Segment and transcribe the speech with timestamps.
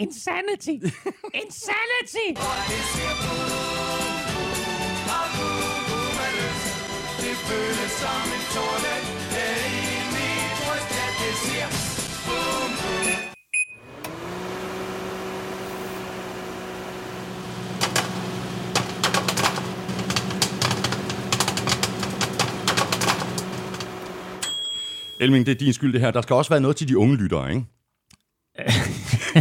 [0.00, 0.76] Insanity!
[1.42, 2.28] Insanity!
[7.20, 9.02] Det føles som en torden
[9.34, 11.68] Herinde i bryst, at det siger
[12.26, 13.30] Boom, boom
[25.20, 26.10] Elming, det er din skyld det her.
[26.10, 27.79] Der skal også være noget til de unge lyttere, ikke?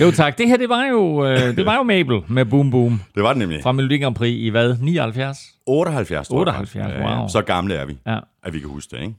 [0.00, 3.00] Jo tak, det her det var jo, øh, det var jo Mabel med Boom Boom
[3.14, 3.62] Det var det nemlig.
[3.62, 4.76] fra Melodi Grand Prix i hvad?
[4.80, 5.38] 79?
[5.66, 6.54] 78, tror jeg.
[6.54, 7.28] 78, wow.
[7.28, 9.14] Så gamle er vi, Ja, at vi kan huske det, ikke?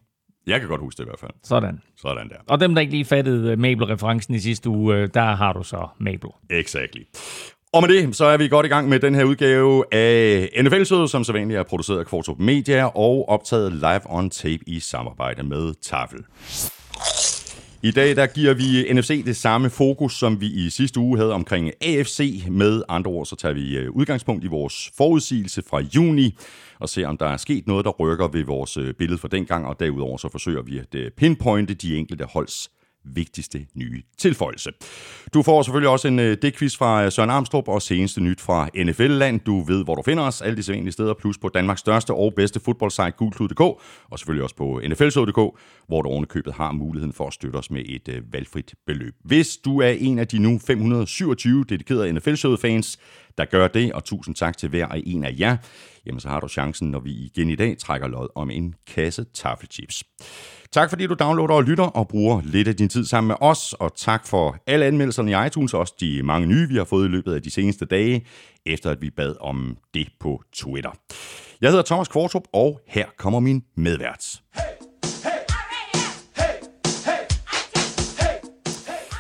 [0.47, 1.31] Jeg kan godt huske det i hvert fald.
[1.43, 1.81] sådan.
[2.01, 2.35] Sådan der.
[2.47, 5.63] Og dem, der ikke lige fattede øh, Mabel-referencen i sidste uge, øh, der har du
[5.63, 6.29] så Mabel.
[6.49, 7.01] Exactly.
[7.73, 11.09] Og med det, så er vi godt i gang med den her udgave af NFL-sødet,
[11.09, 15.43] som så vanligt er produceret af Kvartrup Media og optaget live on tape i samarbejde
[15.43, 16.19] med Tafel.
[17.83, 21.33] I dag der giver vi NFC det samme fokus, som vi i sidste uge havde
[21.33, 22.43] omkring AFC.
[22.49, 26.37] Med andre ord, så tager vi øh, udgangspunkt i vores forudsigelse fra juni
[26.79, 29.65] og ser, om der er sket noget, der rykker ved vores øh, billede fra dengang,
[29.65, 32.71] og derudover så forsøger vi at øh, pinpointe de enkelte holds
[33.05, 34.71] vigtigste nye tilføjelse.
[35.33, 38.69] Du får selvfølgelig også en øh, dækquiz fra øh, Søren Armstrong og seneste nyt fra
[38.83, 39.39] NFL-land.
[39.39, 40.41] Du ved, hvor du finder os.
[40.41, 43.61] Alle de sædvanlige steder, plus på Danmarks største og bedste fodboldsite, gulklud.dk,
[44.09, 47.81] og selvfølgelig også på nflsod.dk, hvor du ovenikøbet har muligheden for at støtte os med
[47.85, 49.15] et øh, valgfrit beløb.
[49.23, 52.99] Hvis du er en af de nu 527 dedikerede nfl fans
[53.37, 55.57] der gør det, og tusind tak til hver og en af jer,
[56.05, 59.25] jamen så har du chancen, når vi igen i dag trækker lod om en kasse
[59.33, 60.03] taffelchips.
[60.71, 63.73] Tak fordi du downloader og lytter og bruger lidt af din tid sammen med os,
[63.73, 67.11] og tak for alle anmeldelserne i iTunes, også de mange nye, vi har fået i
[67.11, 68.25] løbet af de seneste dage,
[68.65, 70.91] efter at vi bad om det på Twitter.
[71.61, 74.41] Jeg hedder Thomas Kvartrup, og her kommer min medvært.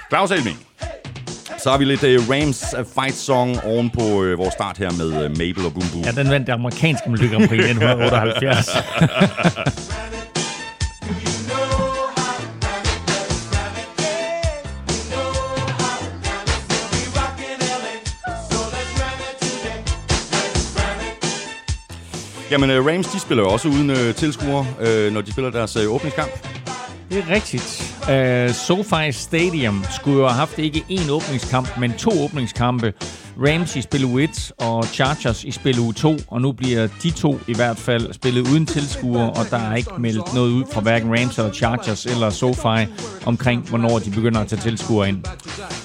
[0.09, 0.57] Claus Elming.
[1.59, 4.91] Så har vi lidt uh, Rams uh, fight song oven på uh, vores start her
[4.91, 6.03] med uh, Mabel og Boom Boom.
[6.03, 8.69] Ja, den vandt det amerikanske Melodi Grand Prix i 1978.
[22.51, 25.93] Jamen, Rams, de spiller jo også uden uh, tilskuere, uh, når de spiller deres uh,
[25.93, 26.31] åbningskamp.
[27.11, 27.95] Det er rigtigt.
[28.01, 32.93] Uh, SoFi Stadium skulle jo have haft ikke én åbningskamp, men to åbningskampe.
[33.47, 37.11] Rams i spil uge 1 og Chargers i spil uge 2, og nu bliver de
[37.11, 40.81] to i hvert fald spillet uden tilskuere, og der er ikke meldt noget ud fra
[40.81, 42.91] hverken Rams eller Chargers eller SoFi
[43.25, 45.23] omkring, hvornår de begynder at tage tilskuere ind.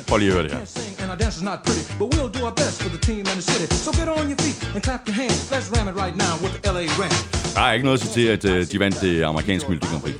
[0.08, 0.95] Prøv lige at høre det her.
[1.16, 3.46] Our dance is not pretty, but we'll do our best for the team and the
[3.52, 3.66] city.
[3.84, 5.50] So get on your feet and clap your hands.
[5.50, 7.54] Let's ram it right now with the LA Rams.
[7.54, 10.14] Der er ikke noget til, at uh, de vandt det amerikanske Melodi Grand Prix.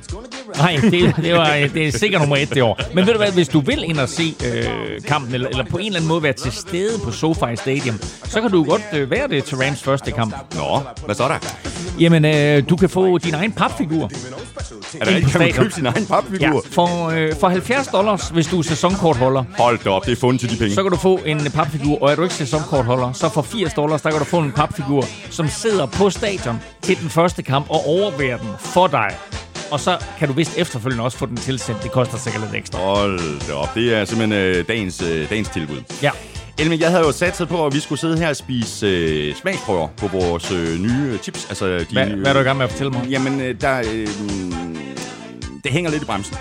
[0.57, 2.79] Nej, det, det, var, det er sikkert nummer et det år.
[2.93, 5.77] Men ved du hvad, hvis du vil ind og se øh, kampen, eller, eller på
[5.77, 9.11] en eller anden måde være til stede på SoFi Stadium, så kan du godt øh,
[9.11, 10.35] være det til Rams første kamp.
[10.55, 11.57] Nå, hvad så der?
[11.99, 14.11] Jamen, øh, du kan få din egen papfigur.
[15.01, 16.45] Er der på kan man købe sin egen papfigur?
[16.45, 20.15] Ja, for, øh, for 70 dollars, hvis du er sæsonkortholder, Hold da op, det er
[20.15, 20.75] fundet til de penge.
[20.75, 24.01] så kan du få en papfigur, og er du ikke sæsonkortholder, så for 80 dollars,
[24.01, 27.85] der kan du få en papfigur, som sidder på stadion til den første kamp og
[27.87, 29.07] overværer den for dig.
[29.71, 31.83] Og så kan du vist efterfølgende også få den tilsendt.
[31.83, 32.79] Det koster sikkert lidt ekstra.
[32.79, 35.77] Hold da op, det er simpelthen øh, dagens, øh, dagens tilbud.
[36.03, 36.11] Ja.
[36.59, 39.87] Elming, jeg havde jo satset på, at vi skulle sidde her og spise øh, smagsprøver
[39.97, 41.45] på vores øh, nye øh, chips.
[41.49, 43.07] Altså, de Hvad, nye, hvad er du i gang med at fortælle mig?
[43.09, 44.07] Jamen, øh, der, øh,
[45.63, 46.35] det hænger lidt i bremsen.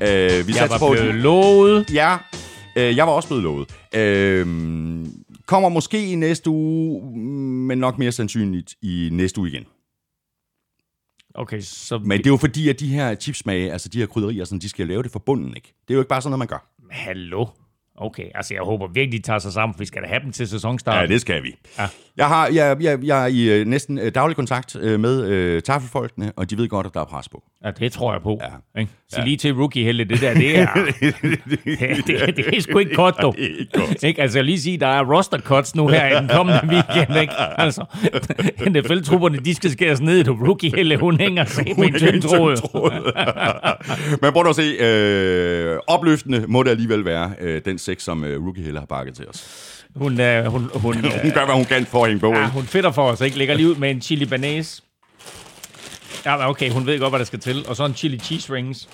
[0.00, 1.90] Øh, vi Jeg var på, blevet lovet.
[1.92, 2.16] Ja,
[2.76, 3.74] øh, jeg var også blevet lovet.
[3.94, 4.46] Øh,
[5.46, 7.18] kommer måske i næste uge,
[7.66, 9.64] men nok mere sandsynligt i næste uge igen.
[11.34, 11.98] Okay, så...
[11.98, 14.68] Men det er jo fordi, at de her chipsmage, altså de her krydderier, sådan, de
[14.68, 15.74] skal lave det fra bunden, ikke?
[15.88, 16.72] Det er jo ikke bare sådan noget, man gør.
[16.90, 17.46] Hallo?
[17.96, 20.32] Okay, altså jeg håber virkelig, de tager sig sammen, for vi skal da have dem
[20.32, 21.02] til sæsonstart.
[21.02, 21.54] Ja, det skal vi.
[21.78, 21.88] Ja.
[22.20, 25.62] Jeg, har, jeg, jeg, jeg er i øh, næsten øh, daglig kontakt øh, med øh,
[25.62, 27.42] tafelfolkene, og de ved godt, at der er pres på.
[27.64, 28.40] Ja, det tror jeg på.
[28.74, 28.80] Ja.
[28.80, 28.92] Ikke?
[29.12, 30.74] Sig lige til rookie Helle, det der, det er...
[30.74, 33.34] det, det, det er sgu ikke godt, dog.
[33.38, 34.02] Er ikke godt.
[34.02, 34.22] Ikke?
[34.22, 37.32] Altså, jeg lige sige, der er roster cuts nu her i den kommende weekend, ikke?
[37.38, 37.84] Altså,
[38.70, 42.56] NFL-trupperne, de skal skæres ned, og rookie Helle, hun hænger sig med en tynd tråd.
[44.22, 48.44] Men prøv at se, øh, opløftende må det alligevel være øh, den sex, som øh,
[48.44, 49.69] Rookie Heller har bakket til os.
[49.96, 52.32] Hun, øh, hun, hun, Hun øh, gør, hvad hun kan for at hænge på.
[52.34, 53.38] ja, hun fedter for os, ikke?
[53.38, 54.82] Lægger lige ud med en chili banase.
[56.24, 57.64] Ja, okay, hun ved godt, hvad der skal til.
[57.68, 58.88] Og så en chili cheese rings.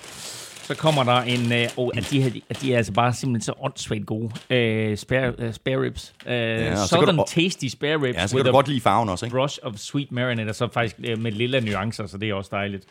[0.63, 1.51] Så kommer der en...
[1.53, 4.31] Øh, oh, at de, her, at de er altså bare simpelthen så åndssvagt gode.
[4.49, 6.13] Øh, spare, øh, spare ribs.
[6.27, 8.17] Øh, ja, Southern du- Tasty Spare Ribs.
[8.17, 9.37] Ja, så kan du godt lille farven også, ikke?
[9.37, 12.49] brush of sweet marinade, og så faktisk øh, med lille nuancer, så det er også
[12.53, 12.83] dejligt.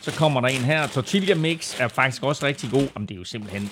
[0.00, 0.86] Så kommer der en her.
[0.86, 2.88] Tortilla mix er faktisk også rigtig god.
[2.94, 3.70] Jamen, det er jo simpelthen...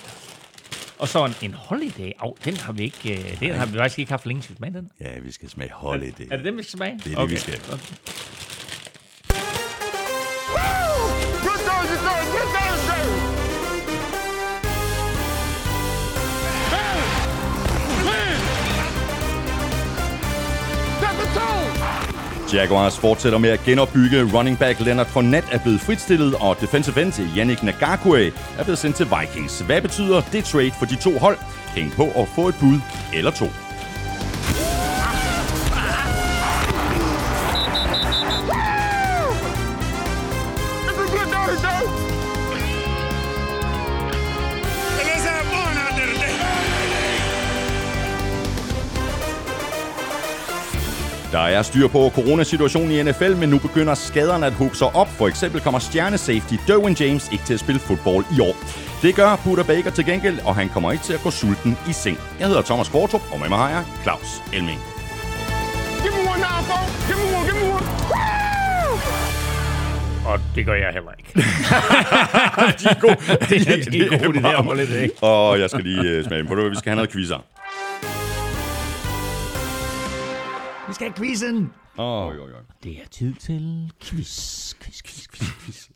[0.98, 2.12] Og så en, en holiday.
[2.18, 3.12] Au, den har vi ikke...
[3.18, 4.42] Øh, den har vi faktisk ikke haft længe.
[4.42, 4.90] Skal vi smage den?
[5.00, 6.26] Ja, vi skal smage holiday.
[6.30, 7.00] Er det den, vi skal smage?
[7.04, 7.60] Det er det, vi skal.
[7.70, 7.94] godt.
[11.44, 12.60] Good Thursday, Thursday, good Thursday.
[12.60, 12.67] Man!
[22.54, 24.32] Jaguars fortsætter med at genopbygge.
[24.34, 28.26] Running back Leonard Fournette er blevet fritstillet, og defensive end Yannick Nagakwe
[28.58, 29.60] er blevet sendt til Vikings.
[29.60, 31.38] Hvad betyder det trade for de to hold?
[31.76, 32.80] Hæng på og få et bud
[33.14, 33.67] eller to.
[51.38, 55.08] Der er styr på coronasituationen i NFL, men nu begynder skaderne at hobe sig op.
[55.08, 58.56] For eksempel kommer stjernesafety Derwin James ikke til at spille fodbold i år.
[59.02, 61.92] Det gør Buda Baker til gengæld, og han kommer ikke til at gå sulten i
[61.92, 62.18] seng.
[62.38, 64.80] Jeg hedder Thomas Kvartrup, og med mig har jeg Claus Elming.
[66.02, 66.92] Give me one now, folks.
[67.08, 67.86] Give me one, give me one.
[68.12, 70.32] Woo!
[70.32, 71.30] Og det gør jeg heller ikke.
[72.80, 73.16] De er gode.
[73.50, 74.42] det er, de er gode, det
[75.22, 75.26] der.
[75.26, 77.44] Og jeg skal lige uh, smage du hvad, Vi skal have noget quizzer.
[80.88, 81.72] Vi skal have quizzen.
[81.98, 82.54] Åh, oh, jo, jo.
[82.84, 85.88] Det er tid til quiz, quiz, quiz, quiz, quiz.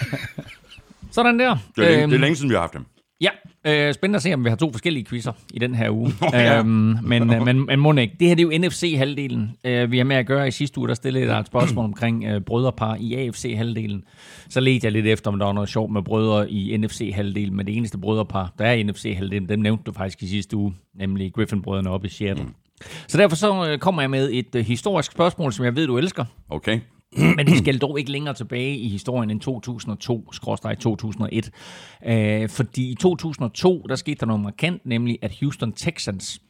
[1.10, 1.56] Sådan der.
[1.76, 2.84] Det er, længe, Øhm, det er længe siden, vi har haft dem.
[3.20, 3.30] Ja,
[3.64, 6.12] øh, spændende at se, om vi har to forskellige quizzer i den her uge.
[6.32, 6.58] ja.
[6.58, 8.16] øhm, men, øh, men, men må ikke.
[8.20, 9.56] Det her det er jo NFC-halvdelen.
[9.64, 12.24] Øh, vi har med at gøre i sidste uge, der stillede jeg et spørgsmål omkring
[12.24, 14.04] øh, brødrepar i AFC-halvdelen.
[14.48, 17.56] Så ledte jeg lidt efter, om der var noget sjovt med brødre i NFC-halvdelen.
[17.56, 20.74] Men det eneste brødrepar, der er i NFC-halvdelen, dem nævnte du faktisk i sidste uge,
[20.94, 22.44] nemlig Griffin-brødrene oppe i Seattle.
[22.44, 22.54] Mm.
[23.08, 25.98] Så derfor så øh, kommer jeg med et øh, historisk spørgsmål, som jeg ved, du
[25.98, 26.24] elsker.
[26.50, 26.80] Okay.
[27.36, 29.40] Men vi skal dog ikke længere tilbage i historien end
[32.04, 32.10] 2002-2001.
[32.12, 36.40] Øh, fordi i 2002, der skete der noget markant, nemlig at Houston Texans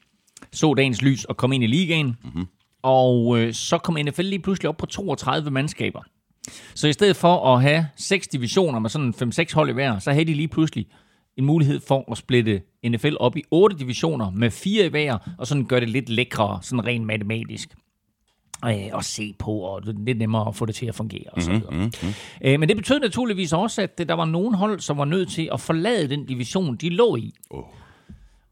[0.52, 2.16] så dagens lys og kom ind i ligaen.
[2.24, 2.46] Mm-hmm.
[2.82, 6.02] Og øh, så kom NFL lige pludselig op på 32 mandskaber.
[6.74, 10.12] Så i stedet for at have seks divisioner med sådan 5-6 hold i hver, så
[10.12, 10.86] havde de lige pludselig
[11.38, 15.46] en mulighed for at splitte NFL op i otte divisioner med fire i hver, og
[15.46, 17.74] sådan gøre det lidt lækrere, sådan rent matematisk
[18.64, 21.30] øh, at se på, og det er lidt nemmere at få det til at fungere.
[21.32, 21.70] Og så videre.
[21.70, 22.14] Mm-hmm.
[22.44, 25.48] Øh, men det betød naturligvis også, at der var nogle hold, som var nødt til
[25.52, 27.34] at forlade den division, de lå i.
[27.50, 27.64] Oh.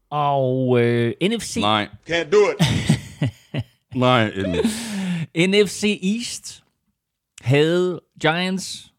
[0.09, 2.67] Og øh, NFC, Nej, Can't do it.
[3.95, 4.31] nej.
[5.47, 6.63] NFC East
[7.41, 8.93] havde Giants,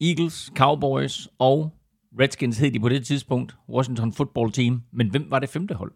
[0.00, 1.70] Eagles, Cowboys og
[2.20, 4.82] Redskins hed de på det tidspunkt, Washington Football Team.
[4.92, 5.92] Men hvem var det femte hold?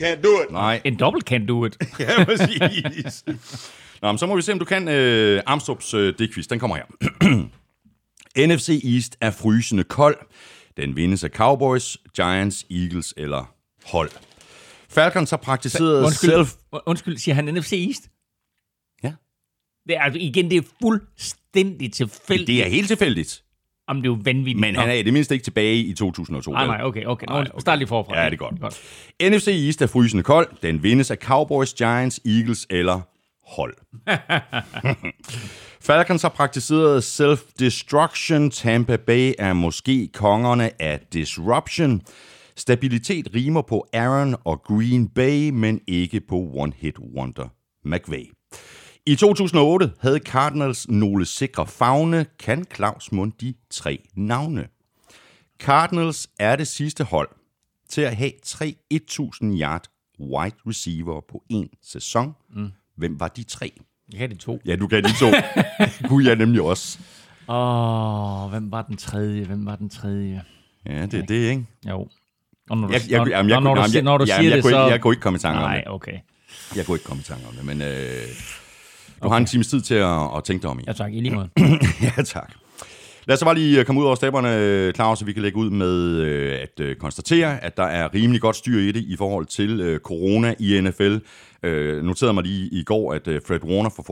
[0.00, 0.50] Can't do it.
[0.50, 0.80] Nej.
[0.84, 1.76] En dobbelt can do it.
[1.98, 3.24] Ja, præcis.
[4.02, 6.46] Nå, men så må vi se, om du kan øh, Armstrongs øh, D-quiz.
[6.50, 6.84] Den kommer her.
[8.46, 10.16] NFC East er frysende kold.
[10.76, 13.54] Den vindes af Cowboys, Giants, Eagles eller
[13.86, 14.10] hold.
[14.88, 16.54] Falcons har praktiseret Undskyld, self...
[16.86, 18.08] undskyld, siger han NFC East?
[19.88, 22.46] Det er, altså, igen, det er fuldstændig tilfældigt.
[22.46, 23.42] Det er helt tilfældigt.
[23.88, 24.60] Jamen, det er jo vanvittigt.
[24.60, 26.52] Men han er i det mindste ikke tilbage i 2002.
[26.52, 27.26] Nej, nej, okay, okay.
[27.26, 27.60] Nå, Nej, okay.
[27.60, 28.18] Start lige forfra.
[28.18, 29.32] Ja, det er godt.
[29.32, 30.48] NFC East er frysende kold.
[30.62, 33.00] Den vindes af Cowboys, Giants, Eagles eller
[33.56, 33.74] hold.
[35.86, 38.50] Falcons har praktiseret self-destruction.
[38.50, 42.02] Tampa Bay er måske kongerne af disruption.
[42.56, 47.48] Stabilitet rimer på Aaron og Green Bay, men ikke på one-hit wonder
[47.84, 48.24] McVay.
[49.06, 52.26] I 2008 havde Cardinals nogle sikre fagne.
[52.38, 54.66] Kan Claus mund de tre navne?
[55.58, 57.28] Cardinals er det sidste hold
[57.88, 59.82] til at have tre 1000 yard
[60.20, 62.34] wide receiver på en sæson.
[62.54, 62.70] Mm.
[62.96, 63.72] Hvem var de tre?
[64.12, 64.60] Jeg kan de to.
[64.66, 65.26] Ja, du kan de to.
[66.08, 66.98] Kunne jeg nemlig også.
[67.48, 69.44] Åh, oh, hvem var den tredje?
[69.44, 70.42] Hvem var den tredje?
[70.86, 71.66] Ja, det er det, ikke?
[71.88, 72.08] Jo.
[72.70, 74.48] Og når du, Jeg, jeg, når, jamen, jeg, når, jamen, siger, når du jeg, siger
[74.48, 74.78] jeg, det, kunne så...
[74.78, 75.88] ikke, jeg kunne ikke komme i tanke om Nej, det.
[75.88, 76.18] okay.
[76.76, 77.88] Jeg kunne ikke komme i tanke om det, men øh,
[79.22, 80.82] du har en times tid til at, at tænke dig om i.
[80.86, 81.12] Ja, tak.
[81.12, 81.48] I lige måde.
[82.16, 82.52] Ja, tak.
[83.26, 85.58] Lad os så bare lige øh, komme ud over stepperne, Claus, så vi kan lægge
[85.58, 89.16] ud med øh, at øh, konstatere, at der er rimelig godt styr i det i
[89.16, 91.16] forhold til øh, corona i NFL.
[91.62, 94.02] Øh, noterede mig lige i går, at øh, Fred Warner fra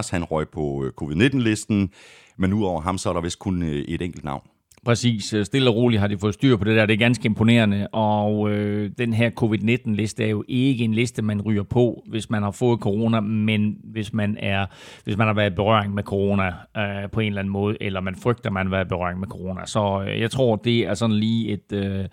[0.00, 1.90] 49ers, han røg på øh, covid-19-listen,
[2.38, 4.42] men udover ham, så er der vist kun øh, et enkelt navn
[4.84, 5.32] Præcis.
[5.32, 6.86] Øh, Stille og roligt har de fået styr på det der.
[6.86, 7.88] Det er ganske imponerende.
[7.92, 12.42] Og øh, den her covid-19-liste er jo ikke en liste, man ryger på, hvis man
[12.42, 14.66] har fået corona, men hvis man, er,
[15.04, 16.46] hvis man har været i berøring med corona
[16.76, 19.28] øh, på en eller anden måde, eller man frygter, man har været i berøring med
[19.28, 19.66] corona.
[19.66, 21.72] Så øh, jeg tror, det er sådan lige et...
[21.72, 22.04] Øh,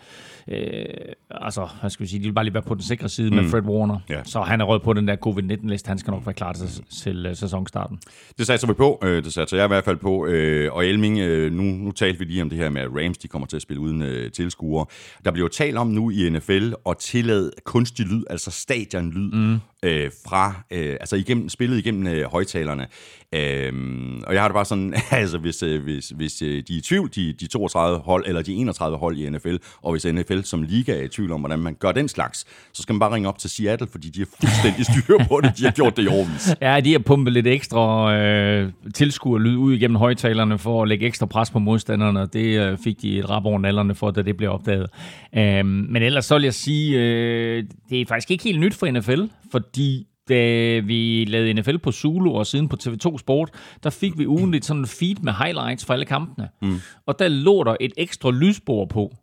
[0.48, 0.86] øh,
[1.32, 3.36] altså, hvad skal vi sige, de vil bare lige være på den sikre side mm.
[3.36, 4.00] med Fred Warner.
[4.10, 4.24] Ja.
[4.24, 5.88] Så han er rød på den der covid-19-liste.
[5.88, 8.00] Han skal nok være klar til, til øh, sæsonstarten.
[8.38, 9.00] Det satser vi på.
[9.04, 10.28] Øh, Det satser jeg i hvert fald på.
[10.72, 11.18] Og Elming,
[11.52, 13.62] nu, nu talte vi lige om det her med, at Rams de kommer til at
[13.62, 14.86] spille uden øh, tilskuere.
[15.26, 19.60] Der bliver jo talt om nu i NFL at tillade kunstig lyd, altså stadionlyd, mm.
[19.84, 22.88] øh, fra, øh, altså igennem, spillet igennem øh, højtalerne.
[23.36, 26.78] Øhm, og jeg har det bare sådan, altså hvis, øh, hvis, hvis øh, de er
[26.78, 30.42] i tvivl, de, de 32 hold, eller de 31 hold i NFL, og hvis NFL
[30.42, 33.14] som liga er i tvivl om, hvordan man gør den slags, så skal man bare
[33.14, 35.58] ringe op til Seattle, fordi de er fuldstændig styr på det.
[35.58, 36.56] De har gjort det i årvis.
[36.62, 41.26] Ja, de har pumpet lidt ekstra øh, tilskuerlyd ud igennem højtalerne for at lægge ekstra
[41.26, 44.38] pres på modstanderne, og det øh, fik de et rap over nallerne for, da det
[44.38, 44.90] blev opdaget.
[45.38, 48.92] Øh, men ellers så vil jeg sige, øh, det er faktisk ikke helt nyt for
[48.92, 53.50] NFL, fordi da vi lavede NFL på Zulu og siden på TV2 Sport,
[53.84, 56.50] der fik vi ugenligt sådan en feed med highlights fra alle kampene.
[56.62, 56.80] Mm.
[57.06, 59.16] Og der lå der et ekstra lydspor på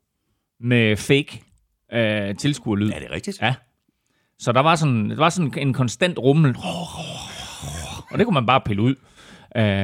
[0.61, 1.43] med fake
[1.93, 2.91] øh, tilskuerlyd.
[2.91, 3.43] Er det rigtigt?
[3.43, 3.55] Ja.
[4.39, 6.57] Så der var sådan, der var sådan en konstant rummel.
[8.11, 8.95] Og det kunne man bare pille ud.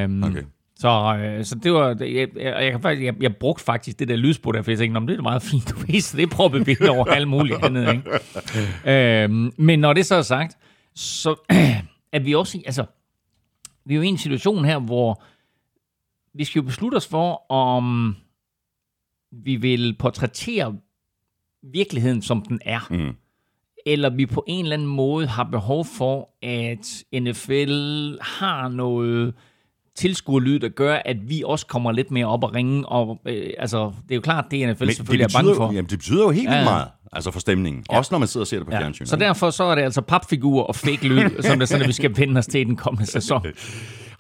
[0.05, 0.43] Um, Okay.
[0.77, 4.53] Så, øh, så det var, jeg, jeg, jeg, jeg, jeg brugte faktisk det der lydspor
[4.53, 6.77] der, for jeg tænkte, "Nå, men det er meget fint, du så det prøver vi
[6.89, 7.93] over alt muligt andet.
[7.93, 9.23] Ikke?
[9.25, 10.57] øhm, men når det så er sagt,
[11.01, 11.35] så
[12.13, 12.85] er vi også, altså,
[13.85, 15.23] vi er jo i en situation her, hvor
[16.33, 18.17] vi skal jo beslutte os for, om
[19.31, 20.79] vi vil portrættere
[21.63, 22.81] virkeligheden, som den er.
[22.91, 23.17] Mm.
[23.87, 29.35] Eller vi på en eller anden måde har behov for, at NFL har noget
[30.01, 32.87] tilskuerlyd, der gør, at vi også kommer lidt mere op og ringe.
[32.87, 35.65] Og, øh, altså, det er jo klart, det NFL Men selvfølgelig det er bange for.
[35.67, 36.65] Jamen, det betyder jo helt vildt Ja.
[36.65, 37.85] meget, altså for stemningen.
[37.93, 37.99] Ja.
[37.99, 38.79] Også når man sidder og ser det på Ja.
[38.81, 39.07] fjernsyn.
[39.07, 41.89] Så derfor så er det altså papfigurer og fake lyd, som det er sådan, at
[41.89, 43.43] vi skal vende os til i den kommende sæson.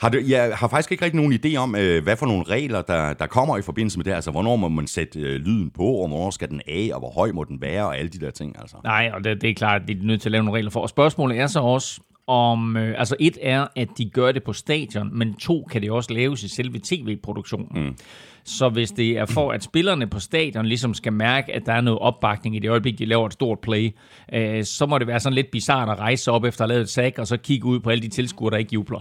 [0.00, 2.82] Har du, jeg har faktisk ikke rigtig nogen idé om, øh, hvad for nogle regler,
[2.82, 4.12] der, der kommer i forbindelse med det.
[4.12, 7.10] Altså, hvornår må man sætte øh, lyden på, og hvornår skal den af, og hvor
[7.14, 8.56] høj må den være, og alle de der ting.
[8.60, 8.76] Altså.
[8.84, 10.70] Nej, og det, det er klart, at de er nødt til at lave nogle regler
[10.70, 10.80] for.
[10.80, 14.52] Og spørgsmålet er så også, om, øh, altså et er, at de gør det på
[14.52, 17.84] stadion, men to kan det også laves i selve tv-produktionen.
[17.86, 17.96] Mm.
[18.44, 21.80] Så hvis det er for, at spillerne på stadion ligesom skal mærke, at der er
[21.80, 23.90] noget opbakning i det øjeblik, de laver et stort play,
[24.32, 26.82] øh, så må det være sådan lidt bizart at rejse op efter at have lavet
[26.82, 29.00] et sack, og så kigge ud på alle de tilskuere, der ikke jubler.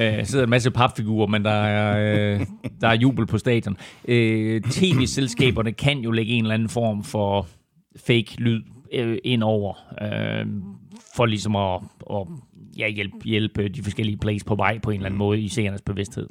[0.00, 1.98] Øh, sidder en masse papfigurer, men der er,
[2.34, 2.46] øh,
[2.80, 3.76] der er jubel på stadion.
[4.08, 7.46] Øh, TV-selskaberne kan jo lægge en eller anden form for
[8.06, 10.46] fake lyd øh, ind over, øh,
[11.16, 12.26] for ligesom at, at
[12.78, 15.82] ja, hjælpe, hjælpe de forskellige plays på vej på en eller anden måde i seernes
[15.82, 16.26] bevidsthed.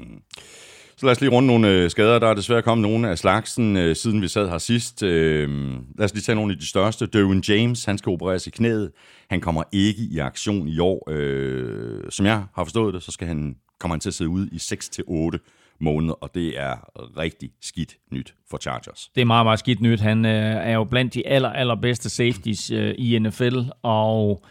[0.98, 2.20] Så lad os lige runde nogle øh, skader.
[2.20, 5.04] Der er desværre kommet nogle af slagsen, øh, siden vi sad her sidst.
[5.04, 5.50] Øh,
[5.98, 7.06] lad os lige tage nogle af de største.
[7.06, 8.92] Derwin James, han skal opereres i knæet.
[9.30, 11.10] Han kommer ikke i aktion i år.
[11.12, 14.50] Øh, som jeg har forstået det, så skal han, kommer han til at sidde ude
[14.52, 16.76] i 6-8 måneder, og det er
[17.18, 19.12] rigtig skidt nyt for Chargers.
[19.16, 20.00] Det er meget, meget skidt nyt.
[20.00, 24.44] Han øh, er jo blandt de aller, allerbedste safeties øh, i NFL, og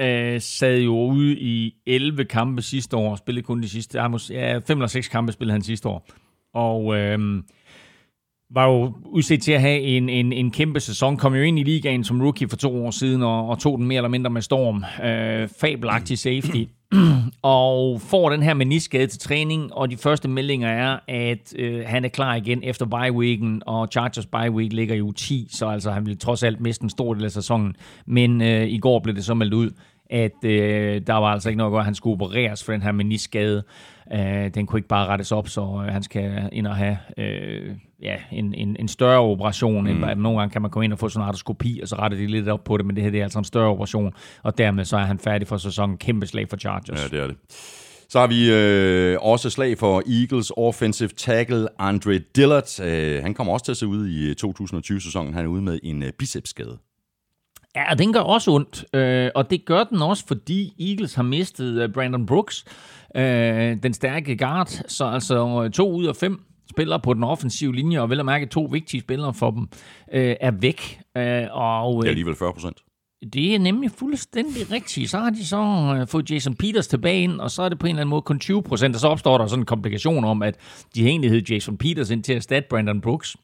[0.00, 4.32] øh, sad jo ude i 11 kampe sidste år, spillede kun de sidste, ja, mås-
[4.32, 6.06] ja, 5 eller 6 kampe spillede han sidste år.
[6.54, 7.42] Og øh,
[8.50, 11.16] var jo udset til at have en, en, en kæmpe sæson.
[11.16, 13.86] Kom jo ind i ligaen som rookie for to år siden, og, og tog den
[13.86, 14.84] mere eller mindre med storm.
[15.04, 16.64] Øh, fabelagtig safety.
[17.42, 22.04] og får den her meniskade til træning, og de første meldinger er, at øh, han
[22.04, 26.18] er klar igen efter bye-weeken, og Chargers bye-week ligger jo 10, så altså han vil
[26.18, 27.76] trods alt miste en stor del af sæsonen.
[28.06, 29.70] Men øh, i går blev det så meldt ud,
[30.10, 32.82] at øh, der var altså ikke noget at gøre, at han skulle opereres for den
[32.82, 33.62] her meniskade.
[34.12, 37.76] Øh, den kunne ikke bare rettes op, så øh, han skal ind og have øh,
[38.02, 39.84] ja, en, en, en større operation.
[39.84, 40.04] Mm.
[40.04, 42.18] End, nogle gange kan man komme ind og få sådan en artroskopi, og så retter
[42.18, 44.58] de lidt op på det, men det her det er altså en større operation, og
[44.58, 45.96] dermed så er han færdig for sæsonen.
[45.96, 47.02] Kæmpe slag for Chargers.
[47.02, 47.36] Ja, det er det.
[48.08, 52.80] Så har vi øh, også slag for Eagles offensive tackle Andre Dillard.
[52.82, 55.34] Øh, han kommer også til at se ud i 2020-sæsonen.
[55.34, 56.78] Han er ude med en øh, bicepsskade.
[57.76, 61.22] Ja, og den gør også ondt, øh, og det gør den også, fordi Eagles har
[61.22, 62.64] mistet øh, Brandon Brooks,
[63.16, 66.40] øh, den stærke guard, så altså øh, to ud af fem
[66.70, 69.68] spillere på den offensive linje, og vel at mærke to vigtige spillere for dem,
[70.12, 71.00] øh, er væk.
[71.16, 72.76] Øh, og Det er øh, alligevel 40 procent.
[73.32, 75.10] det er nemlig fuldstændig rigtigt.
[75.10, 75.62] Så har de så
[76.00, 78.22] øh, fået Jason Peters tilbage ind, og så er det på en eller anden måde
[78.22, 80.56] kun 20 procent, og så opstår der sådan en komplikation om, at
[80.94, 83.36] de egentlig hed Jason Peters ind til at erstatte Brandon Brooks.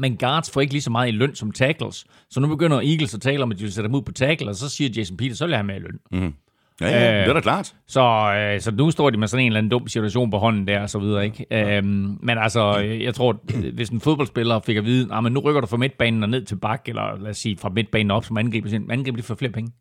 [0.00, 2.04] Men guards får ikke lige så meget i løn som tackles.
[2.30, 4.48] Så nu begynder Eagles at tale om, at de vil sætte dem ud på tackle,
[4.48, 6.32] og så siger Jason Peters, så vil jeg have med i løn.
[6.80, 7.74] Ja, ja, Øh, det er da klart.
[7.86, 8.00] Så,
[8.36, 10.80] øh, så nu står de med sådan en eller anden dum situation på hånden der,
[10.80, 11.76] og så videre, ikke?
[11.76, 13.40] Øhm, men altså, øh, jeg tror,
[13.74, 16.44] hvis en fodboldspiller fik at vide, at men nu rykker du fra midtbanen og ned
[16.44, 19.52] til bak, eller lad os sige, fra midtbanen op som angriber, angriber de for flere
[19.52, 19.72] penge.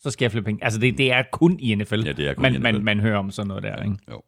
[0.00, 0.64] Så skal jeg flere penge.
[0.64, 2.62] Altså, det, det er kun i NFL, Ja, det er kun man, i NFL.
[2.72, 3.96] Man, man hører om sådan noget der, ikke?
[4.10, 4.22] Jo.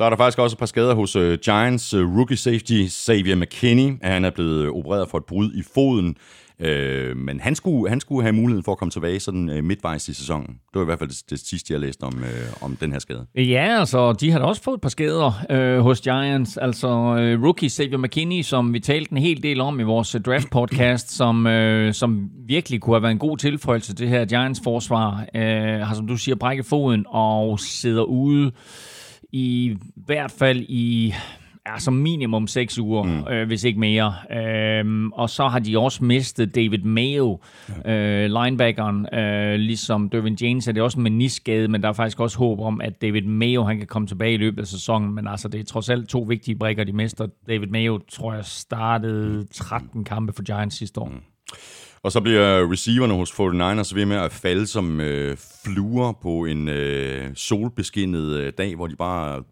[0.00, 3.36] Så er der faktisk også et par skader hos uh, Giants uh, rookie safety Xavier
[3.36, 3.98] McKinney.
[4.02, 6.16] Han er blevet øh, opereret for et brud i foden,
[6.60, 10.08] uh, men han skulle, han skulle have muligheden for at komme tilbage sådan uh, midtvejs
[10.08, 10.46] i sæsonen.
[10.46, 12.98] Det var i hvert fald det, det sidste, jeg læste om, uh, om den her
[12.98, 13.26] skade.
[13.34, 16.56] Ja, altså, de har da også fået et par skader øh, hos Giants.
[16.56, 21.10] Altså, øh, rookie Xavier McKinney, som vi talte en hel del om i vores draft-podcast,
[21.20, 25.80] som, øh, som virkelig kunne have været en god tilføjelse til det her Giants-forsvar, øh,
[25.80, 28.52] har, som du siger, brækket foden og sidder ude
[29.32, 31.14] i hvert fald i
[31.68, 33.32] ja, som minimum 6 uger, mm.
[33.32, 34.14] øh, hvis ikke mere.
[34.32, 37.40] Øhm, og så har de også mistet David Mayo,
[37.84, 37.92] ja.
[37.92, 39.14] øh, linebackeren.
[39.14, 42.60] Øh, ligesom Dervin James er det også en menisskade, men der er faktisk også håb
[42.60, 45.14] om, at David Mayo han kan komme tilbage i løbet af sæsonen.
[45.14, 47.26] Men altså, det er trods alt to vigtige brækker, de mister.
[47.48, 51.08] David Mayo, tror jeg, startede 13 kampe for Giants sidste år.
[51.08, 51.20] Mm.
[52.04, 56.68] Og så bliver receiverne hos 49ers ved med at falde som øh, fluer på en
[56.68, 59.42] øh, solbeskinnet øh, dag, hvor de bare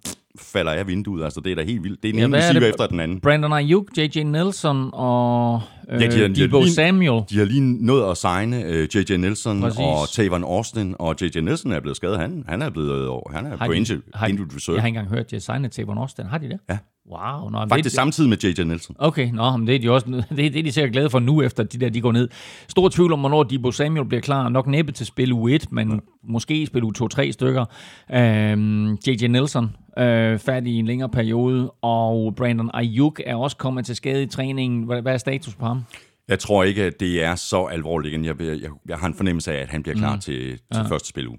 [0.40, 1.24] falder af vinduet.
[1.24, 2.02] Altså, det er da helt vildt.
[2.02, 3.20] Det er den Ja, ene er receiver efter den anden.
[3.20, 4.22] Brandon Ayuk, J.J.
[4.22, 7.22] Nelson og øh, Ja, de har- de har Debo lige- Samuel.
[7.30, 9.16] De har lige nået at signe øh, J.J.
[9.16, 9.78] Nelson Præcis.
[9.80, 11.40] og Tavon Austin, og J.J.
[11.40, 12.18] Nelson er blevet skadet.
[12.18, 14.74] Han, han er blevet øh, han er på injured, har, injured reserve.
[14.76, 16.24] Jeg har ikke engang hørt, at de signede Tavon Austin.
[16.26, 16.58] Har de det?
[16.70, 16.78] Ja.
[17.10, 17.50] Wow.
[17.50, 18.64] Nå, Faktisk det, samtidig med J.J.
[18.64, 18.96] Nelson.
[18.98, 21.42] Okay, nå, men det er de også, det, det er de sikkert glade for nu,
[21.42, 22.28] efter de der de går ned.
[22.68, 24.48] Stor tvivl om, hvornår Debo Samuel bliver klar.
[24.48, 25.96] Nok næppe til spil u 1, men ja.
[26.22, 27.64] måske spil u 2-3 stykker.
[28.12, 29.26] Øhm, J.J.
[29.26, 34.22] Nelson øh, færdig i en længere periode, og Brandon Ayuk er også kommet til skade
[34.22, 34.82] i træningen.
[34.82, 35.84] Hvad, hvad er status på ham?
[36.28, 38.24] Jeg tror ikke, at det er så alvorligt igen.
[38.24, 40.20] Jeg, jeg, jeg har en fornemmelse af, at han bliver klar mm.
[40.20, 40.82] til, til ja.
[40.82, 41.38] første spil uge.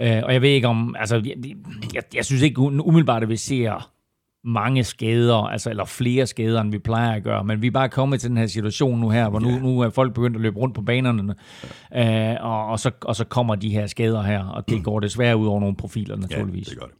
[0.00, 1.34] Øh, og jeg ved ikke om, altså, jeg,
[1.94, 3.93] jeg, jeg synes ikke umiddelbart, at vi ser
[4.44, 7.88] mange skader, altså, eller flere skader, end vi plejer at gøre, men vi er bare
[7.88, 10.58] kommet til den her situation nu her, hvor nu, nu er folk begyndt at løbe
[10.58, 11.34] rundt på banerne,
[11.96, 15.36] øh, og, og, så, og så kommer de her skader her, og det går desværre
[15.36, 16.68] ud over nogle profiler, naturligvis.
[16.68, 16.94] Ja, det gør det.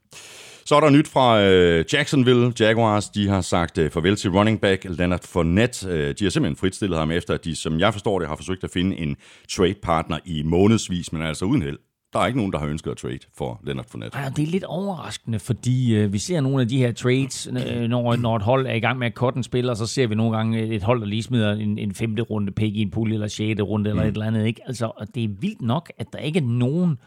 [0.67, 2.53] Så er der nyt fra øh, Jacksonville.
[2.61, 5.89] Jaguars, de har sagt øh, farvel til running back Leonard Fournette.
[5.89, 8.65] Øh, de har simpelthen fritstillet ham efter, at de, som jeg forstår det, har forsøgt
[8.65, 9.17] at finde en
[9.51, 11.79] trade partner i månedsvis, men altså uden held.
[12.15, 14.17] Der er ikke nogen, der har ønsket at trade for Leonard Fournette.
[14.17, 17.89] Og det er lidt overraskende, fordi øh, vi ser nogle af de her trades, øh,
[17.89, 20.15] når, når et hold er i gang med at cutte en spiller, så ser vi
[20.15, 23.15] nogle gange et hold, der lige smider en, en femte runde pick i en pulje,
[23.15, 24.09] eller sjette runde, eller mm.
[24.09, 24.47] et eller andet.
[24.47, 24.61] Ikke?
[24.67, 26.99] Altså, og det er vildt nok, at der ikke er nogen,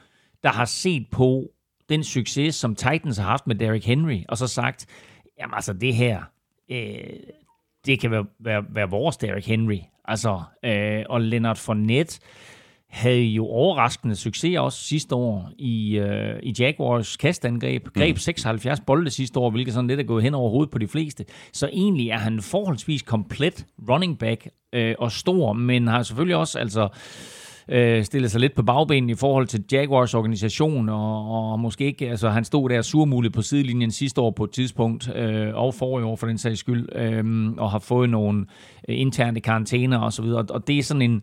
[0.44, 1.52] der har set på
[1.90, 4.86] den succes, som Titans har haft med Derrick Henry, og så sagt,
[5.40, 6.22] jamen altså det her,
[6.72, 6.98] øh,
[7.86, 9.80] det kan være, være, være vores Derrick Henry.
[10.06, 12.20] Altså, øh, og Leonard Fournette,
[12.90, 17.88] havde jo overraskende succes også sidste år i, øh, i Jaguars kastangreb.
[17.94, 18.20] Greb mm.
[18.20, 21.26] 76 bolde sidste år, hvilket sådan lidt er gået hen over hovedet på de fleste.
[21.54, 26.60] Så egentlig er han forholdsvis komplet running back øh, og stor, men har selvfølgelig også
[26.60, 26.90] altså
[27.70, 32.10] øh, stillet sig lidt på bagbenen i forhold til Jaguars organisation, og, og måske ikke,
[32.10, 36.06] altså han stod der surmuligt på sidelinjen sidste år på et tidspunkt, øh, og forrige
[36.06, 38.46] år for den sags skyld, øh, og har fået nogle
[38.90, 41.22] interne karantæner og så videre, og det er sådan en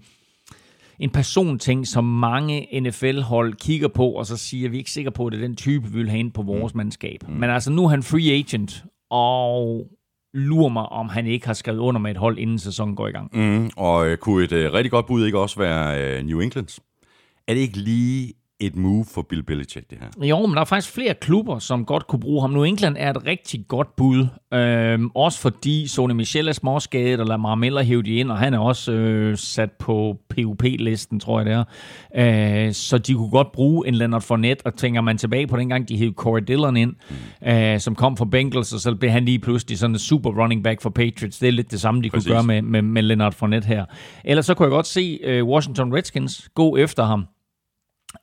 [0.99, 5.11] en personting, som mange NFL-hold kigger på, og så siger, at vi er ikke sikre
[5.11, 7.29] på, at det er den type, vi vil have ind på vores mandskab.
[7.29, 7.35] Mm.
[7.35, 9.87] Men altså, nu er han free agent, og
[10.35, 13.11] lurer mig, om han ikke har skrevet under med et hold, inden sæsonen går i
[13.11, 13.31] gang.
[13.33, 16.81] Mm, og øh, kunne et øh, rigtig godt bud ikke også være øh, New England?
[17.49, 18.33] Er det ikke lige
[18.67, 20.27] et move for Bill Belichick, det her?
[20.27, 22.51] Jo, men der er faktisk flere klubber, som godt kunne bruge ham.
[22.51, 24.27] Nu England er et rigtig godt bud.
[24.55, 28.55] Øhm, også fordi Sony Michel er småskadet, og Lamar Miller hæve de ind, og han
[28.55, 31.65] er også øh, sat på PUP-listen, tror jeg det
[32.15, 32.67] er.
[32.67, 35.89] Øh, så de kunne godt bruge en Leonard Fournette, og tænker man tilbage på dengang,
[35.89, 36.95] de hævde Corey Dillon ind,
[37.43, 37.49] mm.
[37.49, 40.65] øh, som kom fra Bengals, og så blev han lige pludselig sådan en super running
[40.65, 41.39] back for Patriots.
[41.39, 42.27] Det er lidt det samme, de Præcis.
[42.27, 43.85] kunne gøre med, med, med Leonard Fournette her.
[44.25, 47.27] Ellers så kunne jeg godt se øh, Washington Redskins gå efter ham.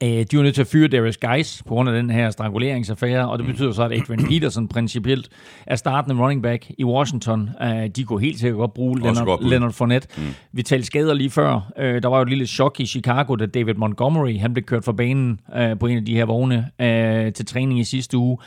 [0.04, 3.30] Øh, de var nødt til at fyre Darius Geis på grund af den her stranguleringsaffære,
[3.30, 5.30] og det betyder så, at Adrian Peterson principielt
[5.68, 7.50] er startende running back i Washington.
[7.62, 9.50] Øh, de kunne helt sikkert godt bruge Også godt Leonard.
[9.52, 10.08] Leonard Fournette.
[10.18, 10.24] Mm.
[10.52, 11.72] Vi talte skader lige før.
[11.78, 14.84] Øh, der var jo et lille chok i Chicago, da David Montgomery han blev kørt
[14.84, 18.38] fra banen øh, på en af de her vogne øh, til træning i sidste uge.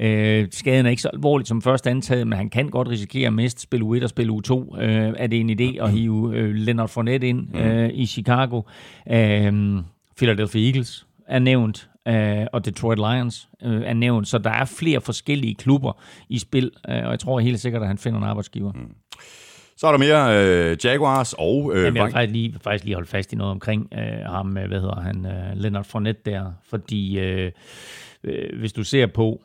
[0.00, 3.32] Øh, skaden er ikke så alvorlig som først antaget, men han kan godt risikere at
[3.32, 4.82] miste spil U1 og spil U2.
[4.82, 8.62] Øh, er det en idé at hive øh, Leonard Fournette ind øh, i Chicago?
[9.10, 9.82] Øh,
[10.16, 15.00] Philadelphia Eagles er nævnt, øh, og Detroit Lions øh, er nævnt, så der er flere
[15.00, 18.72] forskellige klubber i spil, øh, og jeg tror helt sikkert, at han finder en arbejdsgiver.
[18.72, 18.94] Mm.
[19.76, 22.94] Så er der mere øh, Jaguars og øh, Jamen, jeg vil faktisk lige, faktisk lige
[22.94, 26.52] holde fast i noget omkring øh, ham, øh, hvad hedder han, øh, Leonard Fournette der,
[26.68, 27.52] fordi øh,
[28.24, 29.42] øh, hvis du ser på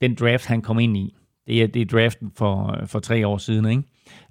[0.00, 1.14] den draft, han kom ind i,
[1.46, 3.82] det er, det er draften for, for tre år siden, ikke?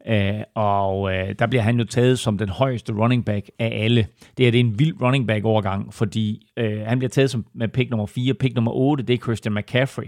[0.08, 4.08] Øh, og øh, der bliver han jo taget som den højeste running back af alle.
[4.38, 7.46] Det er, det er en vild running back overgang, fordi øh, han bliver taget som
[7.54, 10.06] med pick nummer 4, pick nummer 8, det er Christian McCaffrey.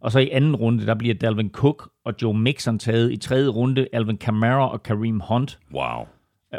[0.00, 3.12] Og så i anden runde, der bliver Dalvin Cook og Joe Mixon taget.
[3.12, 5.58] I tredje runde, Alvin Kamara og Kareem Hunt.
[5.74, 6.06] Wow.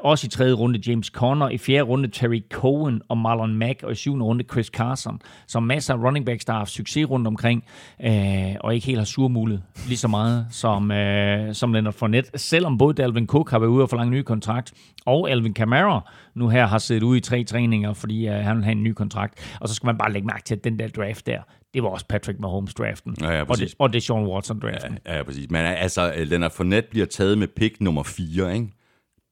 [0.03, 3.91] Også i tredje runde James Conner, i fjerde runde Terry Cohen og Marlon Mack, og
[3.91, 5.19] i syvende runde Chris Carson.
[5.47, 7.63] Så masser af running backs, der har haft succes rundt omkring,
[8.03, 12.39] øh, og ikke helt har surmulet lige så meget som, øh, som Leonard Fournette.
[12.39, 14.73] Selvom både Dalvin Cook har været ude og forlange en ny kontrakt,
[15.05, 18.63] og Alvin Kamara nu her har siddet ude i tre træninger, fordi øh, han vil
[18.63, 19.57] have en ny kontrakt.
[19.61, 21.39] Og så skal man bare lægge mærke til, at den der draft der,
[21.73, 23.15] det var også Patrick Mahomes-draften.
[23.21, 24.97] Ja, ja, og, det, og det er Sean Watson-draften.
[25.05, 25.49] Ja, ja, præcis.
[25.49, 28.76] Men altså, øh, Leonard Fournette bliver taget med pick nummer 4, ikke?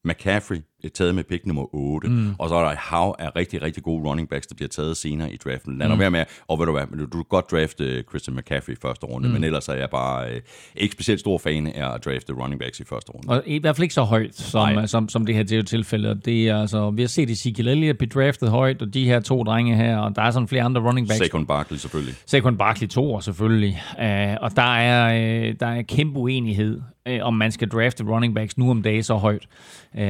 [0.06, 0.58] McCaffrey.
[0.58, 2.34] er taget med pick nummer 8, mm.
[2.38, 4.96] og så er der et hav af rigtig, rigtig gode running backs, der bliver taget
[4.96, 5.78] senere i draften.
[5.78, 5.98] Lad mm.
[5.98, 9.06] være med, og ved du hvad, du, kan godt drafte øh, Christian McCaffrey i første
[9.06, 9.34] runde, mm.
[9.34, 10.40] men ellers er jeg bare øh,
[10.76, 13.28] ikke specielt stor fan af at drafte running backs i første runde.
[13.28, 16.20] Og i hvert fald ikke så højt, som, som, som det her det er tilfælde.
[16.24, 19.42] Det er, altså, vi har set Ezekiel Elliott blive draftet højt, og de her to
[19.42, 21.18] drenge her, og der er sådan flere andre running backs.
[21.18, 22.14] Saquon Barkley selvfølgelig.
[22.26, 23.82] Saquon Barkley to år selvfølgelig.
[23.98, 24.04] Uh,
[24.40, 28.58] og der er, uh, der er kæmpe uenighed, uh, om man skal drafte running backs
[28.58, 29.46] nu om dagen så højt.
[29.94, 30.02] Uh,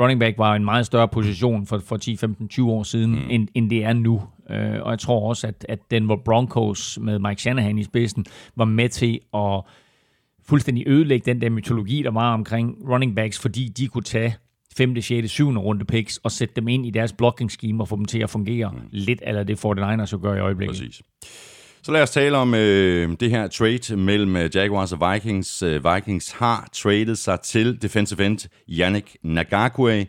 [0.00, 3.30] running back var en meget større position for, for 10, 15, 20 år siden, mm.
[3.30, 4.14] end, end det er nu.
[4.50, 8.24] Uh, og jeg tror også, at, at Denver Broncos med Mike Shanahan i spidsen
[8.56, 9.62] var med til at
[10.46, 14.36] fuldstændig ødelægge den der mytologi, der var omkring running backs, fordi de kunne tage
[14.76, 15.50] 5., 6., 7.
[15.50, 18.30] runde picks og sætte dem ind i deres blocking scheme og få dem til at
[18.30, 18.78] fungere mm.
[18.90, 20.76] lidt eller det 49ers jo gør i øjeblikket.
[20.76, 21.02] Præcis.
[21.84, 25.62] Så lad os tale om øh, det her trade mellem øh, Jaguars og Vikings.
[25.62, 30.06] Øh, Vikings har traded sig til defensive end Yannick Nagakwe.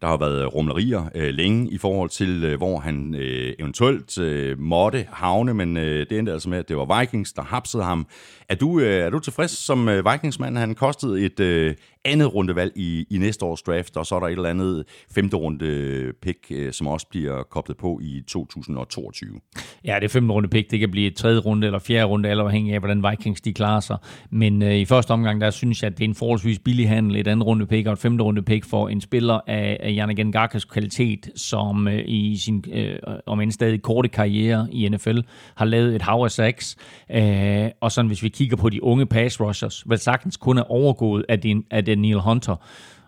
[0.00, 4.58] Der har været rumlerier øh, længe i forhold til, øh, hvor han øh, eventuelt øh,
[4.58, 8.06] måtte havne, men øh, det endte altså med, at det var Vikings, der hapsede ham.
[8.48, 10.58] Er du, øh, er du tilfreds som øh, Vikingsmand?
[10.58, 11.74] Han kostede et øh,
[12.06, 15.36] andet rundevalg i, i næste års draft, og så er der et eller andet femte
[15.36, 19.40] runde øh, pick, øh, som også bliver koblet på i 2022.
[19.84, 22.44] Ja, det femte runde pick, det kan blive et tredje runde eller fjerde runde, eller
[22.44, 23.96] afhængig af, hvordan Vikings de klarer sig.
[24.30, 27.16] Men øh, i første omgang, der synes jeg, at det er en forholdsvis billig handel,
[27.16, 30.32] et andet runde pick og et femte runde pick for en spiller af, af Janagen
[30.32, 35.18] Garkas kvalitet, som øh, i sin, øh, om en stadig korte karriere i NFL,
[35.56, 36.76] har lavet et hav af sacks.
[37.10, 40.70] Øh, og sådan, hvis vi kigger på de unge pass rushers, vel sagtens kun er
[40.70, 42.56] overgået af, din, af Daniel Hunter.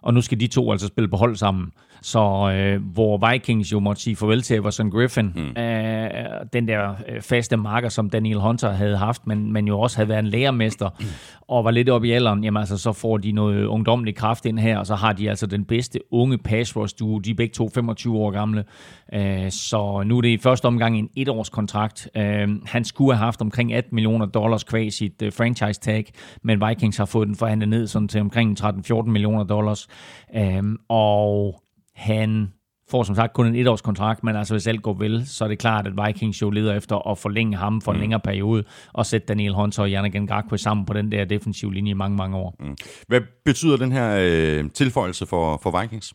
[0.02, 1.72] Og nu skal de to altså spille på hold sammen.
[2.02, 5.62] Så øh, hvor Vikings jo måtte sige farvel til Everson Griffin, mm.
[5.62, 6.10] øh,
[6.52, 10.08] den der øh, faste marker, som Daniel Hunter havde haft, men, men jo også havde
[10.08, 11.06] været en lærermester, mm.
[11.48, 14.58] og var lidt oppe i alderen, jamen altså, så får de noget ungdomlig kraft ind
[14.58, 17.52] her, og så har de altså den bedste unge pass rush duo, de er begge
[17.54, 18.64] to 25 år gamle,
[19.12, 22.08] øh, så nu er det i første omgang en etårskontrakt.
[22.16, 26.04] Øh, han skulle have haft omkring 18 millioner dollars kvæg sit øh, franchise tag,
[26.42, 29.88] men Vikings har fået den forhandlet ned sådan til omkring 13-14 millioner dollars,
[30.36, 31.62] øh, og
[31.98, 32.52] han
[32.90, 35.48] får som sagt kun en etårs kontrakt, men altså hvis alt går vel, så er
[35.48, 38.00] det klart, at Vikings jo leder efter at forlænge ham for en mm.
[38.00, 41.90] længere periode, og sætte Daniel Hunter og Yannick Ngakwe sammen på den der defensive linje
[41.90, 42.56] i mange, mange år.
[42.60, 42.76] Mm.
[43.08, 46.14] Hvad betyder den her øh, tilføjelse for, for Vikings?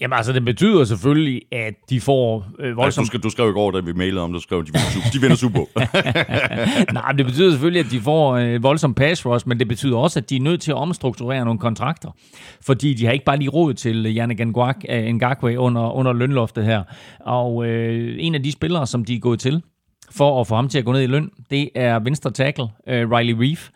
[0.00, 3.04] Jamen altså, det betyder selvfølgelig, at de får øh, Altså, voldsomt...
[3.04, 5.10] du, skrev, du skrev i går, da vi mailede om det, du skrev, de vinder,
[5.12, 5.68] de vinder Super Bowl.
[6.94, 9.96] Nej, men det betyder selvfølgelig, at de får øh, voldsom pass rush, men det betyder
[9.96, 12.10] også, at de er nødt til at omstrukturere nogle kontrakter.
[12.66, 14.40] Fordi de har ikke bare lige råd til øh, Yannick
[14.88, 16.82] øh, Ngakwe under, under lønloftet her.
[17.20, 19.62] Og øh, en af de spillere, som de er gået til
[20.10, 23.10] for at få ham til at gå ned i løn, det er venstre tackle, øh,
[23.10, 23.68] Riley Reef.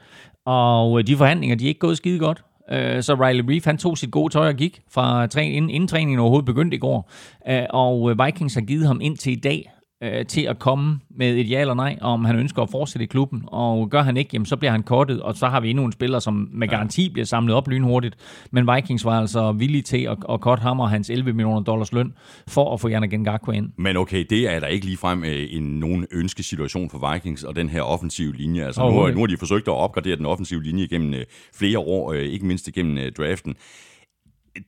[0.47, 2.45] Og øh, de forhandlinger, de er ikke gået skide godt.
[2.73, 5.89] Øh, Så Riley Reef, han tog sit gode tøj og gik fra træ, inden, inden
[5.89, 7.11] træningen overhovedet begyndte i går.
[7.49, 9.71] Øh, Og øh, Vikings har givet ham ind til i dag
[10.03, 13.07] øh, til at komme med et ja eller nej, om han ønsker at fortsætte i
[13.07, 13.43] klubben.
[13.47, 15.93] Og gør han ikke, jamen, så bliver han kortet, og så har vi endnu en
[15.93, 18.17] spiller, som med garanti bliver samlet op lynhurtigt.
[18.51, 21.93] Men Vikings var altså villige til at, at korte ham og hans 11 millioner dollars
[21.93, 22.13] løn,
[22.49, 23.69] for at få Yannick Ngakwe ind.
[23.79, 27.69] Men okay, det er da ikke ligefrem øh, en nogen ønskesituation for Vikings og den
[27.69, 28.65] her offensive linje.
[28.65, 31.79] Altså, nu, har, nu har de forsøgt at opgradere den offensive linje gennem øh, flere
[31.79, 33.55] år, øh, ikke mindst igennem øh, draften.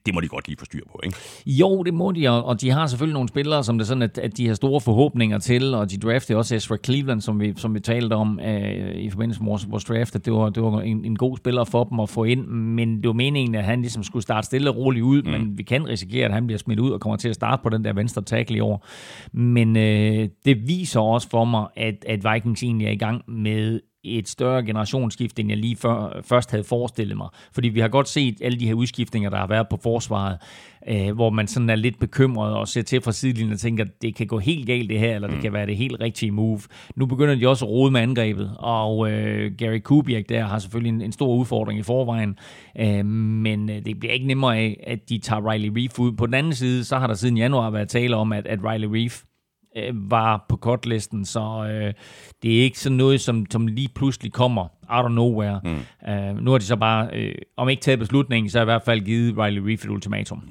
[0.05, 1.17] Det må de godt lige få styr på, ikke?
[1.45, 4.37] Jo, det må de, og, de har selvfølgelig nogle spillere, som det sådan, at, at
[4.37, 7.79] de har store forhåbninger til, og de draftede også Ezra Cleveland, som vi, som vi
[7.79, 11.15] talte om øh, i forbindelse med vores draft, at det var, det var en, en
[11.15, 14.23] god spiller for dem at få ind, men det var meningen, at han ligesom skulle
[14.23, 15.29] starte stille og roligt ud, mm.
[15.29, 17.69] men vi kan risikere, at han bliver smidt ud og kommer til at starte på
[17.69, 18.85] den der venstre tackle i år.
[19.33, 23.79] Men øh, det viser også for mig, at, at Vikings egentlig er i gang med
[24.07, 27.27] et større generationsskift, end jeg lige før, først havde forestillet mig.
[27.53, 30.37] Fordi vi har godt set alle de her udskiftninger, der har været på forsvaret,
[30.87, 34.15] øh, hvor man sådan er lidt bekymret og ser til fra sidelinjen og tænker, det
[34.15, 36.59] kan gå helt galt det her, eller det kan være det helt rigtige move.
[36.95, 40.89] Nu begynder de også at rode med angrebet, og øh, Gary Kubiak der har selvfølgelig
[40.89, 42.39] en, en stor udfordring i forvejen,
[42.79, 46.11] øh, men øh, det bliver ikke nemmere af, at de tager Riley Reef ud.
[46.11, 48.87] På den anden side, så har der siden januar været tale om, at, at Riley
[48.87, 49.23] Reef
[49.75, 51.93] øh, var på kortlisten, så øh,
[52.43, 55.61] det er ikke sådan noget, som, som lige pludselig kommer out of nowhere.
[55.63, 56.09] Mm.
[56.09, 59.01] Øh, nu har de så bare, øh, om ikke taget beslutningen, så i hvert fald
[59.01, 60.43] givet Riley Reef et ultimatum.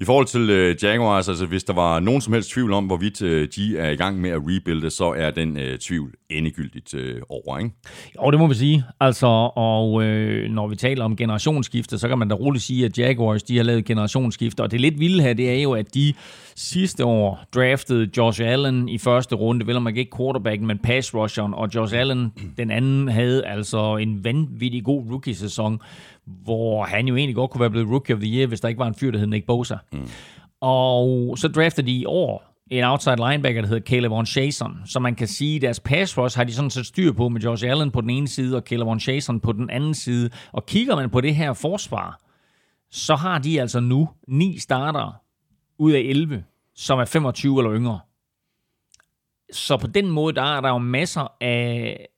[0.00, 3.22] I forhold til øh, Jaguars, altså hvis der var nogen som helst tvivl om, hvorvidt
[3.22, 7.22] øh, de er i gang med at rebuilde, så er den øh, tvivl endegyldigt øh,
[7.28, 7.70] over, ikke?
[8.16, 8.84] Jo, det må vi sige.
[9.00, 12.98] Altså, og øh, når vi taler om generationsskifte, så kan man da roligt sige, at
[12.98, 14.60] Jaguars, de har lavet generationsskifte.
[14.60, 16.14] Og det lidt vilde her, det er jo, at de
[16.56, 21.14] sidste år draftede Josh Allen i første runde, vel om man ikke quarterbacken, men pass
[21.14, 21.54] rusheren.
[21.54, 25.80] Og Josh Allen, den anden, havde altså en vanvittig god rookie-sæson,
[26.44, 28.78] hvor han jo egentlig godt kunne være blevet rookie of the year, hvis der ikke
[28.78, 29.76] var en fyr, der hed Nick Bosa.
[29.92, 30.08] Mm.
[30.60, 34.76] Og så draftede de i år en outside linebacker, der hedder Caleb Von Chason.
[34.86, 37.40] Så man kan sige, at deres pass rush har de sådan set styr på med
[37.40, 40.30] Josh Allen på den ene side, og Caleb Von Chason på den anden side.
[40.52, 42.20] Og kigger man på det her forsvar,
[42.90, 45.20] så har de altså nu ni starter
[45.78, 48.00] ud af 11, som er 25 eller yngre.
[49.52, 52.08] Så på den måde, der er der jo masser af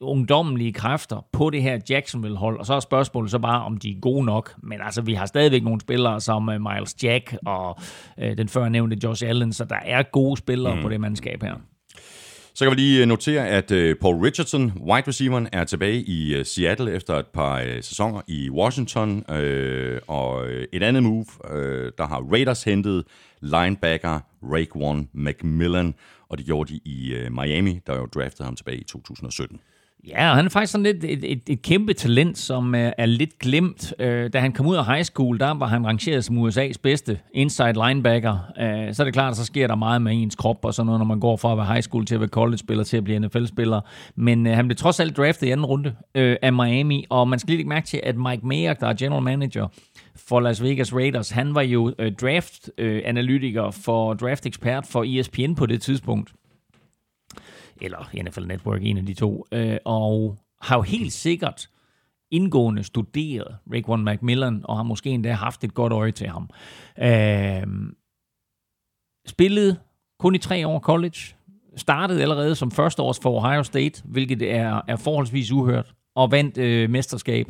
[0.00, 4.00] ungdommelige kræfter på det her Jacksonville-hold, og så er spørgsmålet så bare, om de er
[4.00, 4.54] gode nok.
[4.62, 7.78] Men altså, vi har stadigvæk nogle spillere som uh, Miles Jack og
[8.18, 10.82] uh, den før nævnte Josh Allen, så der er gode spillere mm.
[10.82, 11.54] på det mandskab her.
[12.54, 16.34] Så kan vi lige øh, notere, at øh, Paul Richardson, wide receiveren, er tilbage i
[16.34, 19.24] øh, Seattle efter et par øh, sæsoner i Washington.
[19.30, 23.04] Øh, og øh, et andet move, øh, der har Raiders hentet
[23.40, 25.94] linebacker Raekwon McMillan,
[26.28, 29.60] og det gjorde de i øh, Miami, der jo draftede ham tilbage i 2017.
[30.08, 33.06] Ja, og han er faktisk sådan lidt et, et, et kæmpe talent, som er, er
[33.06, 33.94] lidt glemt.
[33.98, 37.18] Øh, da han kom ud af high school, der var han rangeret som USA's bedste
[37.34, 38.38] inside linebacker.
[38.60, 40.86] Øh, så er det klart, at så sker der meget med ens krop og sådan
[40.86, 43.04] noget, når man går fra at være high school til at være college-spiller til at
[43.04, 43.80] blive NFL-spiller.
[44.16, 47.38] Men øh, han blev trods alt draftet i anden runde øh, af Miami, og man
[47.38, 49.68] skal lige lægge mærke til, at Mike Mayer, der er general manager
[50.28, 55.66] for Las Vegas Raiders, han var jo øh, draft-analytiker øh, for draft-ekspert for ESPN på
[55.66, 56.32] det tidspunkt
[57.80, 61.68] eller NFL Network, en af de to, øh, og har jo helt sikkert
[62.30, 66.50] indgående studeret Raekwon McMillan, og har måske endda haft et godt øje til ham.
[66.98, 67.92] Øh,
[69.26, 69.76] spillede
[70.18, 71.18] kun i tre år college,
[71.76, 76.90] startede allerede som førsteårs for Ohio State, hvilket er, er forholdsvis uhørt, og vandt øh,
[76.90, 77.46] mesterskab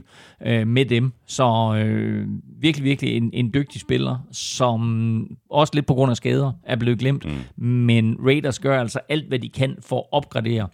[0.46, 1.12] øh, med dem.
[1.26, 2.28] Så øh,
[2.60, 6.98] virkelig, virkelig en, en dygtig spiller, som også lidt på grund af skader er blevet
[6.98, 7.24] glemt.
[7.56, 7.64] Mm.
[7.66, 10.68] Men Raiders gør altså alt, hvad de kan for at opgradere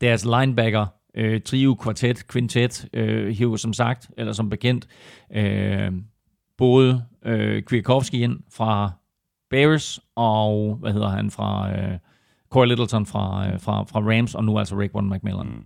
[0.00, 4.86] deres linebacker, øh, trio, kvartet, quintet, øh, hiver som sagt, eller som bekendt,
[5.34, 5.92] øh,
[6.58, 8.90] både øh, Kwiatkowski ind fra
[9.50, 11.72] Bears, og hvad hedder han fra...
[11.72, 11.98] Øh,
[12.50, 15.46] Corey Littleton fra, øh, fra, fra Rams, og nu altså Rick One McMillan.
[15.46, 15.64] Mm.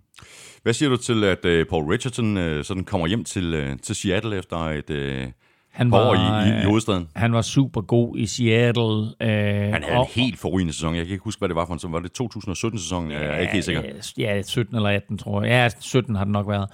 [0.62, 3.96] Hvad siger du til, at uh, Paul Richardson uh, sådan kommer hjem til, uh, til
[3.96, 5.32] Seattle efter et uh,
[5.72, 7.08] han var, år i, i, i hovedstaden?
[7.16, 9.04] Han var super god i Seattle.
[9.20, 10.94] Øh, Han havde en helt forrygende sæson.
[10.94, 11.92] Jeg kan ikke huske, hvad det var for en sæson.
[11.92, 13.10] Var det 2017-sæsonen?
[13.10, 13.82] Ja, jeg er ikke helt sikker.
[14.18, 15.50] Ja, 17 eller 18, tror jeg.
[15.50, 16.68] Ja, 17 har det nok været.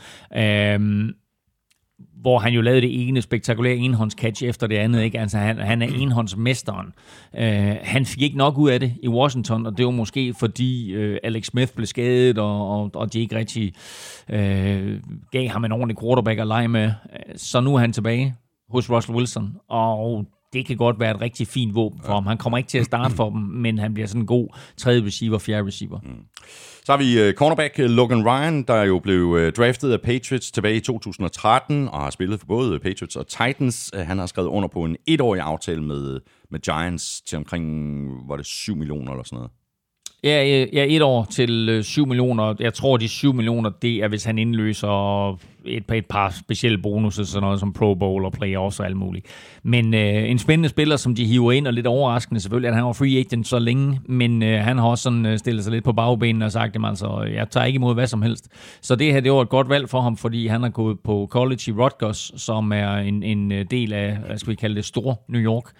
[0.74, 1.10] Øhm,
[2.20, 5.02] hvor han jo lavede det ene spektakulære enhåndscatch efter det andet.
[5.02, 5.20] Ikke?
[5.20, 6.86] Altså, han, han er enhåndsmesteren.
[7.36, 10.92] Øh, han fik ikke nok ud af det i Washington, og det var måske fordi
[10.92, 13.72] øh, Alex Smith blev skadet, og, og, og de ikke rigtig
[14.30, 15.00] øh,
[15.32, 16.90] gav ham en ordentlig quarterback at lege med.
[17.36, 18.34] Så nu er han tilbage
[18.70, 22.26] hos Russell Wilson, og det kan godt være et rigtig fint våben for ham.
[22.26, 25.06] Han kommer ikke til at starte for dem, men han bliver sådan en god tredje
[25.06, 26.00] receiver, fjerde receiver.
[26.02, 26.24] Mm.
[26.84, 30.50] Så har vi uh, cornerback uh, Logan Ryan, der jo blev uh, draftet af Patriots
[30.50, 33.90] tilbage i 2013, og har spillet for både Patriots og Titans.
[33.94, 37.64] Han har skrevet under på en etårig aftale med, med Giants til omkring,
[38.28, 39.50] var det 7 millioner eller sådan noget.
[40.24, 42.54] Ja, ja, et år til øh, 7 millioner.
[42.60, 46.78] Jeg tror, de 7 millioner, det er, hvis han indløser et par, et par specielle
[46.78, 49.26] bonusser, sådan noget som Pro Bowl og playoffs og alt muligt.
[49.62, 52.84] Men øh, en spændende spiller, som de hiver ind, og lidt overraskende selvfølgelig, at han
[52.84, 55.84] var free agent så længe, men øh, han har også sådan øh, stillet sig lidt
[55.84, 58.48] på bagbenene og sagt, at altså, jeg tager ikke imod hvad som helst.
[58.80, 61.28] Så det her, det var et godt valg for ham, fordi han har gået på
[61.30, 64.84] college i Rutgers, som er en, en øh, del af, hvad skal vi kalde det,
[64.84, 65.72] stor New York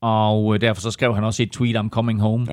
[0.00, 2.46] og øh, derfor så skrev han også et tweet om coming home.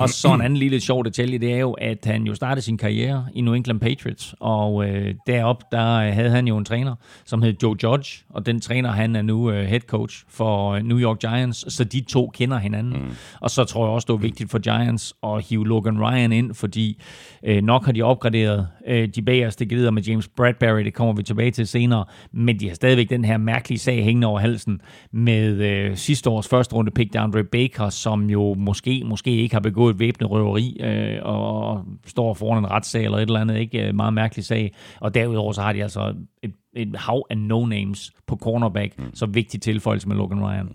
[0.00, 2.78] Og så en anden lille sjov detalje, det er jo, at han jo startede sin
[2.78, 7.42] karriere i New England Patriots, og øh, derop der havde han jo en træner, som
[7.42, 10.98] hed Joe Judge, og den træner, han er nu øh, head coach for øh, New
[10.98, 12.92] York Giants, så de to kender hinanden.
[12.92, 13.10] Mm.
[13.40, 16.54] Og så tror jeg også, det var vigtigt for Giants at hive Logan Ryan ind,
[16.54, 17.02] fordi
[17.44, 21.22] øh, nok har de opgraderet øh, de bagerste gelider med James Bradbury, det kommer vi
[21.22, 24.80] tilbage til senere, men de har stadigvæk den her mærkelige sag hængende over halsen
[25.12, 29.60] med øh, sidste års første runde pick, Andre Baker, som jo måske, måske ikke har
[29.60, 33.88] begået et væbnet røveri øh, og står foran en retssag eller et eller andet, ikke
[33.88, 34.74] øh, meget mærkelig sag.
[35.00, 39.04] Og derudover så har de altså et, et hav af no-names på cornerback, mm.
[39.14, 40.68] så vigtig tilføjelse med Logan Ryan.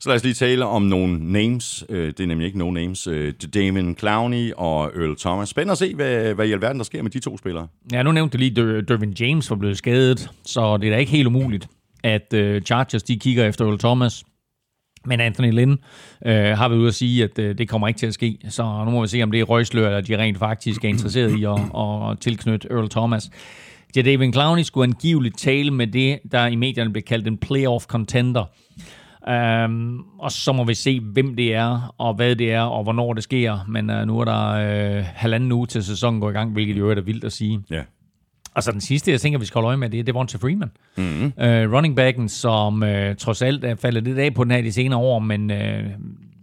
[0.00, 1.84] Så lad os lige tale om nogle names.
[1.88, 3.06] Øh, Det er nemlig ikke no names.
[3.06, 5.48] Øh, Damon Clowney og Earl Thomas.
[5.48, 7.68] Spændende at se, hvad, hvad i alverden der sker med de to spillere.
[7.92, 10.96] Ja, nu nævnte du lige, at Dervin James var blevet skadet, så det er da
[10.98, 11.68] ikke helt umuligt,
[12.04, 12.34] at
[12.64, 14.24] Chargers de kigger efter Earl Thomas.
[15.06, 15.78] Men Anthony Lynn
[16.26, 18.38] øh, har været ude at sige, at øh, det kommer ikke til at ske.
[18.48, 21.38] Så nu må vi se, om det er røgslør, eller de rent faktisk er interesseret
[21.38, 21.60] i at,
[22.12, 23.30] at tilknytte Earl Thomas.
[23.96, 27.84] Ja, David Clowney skulle angiveligt tale med det, der i medierne blev kaldt en playoff
[27.84, 28.44] contender.
[29.64, 33.12] Um, og så må vi se, hvem det er, og hvad det er, og hvornår
[33.12, 33.58] det sker.
[33.68, 36.90] Men uh, nu er der uh, halvanden uge til sæsonen går i gang, hvilket jo
[36.90, 37.60] er vildt at sige.
[37.70, 37.82] Ja.
[38.56, 40.70] Og så den sidste, jeg tænker, vi skal holde øje med, det er Devonta Freeman.
[40.96, 41.24] Mm-hmm.
[41.24, 42.88] Uh, running backen, som uh,
[43.18, 45.58] trods alt er faldet lidt af på den her de senere år, men uh,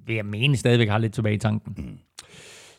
[0.08, 1.73] vil jeg mene stadigvæk har lidt tilbage i tanken.
[1.78, 1.97] Mm.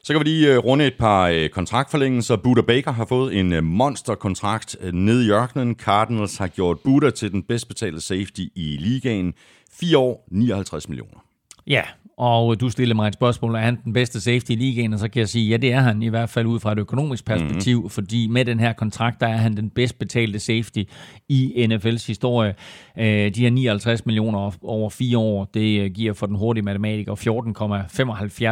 [0.03, 2.37] Så kan vi lige uh, runde et par uh, kontraktforlængelser.
[2.37, 5.75] Buda Baker har fået en uh, monsterkontrakt uh, nede i ørkenen.
[5.75, 9.35] Cardinals har gjort Buda til den bedst betalte safety i ligaen.
[9.73, 11.25] 4 år, 59 millioner.
[11.67, 11.83] Ja,
[12.19, 14.93] og du stiller mig et spørgsmål, er han den bedste safety i ligaen?
[14.93, 16.79] Og så kan jeg sige, ja, det er han i hvert fald ud fra et
[16.79, 17.91] økonomisk perspektiv, mm-hmm.
[17.91, 20.83] fordi med den her kontrakt, der er han den bedst betalte safety
[21.29, 22.55] i NFL's historie.
[22.99, 27.15] Øh, de her 59 millioner over fire år, det øh, giver for den hurtige matematiker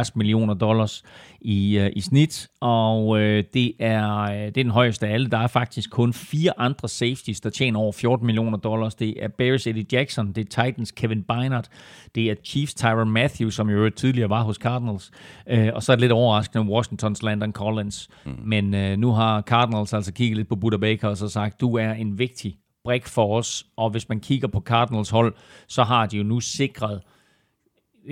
[0.05, 1.03] 14,75 millioner dollars
[1.43, 3.19] i, øh, i snit, og
[3.53, 5.29] det er, det er den højeste af alle.
[5.29, 8.95] Der er faktisk kun fire andre safeties, der tjener over 14 millioner dollars.
[8.95, 11.67] Det er Bears Eddie Jackson, det er Titans Kevin Bynard,
[12.15, 15.11] det er Chiefs Tyron Matthews, som jo tidligere var hos Cardinals,
[15.73, 18.09] og så er det lidt overraskende Washingtons Landon Collins.
[18.25, 18.31] Mm.
[18.45, 21.91] Men nu har Cardinals altså kigget lidt på Buda Baker og så sagt, du er
[21.91, 25.33] en vigtig brik for os, og hvis man kigger på Cardinals hold,
[25.67, 27.01] så har de jo nu sikret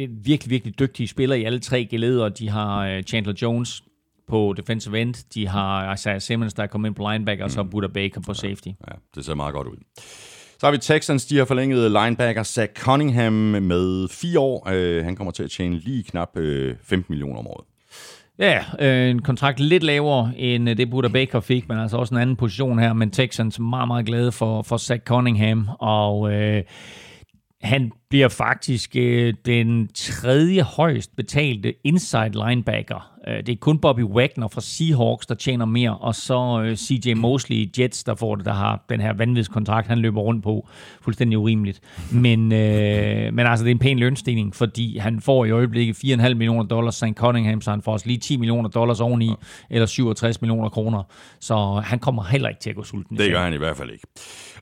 [0.10, 2.30] virkelig, virkelig dygtige spillere i alle tre geleder.
[2.30, 3.84] De har Chandler Jones
[4.28, 7.64] på defensive end, de har Isaiah Simmons, der er kommet ind på linebacker, og så
[7.64, 8.68] Buda Baker på safety.
[8.68, 9.78] Ja, det ser meget godt ud.
[10.60, 14.68] Så har vi Texans, de har forlænget linebacker Zach Cunningham med fire år.
[14.68, 16.44] Uh, han kommer til at tjene lige knap uh,
[16.84, 17.66] 15 millioner om året.
[18.40, 22.22] Ja, øh, en kontrakt lidt lavere end det Buda Baker fik, men altså også en
[22.22, 22.94] anden position her.
[22.94, 26.64] Men Texans meget, meget glade for, for Zach Cunningham, og øh,
[27.64, 33.11] han bliver faktisk øh, den tredje højst betalte inside linebacker.
[33.28, 37.14] Øh, det er kun Bobby Wagner fra Seahawks, der tjener mere, og så øh, CJ
[37.14, 40.68] Mosley Jets, der får det, der har den her vanvidskontrakt, han løber rundt på.
[41.02, 41.82] Fuldstændig urimeligt.
[42.12, 46.34] Men, øh, men altså, det er en pæn lønstigning, fordi han får i øjeblikket 4,5
[46.34, 47.04] millioner dollars, St.
[47.16, 49.32] Cunningham, så han får også lige 10 millioner dollars oveni,
[49.70, 51.04] eller 67 millioner kroner.
[51.40, 53.18] Så han kommer heller ikke til at gå sulten.
[53.18, 54.08] Det gør han i hvert fald ikke.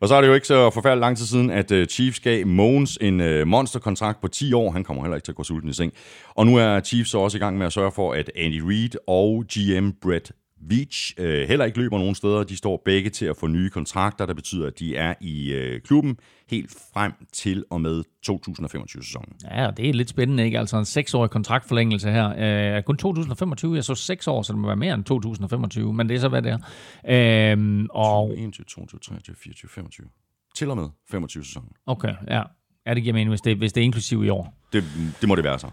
[0.01, 2.47] Og så er det jo ikke så forfærdeligt lang tid siden, at uh, Chiefs gav
[2.47, 4.71] Mogens en monsterkontrakt på 10 år.
[4.71, 5.93] Han kommer heller ikke til at gå sulten i seng.
[6.35, 8.95] Og nu er Chiefs så også i gang med at sørge for, at Andy Reid
[9.07, 10.31] og GM Brett
[10.61, 12.43] Veach øh, heller ikke løber nogen steder.
[12.43, 15.81] De står begge til at få nye kontrakter, der betyder, at de er i øh,
[15.81, 16.17] klubben
[16.49, 19.33] helt frem til og med 2025-sæsonen.
[19.51, 20.59] Ja, det er lidt spændende, ikke?
[20.59, 22.75] Altså en seksårig kontraktforlængelse her.
[22.77, 26.09] Øh, kun 2025, jeg så seks år, så det må være mere end 2025, men
[26.09, 27.55] det er så, hvad det er.
[27.55, 28.37] Øh, og...
[28.37, 30.07] 21, 22, 23, 24, 25.
[30.55, 31.69] Til og med 25-sæsonen.
[31.85, 32.43] Okay, ja.
[32.85, 34.53] Ja, det giver mening, hvis det, hvis det er inklusiv i år.
[34.73, 34.83] Det,
[35.21, 35.69] det må det være så.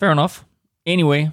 [0.00, 0.32] Fair enough.
[0.86, 1.26] Anyway,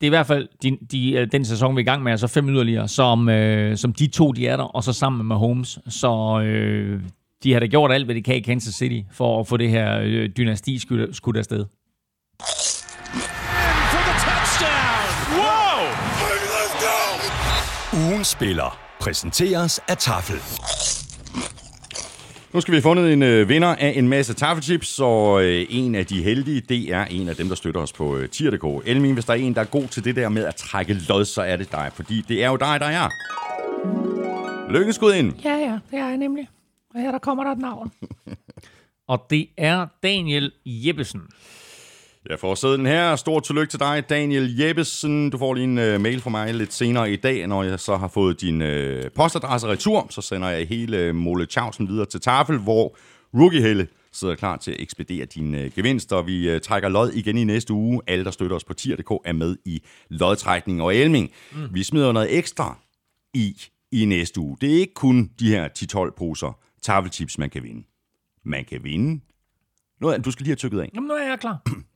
[0.00, 2.26] det er i hvert fald de, de, den sæson, vi er i gang med, altså
[2.26, 5.78] fem yderligere, som, øh, som de to, de er der, og så sammen med Holmes.
[5.88, 7.00] Så øh,
[7.42, 9.70] de har da gjort alt, hvad de kan i Kansas City, for at få det
[9.70, 11.64] her øh, dynasti skudt, skudt afsted.
[17.92, 20.95] Ugen spiller præsenteres af Tafel.
[22.56, 25.94] Nu skal vi have fundet en øh, vinder af en masse taffelchips, og øh, en
[25.94, 28.88] af de heldige, det er en af dem, der støtter os på øh, tier.dk.
[28.88, 31.24] Elmin, hvis der er en, der er god til det der med at trække lod,
[31.24, 33.08] så er det dig, fordi det er jo dig, der er.
[34.72, 35.32] Lykkeskud ind.
[35.44, 36.48] Ja, ja, det er jeg nemlig.
[36.94, 37.92] Og her der kommer der et navn.
[39.08, 41.22] og det er Daniel Jeppesen.
[42.30, 43.16] Jeg får sæden her.
[43.16, 45.30] Stort tillykke til dig, Daniel Jeppesen.
[45.30, 47.96] Du får lige en uh, mail fra mig lidt senere i dag, når jeg så
[47.96, 48.68] har fået din uh,
[49.14, 50.06] postadresse retur.
[50.10, 52.96] Så sender jeg hele uh, Mole Chausen videre til Tafel, hvor
[53.34, 56.22] Rookie Helle sidder klar til at ekspedere dine øh, gevinster.
[56.22, 58.00] Vi øh, trækker lod igen i næste uge.
[58.06, 61.30] Alle, der støtter os på tier.dk, er med i lodtrækning og Elming.
[61.52, 61.58] Mm.
[61.74, 62.78] Vi smider noget ekstra
[63.34, 63.62] i
[63.92, 64.56] i næste uge.
[64.60, 65.68] Det er ikke kun de her
[66.08, 67.84] 10-12 poser tafelchips, man kan vinde.
[68.44, 69.20] Man kan vinde
[70.00, 70.90] noget, du skal lige have tykket af.
[70.94, 71.62] Jamen, nu er jeg klar.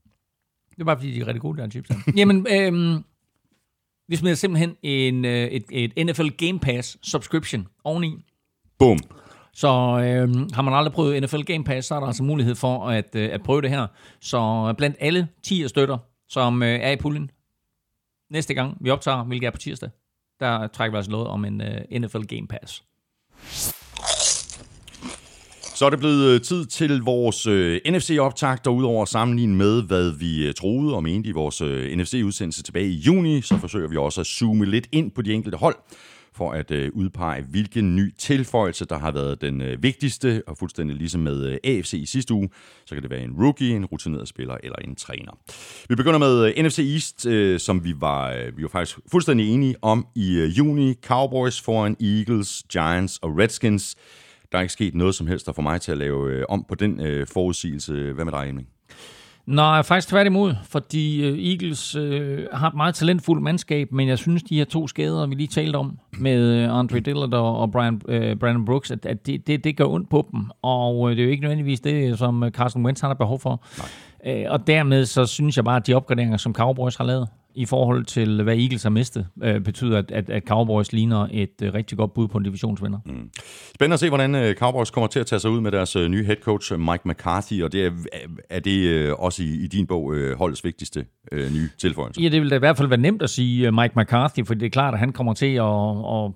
[0.80, 1.88] Det er bare fordi, de er rigtig gode, der chips.
[1.88, 1.96] her.
[2.16, 3.04] Jamen, øhm,
[4.08, 8.24] vi smider simpelthen en, øh, et, et NFL Game Pass subscription oveni.
[8.78, 8.98] Bum.
[9.52, 12.88] Så øhm, har man aldrig prøvet NFL Game Pass, så er der altså mulighed for
[12.88, 13.86] at, øh, at prøve det her.
[14.20, 15.98] Så blandt alle 10 støtter,
[16.28, 17.30] som øh, er i puljen,
[18.30, 19.90] næste gang vi optager, hvilket er på tirsdag,
[20.40, 22.84] der trækker vi altså noget om en øh, NFL Game Pass.
[25.80, 29.82] Så er det blevet øh, tid til vores øh, NFC-optakt, og udover at sammenligne med,
[29.82, 33.88] hvad vi øh, troede og mente i vores øh, NFC-udsendelse tilbage i juni, så forsøger
[33.88, 35.76] vi også at zoome lidt ind på de enkelte hold,
[36.34, 40.96] for at øh, udpege, hvilken ny tilføjelse, der har været den øh, vigtigste, og fuldstændig
[40.96, 42.48] ligesom med øh, AFC i sidste uge,
[42.86, 45.32] så kan det være en rookie, en rutineret spiller eller en træner.
[45.88, 49.54] Vi begynder med øh, NFC East, øh, som vi var, øh, vi var faktisk fuldstændig
[49.54, 50.94] enige om i øh, juni.
[51.04, 53.96] Cowboys foran Eagles, Giants og Redskins.
[54.52, 56.64] Der er ikke sket noget som helst, der får mig til at lave øh, om
[56.68, 58.12] på den øh, forudsigelse.
[58.12, 58.66] Hvad med dig, Emil?
[59.46, 64.42] Nej, faktisk tværtimod, fordi øh, Eagles øh, har et meget talentfuldt mandskab, men jeg synes,
[64.42, 68.36] de her to skader, vi lige talte om, med øh, Andre Dillard og, Brian, øh,
[68.36, 71.24] Brandon Brooks, at, at det, det, det gør ondt på dem, og øh, det er
[71.24, 73.64] jo ikke nødvendigvis det, som Carson Wentz har behov for.
[74.26, 77.66] Øh, og dermed så synes jeg bare, at de opgraderinger, som Cowboys har lavet, i
[77.66, 81.74] forhold til, hvad Eagles har mistet, øh, betyder, at, at, at Cowboys ligner et øh,
[81.74, 82.98] rigtig godt bud på en divisionsvinder.
[83.06, 83.30] Mm.
[83.74, 86.08] Spændende at se, hvordan øh, Cowboys kommer til at tage sig ud med deres øh,
[86.08, 87.90] nye head coach, øh, Mike McCarthy, og det er,
[88.50, 92.20] er det øh, også i, i din bog øh, holdets vigtigste øh, nye tilføjelse?
[92.20, 94.54] Ja, det vil da i hvert fald være nemt at sige øh, Mike McCarthy, for
[94.54, 96.32] det er klart, at han kommer til at, at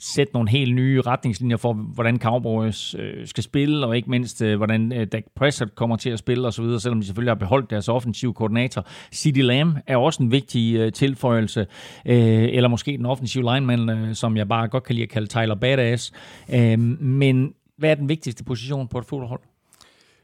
[0.00, 4.56] sætte nogle helt nye retningslinjer for, hvordan Cowboys øh, skal spille, og ikke mindst, øh,
[4.56, 7.88] hvordan øh, Dak Prescott kommer til at spille osv., selvom de selvfølgelig har beholdt deres
[7.88, 8.86] offensive koordinator.
[9.12, 11.66] CeeDee Lamb er også en vigtig øh, tilføjelse,
[12.06, 15.26] øh, eller måske den offensive lineman, øh, som jeg bare godt kan lide at kalde
[15.26, 16.12] Tyler Badass.
[16.54, 19.40] Øh, men hvad er den vigtigste position på et fodboldhold?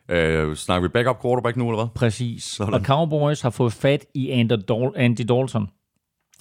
[0.09, 1.89] Øh, snakker vi backup quarterback nu, eller hvad?
[1.95, 2.45] Præcis.
[2.45, 2.75] Sådan.
[2.75, 5.69] Og Cowboys har fået fat i Andy Dalton.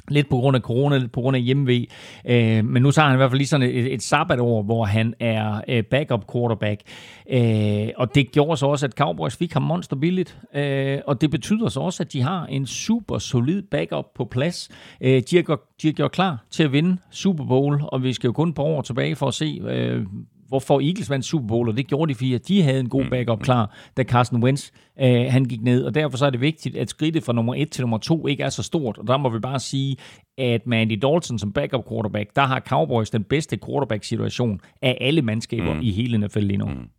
[0.08, 1.90] Lidt på grund af corona, lidt på grund af hjemmevæg.
[2.26, 5.14] Øh, men nu tager han i hvert fald lige sådan et, et sabbatår, hvor han
[5.20, 6.82] er øh, backup quarterback.
[7.30, 10.38] Øh, og det gjorde så også, at Cowboys fik ham monster billigt.
[10.56, 14.70] Øh, og det betyder så også, at de har en super solid backup på plads.
[15.02, 18.14] Øh, de, har gjort, de har gjort klar til at vinde Super Bowl, og vi
[18.14, 20.06] skal jo kun på år tilbage for at se, øh,
[20.56, 23.42] hvorfor Eagles vandt Super Bowl, og det gjorde de, fordi de havde en god backup
[23.42, 24.70] klar, da Carson Wentz
[25.02, 27.70] øh, han gik ned, og derfor så er det vigtigt, at skridtet fra nummer 1
[27.70, 29.98] til nummer 2 ikke er så stort, og der må vi bare sige,
[30.38, 35.22] at med Andy Dalton som backup quarterback, der har Cowboys den bedste quarterback-situation af alle
[35.22, 35.80] mandskaber mm.
[35.82, 36.66] i hele NFL lige nu.
[36.66, 36.90] Mm.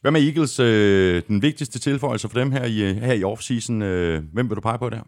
[0.00, 3.82] Hvad med Eagles, øh, den vigtigste tilføjelse for dem her i, her i offseason?
[3.82, 5.00] Øh, hvem vil du pege på der?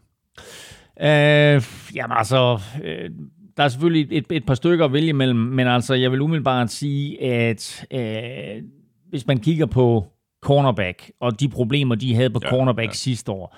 [1.01, 1.63] Øh,
[1.95, 3.11] jamen altså, øh,
[3.59, 6.71] der er selvfølgelig et, et par stykker at vælge imellem, men altså, jeg vil umiddelbart
[6.71, 8.63] sige, at øh,
[9.11, 10.07] hvis man kigger på
[10.43, 12.93] cornerback, og de problemer, de havde på ja, cornerback ja.
[12.93, 13.57] sidste år,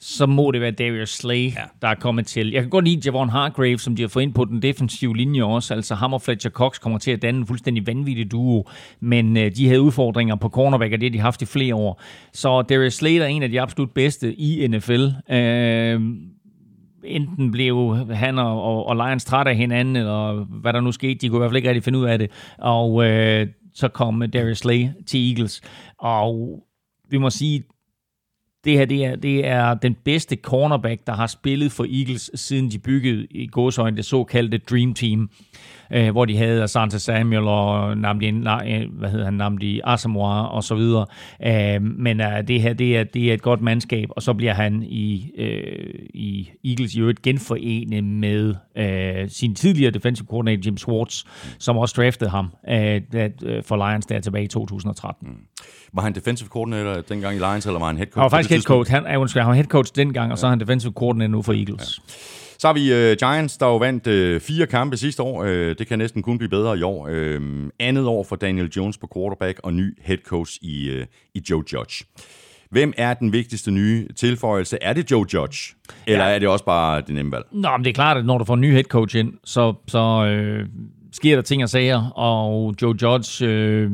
[0.00, 1.62] så må det være Darius Slay, ja.
[1.82, 2.50] der er kommet til.
[2.50, 5.42] Jeg kan godt lide Javon Hargrave, som de har fået ind på den defensive linje
[5.42, 5.74] også.
[5.74, 8.68] Altså ham og Fletcher Cox kommer til at danne en fuldstændig vanvittig duo,
[9.00, 12.02] men øh, de havde udfordringer på cornerback, og det har de haft i flere år.
[12.32, 15.06] Så Darius Slay er en af de absolut bedste i NFL.
[15.30, 16.00] Øh,
[17.04, 21.14] enten blev han og, og, og Lions træt af hinanden, eller hvad der nu skete.
[21.14, 22.30] De kunne i hvert fald ikke rigtig finde ud af det.
[22.58, 25.62] Og øh, så kom Darius Slay til Eagles.
[25.98, 26.62] Og
[27.10, 27.62] vi må sige,
[28.64, 32.70] det her det er, det er den bedste cornerback, der har spillet for Eagles, siden
[32.70, 35.30] de byggede i godsøjne det såkaldte Dream Team,
[35.92, 40.74] øh, hvor de havde Asante Samuel og Namdi, hvad hedder han, Namdi Asamoah og så
[40.74, 41.06] videre.
[41.46, 44.54] Øh, men øh, det her det er, det er et godt mandskab, og så bliver
[44.54, 50.76] han i, øh, i Eagles i øvrigt genforenet med øh, sin tidligere defensive coordinator Jim
[50.76, 51.24] Schwartz,
[51.58, 53.00] som også draftede ham øh,
[53.64, 55.28] for Lions der tilbage i 2013.
[55.28, 55.34] Mm.
[55.92, 58.18] Var han defensive coordinator dengang i Lions, eller var han head coach?
[58.18, 58.90] Han var faktisk head coach.
[58.90, 61.52] Han, han, han var head coach dengang, og så er han defensive coordinator nu for
[61.52, 61.98] Eagles.
[61.98, 62.41] Ja.
[62.62, 65.42] Så har vi uh, Giants, der jo vandt uh, fire kampe sidste år.
[65.42, 67.08] Uh, det kan næsten kun blive bedre i år.
[67.08, 71.42] Uh, andet år for Daniel Jones på quarterback og ny head coach i, uh, i
[71.50, 72.04] Joe Judge.
[72.70, 74.78] Hvem er den vigtigste nye tilføjelse?
[74.82, 75.74] Er det Joe Judge?
[76.06, 76.34] Eller ja.
[76.34, 77.44] er det også bare det nemme valg?
[77.52, 79.74] Nå, men det er klart, at når du får en ny head coach ind, så,
[79.88, 80.66] så øh,
[81.12, 83.46] sker der ting og sager, og Joe Judge...
[83.46, 83.90] Øh,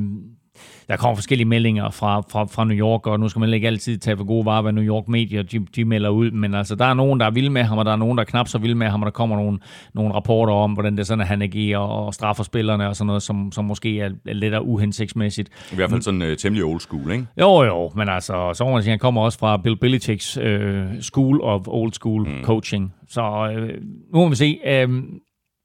[0.89, 3.99] der kommer forskellige meldinger fra, fra, fra New York, og nu skal man ikke altid
[3.99, 6.85] tage for gode varer, hvad New York Media de, de melder ud, men altså, der
[6.85, 8.59] er nogen, der er vilde med ham, og der er nogen, der er knap så
[8.59, 9.59] vilde med ham, og der kommer nogle,
[9.95, 13.07] nogle rapporter om, hvordan det er sådan, at han agerer og straffer spillerne og sådan
[13.07, 15.49] noget, som, som måske er, er lidt uhensigtsmæssigt.
[15.73, 17.27] I hvert fald sådan uh, temmelig old school, ikke?
[17.41, 21.01] Jo, jo, men altså, så må man sige, han kommer også fra Bill Belichick's øh,
[21.01, 22.45] School of Old School mm.
[22.45, 22.95] Coaching.
[23.09, 23.69] Så øh,
[24.13, 24.59] nu må vi se.
[24.67, 24.89] Øh,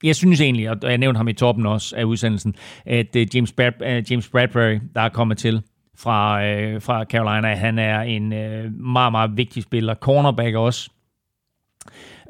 [0.03, 3.51] jeg synes egentlig, og jeg nævnte ham i toppen også af udsendelsen, at øh, James,
[3.51, 5.61] Brad, øh, James Bradbury, der er kommet til
[5.97, 9.95] fra, øh, fra Carolina, han er en øh, meget, meget vigtig spiller.
[9.95, 10.89] Cornerback også.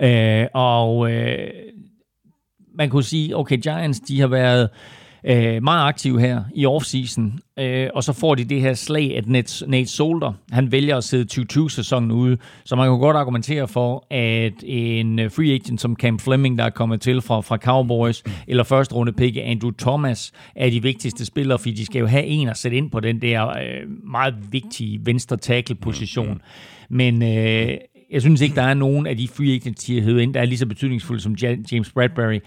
[0.02, 1.50] Øh, og øh,
[2.76, 5.03] man kunne sige, okay, Giants, de har været øh,
[5.62, 9.70] meget aktive her i offseason, øh, og så får de det her slag, at Nate,
[9.70, 14.54] Nate Solder, han vælger at sidde 2020-sæsonen ude, så man kan godt argumentere for, at
[14.64, 18.64] en øh, free agent som Cam Fleming, der er kommet til fra, fra Cowboys, eller
[18.64, 22.50] første runde pick Andrew Thomas, er de vigtigste spillere, fordi de skal jo have en
[22.50, 26.42] at sætte ind på den der øh, meget vigtige venstre tackle-position.
[26.90, 27.78] Men øh,
[28.12, 30.46] jeg synes ikke, der er nogen af de free agents, de har ind, der er
[30.46, 31.36] lige så betydningsfulde som
[31.72, 32.40] James Bradbury.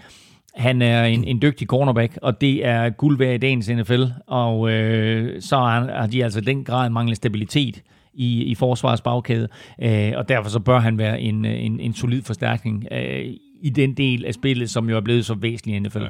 [0.57, 4.71] Han er en, en dygtig cornerback, og det er guld værd i dagens NFL, og
[4.71, 7.81] øh, så har, de altså den grad manglet stabilitet
[8.13, 9.47] i, i forsvarets bagkæde,
[9.81, 13.25] øh, og derfor så bør han være en, en, en solid forstærkning øh,
[13.61, 15.99] i den del af spillet, som jo er blevet så væsentlig i NFL.
[15.99, 16.07] Ja.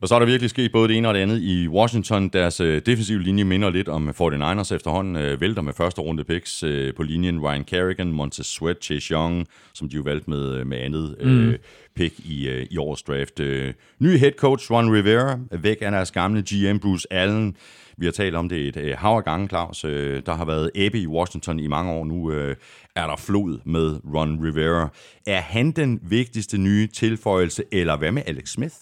[0.00, 2.28] Og så er der virkelig sket både det ene og det andet i Washington.
[2.28, 5.16] Deres øh, defensive linje minder lidt om 49ers efterhånden.
[5.16, 7.40] Øh, vælter med første runde picks øh, på linjen.
[7.40, 11.48] Ryan Kerrigan, Montez Sweat, Chase Young, som de jo valgte med, øh, med andet øh,
[11.48, 11.54] mm.
[11.96, 13.40] pick i, øh, i årets draft.
[13.40, 17.56] Øh, ny head coach Ron Rivera, væk af deres gamle GM Bruce Allen.
[17.96, 19.84] Vi har talt om det et øh, hav af gange, Claus.
[19.84, 22.04] Øh, der har været ebbe i Washington i mange år.
[22.04, 22.56] Nu øh,
[22.96, 24.88] er der flod med Ron Rivera.
[25.26, 28.74] Er han den vigtigste nye tilføjelse, eller hvad med Alex Smith?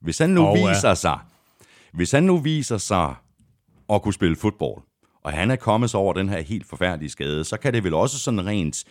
[0.00, 0.68] Hvis han nu oh, ja.
[0.68, 1.18] viser sig,
[1.92, 3.14] hvis han nu viser sig
[3.92, 4.82] at kunne spille fodbold,
[5.24, 7.94] og han er kommet sig over den her helt forfærdelige skade, så kan det vel
[7.94, 8.84] også sådan rent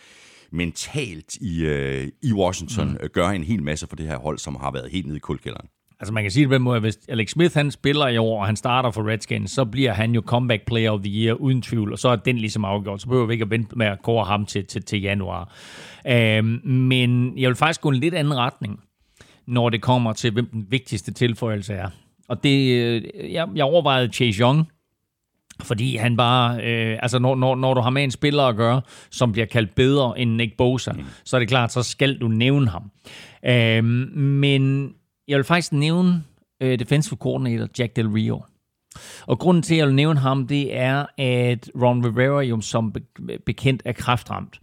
[0.50, 3.08] mentalt i, øh, i Washington mm.
[3.12, 5.68] gøre en hel masse for det her hold, som har været helt nede i kuldkælderen.
[6.00, 8.40] Altså man kan sige det på den måde, hvis Alex Smith han spiller i år,
[8.40, 11.62] og han starter for Redskins, så bliver han jo comeback player of the year uden
[11.62, 13.00] tvivl, og så er den ligesom afgjort.
[13.00, 15.52] Så behøver vi ikke at vente med at kåre ham til, til, til januar.
[16.06, 18.80] Øhm, men jeg vil faktisk gå en lidt anden retning,
[19.46, 21.88] når det kommer til, hvem den vigtigste tilføjelse er.
[22.28, 24.68] Og det, øh, jeg, jeg overvejede Chase Young,
[25.62, 28.82] fordi han bare, øh, altså når, når, når du har med en spiller at gøre,
[29.10, 31.04] som bliver kaldt bedre end Nick Bosa, mm.
[31.24, 32.90] så er det klart, så skal du nævne ham.
[33.44, 33.84] Øh,
[34.14, 34.94] men
[35.28, 36.22] jeg vil faktisk nævne
[36.62, 38.42] øh, defensive coordinator Jack Del Rio.
[39.26, 42.92] Og grunden til, at jeg vil nævne ham, det er, at Ron Rivera jo som
[42.92, 44.60] be- bekendt er kraftramt.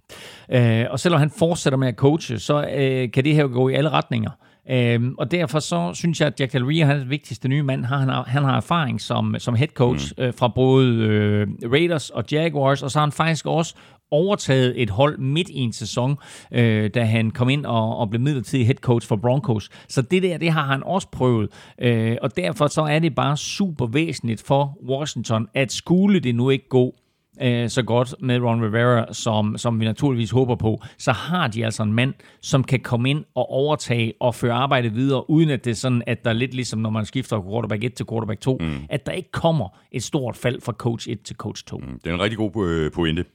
[0.49, 3.73] Øh, og selvom han fortsætter med at coache, så øh, kan det her gå i
[3.73, 4.31] alle retninger.
[4.70, 7.64] Øhm, og derfor så synes jeg, at Jack Del Rio, han er den vigtigste nye
[7.64, 7.86] mand.
[7.86, 10.24] Han har, han har erfaring som, som head coach mm.
[10.24, 13.76] øh, fra både øh, Raiders og Jaguars, og så har han faktisk også
[14.11, 16.18] overtaget et hold midt i en sæson,
[16.51, 19.70] øh, da han kom ind og, og blev midlertidig head coach for Broncos.
[19.88, 21.49] Så det der, det har han også prøvet.
[21.82, 26.49] Øh, og derfor så er det bare super væsentligt for Washington, at skulle det nu
[26.49, 26.95] ikke gå
[27.41, 31.65] øh, så godt med Ron Rivera, som, som vi naturligvis håber på, så har de
[31.65, 35.65] altså en mand, som kan komme ind og overtage og føre arbejdet videre, uden at
[35.65, 38.41] det er sådan, at der er lidt ligesom, når man skifter quarterback 1 til quarterback
[38.41, 38.77] 2, mm.
[38.89, 41.77] at der ikke kommer et stort fald fra coach 1 til coach 2.
[41.77, 41.99] Mm.
[42.03, 43.25] Det er en rigtig god øh, pointe.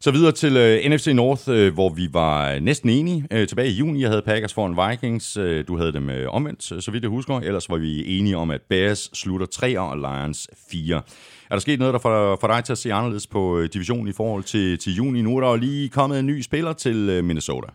[0.00, 3.26] Så videre til øh, NFC North, øh, hvor vi var næsten enige.
[3.30, 5.36] Øh, tilbage i juni, jeg havde Packers foran Vikings.
[5.36, 7.34] Øh, du havde dem øh, omvendt, så vidt jeg husker.
[7.34, 11.02] Ellers var vi enige om, at Bears slutter 3 og Lions 4.
[11.50, 14.08] Er der sket noget, der får, får dig til at se anderledes på øh, divisionen
[14.08, 15.22] i forhold til, til juni?
[15.22, 17.68] Nu er der jo lige kommet en ny spiller til øh, Minnesota.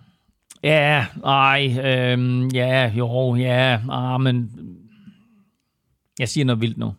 [0.64, 4.52] Ja, ej, øhm, ja, jo, ja, ah, men
[6.20, 6.94] jeg siger noget vildt nu.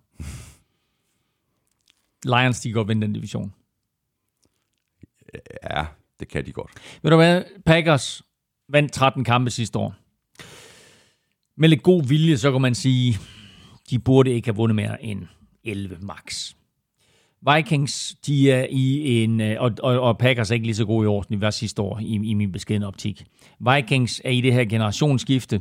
[2.24, 3.52] Lions, de går vinde den division.
[5.70, 5.86] Ja,
[6.20, 6.70] det kan de godt.
[7.02, 7.42] Ved du hvad?
[7.66, 8.22] Packers
[8.68, 9.94] vandt 13 kampe sidste år.
[11.56, 13.18] Med lidt god vilje, så kan man sige,
[13.90, 15.26] de burde ikke have vundet mere end
[15.64, 16.54] 11 max.
[17.50, 21.04] Vikings, de er i en, øh, og, og, og Packers er ikke lige så gode
[21.04, 23.24] i år, som de var sidste år, i, i min beskeden optik.
[23.60, 25.60] Vikings er i det her generationsskifte.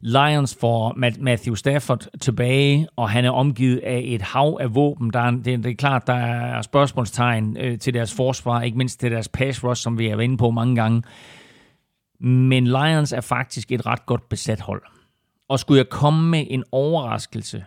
[0.00, 5.12] Lions får Matthew Stafford tilbage, og han er omgivet af et hav af våben.
[5.12, 9.00] Der er, det, det er klart, der er spørgsmålstegn øh, til deres forsvar, ikke mindst
[9.00, 11.02] til deres pass rush, som vi er inde på mange gange.
[12.20, 14.82] Men Lions er faktisk et ret godt besat hold.
[15.48, 17.64] Og skulle jeg komme med en overraskelse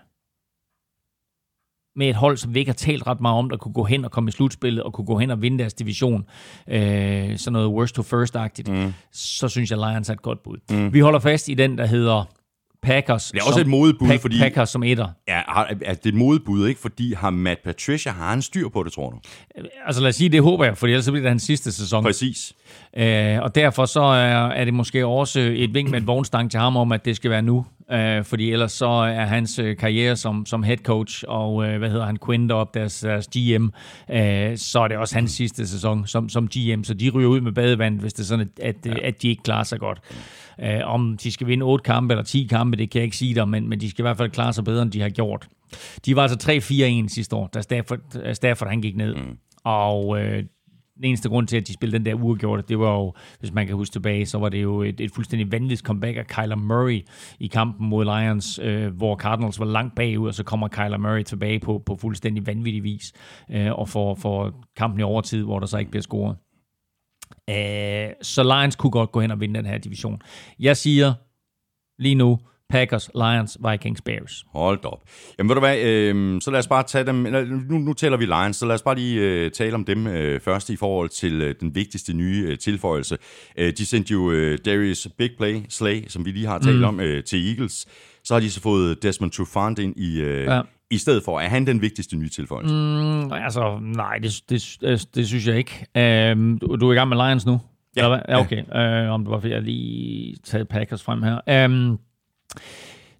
[1.95, 4.05] med et hold, som vi ikke har talt ret meget om, der kunne gå hen
[4.05, 6.25] og komme i slutspillet, og kunne gå hen og vinde deres division,
[6.67, 8.93] øh, sådan noget worst to first-agtigt, mm.
[9.11, 10.57] så synes jeg, Lions er et godt bud.
[10.71, 10.93] Mm.
[10.93, 12.25] Vi holder fast i den, der hedder
[12.83, 13.31] Packers.
[13.31, 15.07] Det er også som, et modebud, fordi- Packers som etter.
[15.27, 16.81] Ja, altså, det er et modebud, ikke?
[16.81, 19.17] Fordi har Matt Patricia, har han styr på det, tror du?
[19.85, 22.03] Altså lad os sige, det håber jeg, for ellers bliver det hans sidste sæson.
[22.03, 22.53] Præcis.
[22.97, 26.59] Øh, og derfor så er, er det måske også et vink med en vognstang til
[26.59, 27.65] ham om, at det skal være nu.
[27.91, 31.89] Øh, fordi ellers så er hans øh, karriere som, som head coach og, øh, hvad
[31.89, 33.63] hedder han, Quinn op deres, deres GM,
[34.11, 36.83] øh, så er det også hans sidste sæson som, som GM.
[36.83, 39.07] Så de ryger ud med badevand, hvis det er sådan, at, at, ja.
[39.07, 39.99] at de ikke klarer sig godt.
[40.63, 43.35] Øh, om de skal vinde 8 kampe eller 10 kampe, det kan jeg ikke sige
[43.35, 45.47] dig, men, men de skal i hvert fald klare sig bedre, end de har gjort.
[46.05, 46.51] De var altså
[47.05, 47.99] 3-4-1 sidste år, da Stafford,
[48.33, 49.15] Stafford han gik ned.
[49.15, 49.37] Mm.
[49.63, 50.43] Og øh,
[50.99, 53.67] den eneste grund til, at de spillede den der uafgjorte, det var jo, hvis man
[53.67, 57.01] kan huske tilbage, så var det jo et, et fuldstændig vanvittigt comeback af Kyler Murray
[57.39, 61.23] i kampen mod Lions, øh, hvor Cardinals var langt bagud, og så kommer Kyler Murray
[61.23, 63.13] tilbage på, på fuldstændig vanvittig vis,
[63.51, 66.35] øh, og får, får kampen i overtid, hvor der så ikke bliver scoret.
[67.49, 70.21] Øh, så Lions kunne godt gå hen og vinde den her division.
[70.59, 71.13] Jeg siger
[71.99, 74.45] lige nu, Packers, Lions, Vikings, Bears.
[74.53, 75.03] Hold op.
[75.37, 78.25] Jamen ved du hvad, øh, så lad os bare tage dem, nu, nu taler vi
[78.25, 81.41] Lions, så lad os bare lige øh, tale om dem øh, først i forhold til
[81.41, 83.17] øh, den vigtigste nye øh, tilføjelse.
[83.57, 86.83] Øh, de sendte jo øh, Darius Big Play, Slay, som vi lige har talt mm.
[86.83, 87.87] om, øh, til Eagles.
[88.23, 90.61] Så har de så fået Desmond Trufant ind i, øh, ja.
[90.91, 90.95] Ja.
[90.95, 91.39] i stedet for.
[91.39, 92.75] Er han den vigtigste nye tilføjelse?
[92.75, 92.79] Mm.
[92.79, 96.31] Mm, altså, nej, det, det, det, synes jeg ikke.
[96.33, 97.59] Um, du, du er i gang med Lions nu?
[97.95, 98.01] Ja.
[98.01, 98.19] Eller hvad?
[98.29, 99.05] ja okay.
[99.07, 101.65] Uh, om det var, fordi jeg lige taget Packers frem her.
[101.65, 101.99] Um,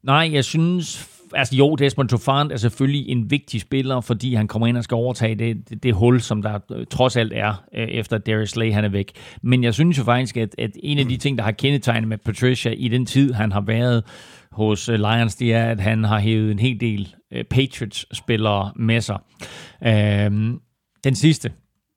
[0.04, 1.10] nej, jeg synes...
[1.34, 4.96] Altså jo, Desmond Trufant er selvfølgelig en vigtig spiller, fordi han kommer ind og skal
[4.96, 8.74] overtage det, det, det hul, som der øh, trods alt er, øh, efter Darius Slay
[8.74, 9.12] han er væk.
[9.42, 12.18] Men jeg synes jo faktisk, at, at en af de ting, der har kendetegnet med
[12.18, 14.04] Patricia i den tid, han har været
[14.60, 19.02] hos øh, Lions, det er, at han har hævet en hel del øh, Patriots-spillere med
[19.02, 19.18] sig.
[19.86, 20.60] Øhm,
[21.04, 21.52] den sidste,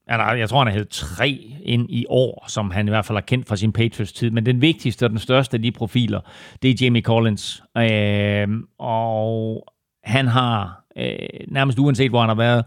[0.08, 3.16] han jeg tror, han har hævet tre ind i år, som han i hvert fald
[3.16, 4.30] har kendt fra sin Patriots-tid.
[4.30, 6.20] Men den vigtigste og den største af de profiler,
[6.62, 7.62] det er Jamie Collins.
[7.78, 9.64] Øhm, og
[10.04, 11.16] han har, øh,
[11.48, 12.64] nærmest uanset hvor han har været,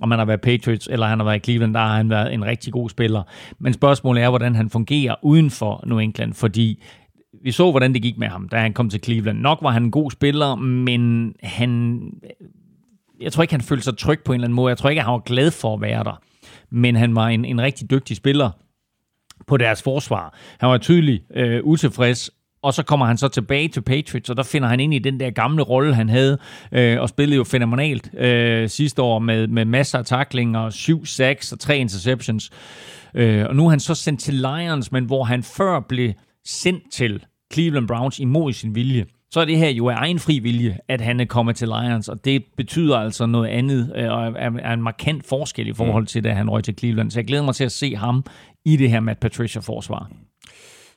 [0.00, 2.34] om han har været Patriots eller han har været i Cleveland, der har han været
[2.34, 3.22] en rigtig god spiller.
[3.58, 6.82] Men spørgsmålet er, hvordan han fungerer uden for New England, fordi
[7.44, 9.38] vi så, hvordan det gik med ham, da han kom til Cleveland.
[9.38, 12.00] Nok var han en god spiller, men han,
[13.20, 14.70] jeg tror ikke, han følte sig tryg på en eller anden måde.
[14.70, 16.22] Jeg tror ikke, han var glad for at være der.
[16.70, 18.50] Men han var en, en rigtig dygtig spiller
[19.46, 20.38] på deres forsvar.
[20.60, 22.30] Han var tydelig øh, utilfreds,
[22.62, 25.20] og så kommer han så tilbage til Patriots, og der finder han ind i den
[25.20, 26.38] der gamle rolle, han havde,
[26.72, 31.52] øh, og spillede jo fænomenalt øh, sidste år med, med masser af tacklinger, syv sacks
[31.52, 32.50] og tre interceptions.
[33.14, 36.12] Øh, og nu er han så sendt til Lions, men hvor han før blev
[36.44, 40.38] sendt til Cleveland Browns imod sin vilje, så er det her jo af egen fri
[40.38, 44.26] vilje, at han er kommet til Lions, og det betyder altså noget andet, øh, og
[44.26, 47.10] er, er en markant forskel i forhold til, da han røg til Cleveland.
[47.10, 48.24] Så jeg glæder mig til at se ham
[48.64, 50.10] i det her Matt Patricia-forsvar.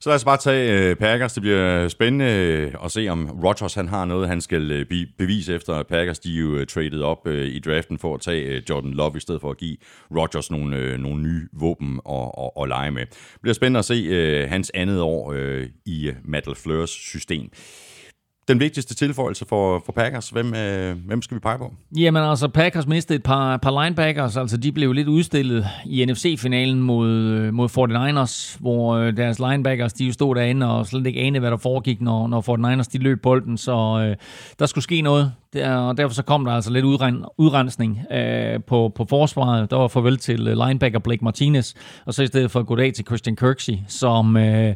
[0.04, 1.34] Så lad os bare tage øh, Packers.
[1.34, 5.56] Det bliver spændende øh, at se, om Rodgers han har noget, han skal øh, bevise
[5.56, 5.84] efter.
[5.84, 8.91] Packers de er jo øh, traded op øh, i draften for at tage øh, Jordan
[8.91, 9.78] Love, i stedet for at give
[10.16, 13.06] Rodgers nogle, øh, nogle nye våben at, at, at lege med.
[13.06, 17.49] Det bliver spændende at se øh, hans andet år øh, i øh, Matt LaFleurs system.
[18.47, 21.73] Den vigtigste tilføjelse for, for Packers, hvem, øh, hvem skal vi pege på?
[21.97, 26.79] Jamen altså, Packers mistede et par, par linebackers, altså de blev lidt udstillet i NFC-finalen
[26.79, 31.19] mod, øh, mod 49ers, hvor øh, deres linebackers, de jo stod derinde og slet ikke
[31.19, 34.15] anede, hvad der foregik, når, når 49ers de løb bolden, så øh,
[34.59, 38.63] der skulle ske noget, der, og derfor så kom der altså lidt udren, udrensning øh,
[38.67, 39.71] på, på forsvaret.
[39.71, 41.73] Der var farvel til øh, linebacker Blake Martinez,
[42.05, 44.75] og så i stedet for goddag til Christian Kirksey, som øh,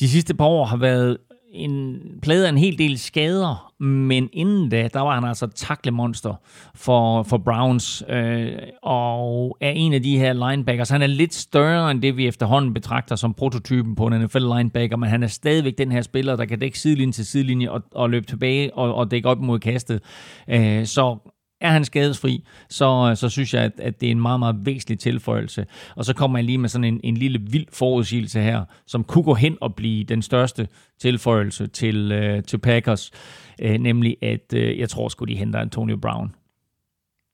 [0.00, 1.16] de sidste par år har været
[1.52, 6.34] en plade af en hel del skader, men inden da, der var han altså taklemonster
[6.74, 10.90] for, for Browns, øh, og er en af de her linebackers.
[10.90, 15.08] Han er lidt større end det, vi efterhånden betragter som prototypen på en NFL-linebacker, men
[15.08, 18.26] han er stadigvæk den her spiller, der kan dække sidelinje til sidelinje og, og løbe
[18.26, 20.00] tilbage og, og dække op mod kastet.
[20.48, 21.16] Øh, så
[21.62, 24.98] er han skadesfri, så, så synes jeg, at, at det er en meget, meget væsentlig
[24.98, 25.66] tilføjelse.
[25.96, 29.24] Og så kommer jeg lige med sådan en, en lille vild forudsigelse her, som kunne
[29.24, 30.68] gå hen og blive den største
[31.00, 33.10] tilføjelse til, øh, til Packers,
[33.58, 36.34] øh, nemlig at øh, jeg tror sgu, de henter Antonio Brown.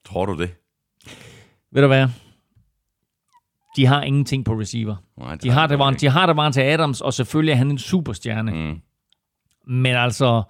[0.06, 0.50] Tror du det?
[1.72, 2.08] Ved du hvad?
[3.76, 4.96] De har ingenting på receiver.
[5.18, 7.70] Nej, De har, det var, de har det var til Adams, og selvfølgelig er han
[7.70, 8.52] en superstjerne.
[8.52, 8.80] Mm.
[9.66, 10.42] Men altså,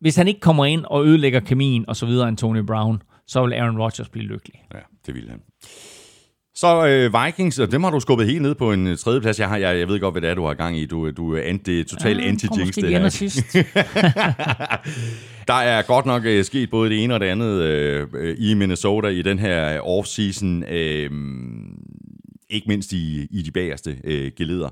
[0.00, 3.52] hvis han ikke kommer ind og ødelægger kemien og så videre, Antonio Brown, så vil
[3.52, 4.62] Aaron Rodgers blive lykkelig.
[4.74, 5.40] Ja, det vil han.
[6.56, 9.40] Så øh, Vikings, og dem har du skubbet helt ned på en øh, tredje plads.
[9.40, 10.86] Jeg, har, jeg, jeg ved godt, hvad det er, du har gang i.
[10.86, 12.74] Du, du er anti, total ja, anti-jinx.
[12.74, 12.98] det her.
[12.98, 13.08] her.
[13.08, 13.52] sidst.
[15.48, 18.54] Der er godt nok øh, sket både det ene og det andet øh, øh, i
[18.54, 20.72] Minnesota i den her off-season.
[20.72, 21.10] Øh,
[22.50, 24.68] ikke mindst i, i de bagerste øh, geleder.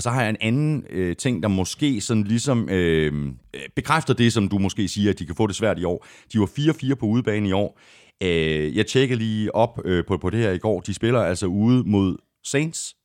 [0.00, 3.32] Og så har jeg en anden øh, ting, der måske sådan ligesom øh,
[3.76, 6.06] bekræfter det, som du måske siger, at de kan få det svært i år.
[6.32, 7.78] De var 4-4 på udebane i år.
[8.22, 10.80] Øh, jeg tjekkede lige op øh, på, på det her i går.
[10.80, 12.96] De spiller altså ude mod Saints,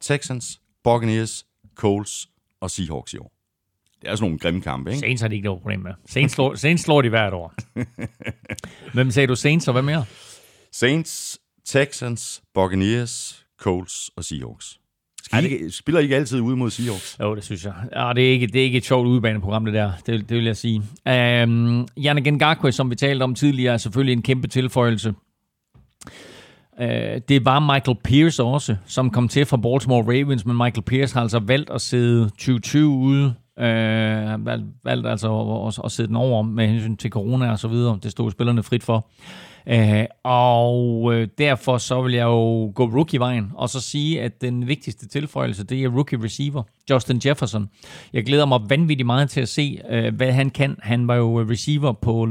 [0.00, 2.28] Texans, Buccaneers, Colts
[2.60, 3.32] og Seahawks i år.
[4.00, 5.00] Det er sådan nogle grimme kampe, ikke?
[5.00, 5.92] Saints har de ikke noget problem med.
[6.06, 7.54] Saints slår, Saints slår de hvert år.
[8.94, 10.04] Hvem sagde du Saints, og hvad mere?
[10.72, 14.78] Saints, Texans, Buccaneers, Colts og Seahawks.
[15.24, 17.16] Skal I ikke, spiller I ikke altid ude mod Seahawks?
[17.20, 17.72] Jo, det synes jeg.
[17.96, 19.92] Ja, det, er ikke, det er ikke et sjovt udebaneprogram, det der.
[20.06, 20.78] Det, det vil jeg sige.
[20.78, 25.14] Um, Janne Ngakwe, som vi talte om tidligere, er selvfølgelig en kæmpe tilføjelse.
[26.80, 26.86] Uh,
[27.28, 31.22] det var Michael Pierce også, som kom til fra Baltimore Ravens, men Michael Pierce har
[31.22, 33.34] altså valgt at sidde 2020 ude.
[33.58, 37.58] Han valgt, valgt altså at, at, at sidde den over med hensyn til corona og
[37.58, 37.98] så videre.
[38.02, 39.08] Det stod spillerne frit for.
[39.70, 44.68] Uh, og øh, derfor så vil jeg jo gå rookie-vejen, og så sige, at den
[44.68, 47.68] vigtigste tilføjelse, det er rookie receiver, Justin Jefferson.
[48.12, 50.76] Jeg glæder mig vanvittigt meget til at se, øh, hvad han kan.
[50.82, 52.24] Han var jo receiver på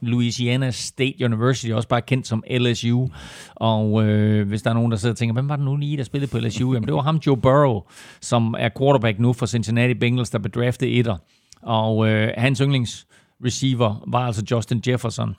[0.00, 3.06] Louisiana State University, også bare kendt som LSU.
[3.54, 5.96] Og øh, hvis der er nogen, der sidder og tænker, hvem var det nu lige,
[5.96, 6.72] der spillede på LSU?
[6.72, 7.80] Jamen det var ham, Joe Burrow,
[8.20, 11.16] som er quarterback nu for Cincinnati Bengals, der blev draftet etter.
[11.62, 13.06] Og øh, hans yndlings
[13.44, 15.34] receiver var altså Justin Jefferson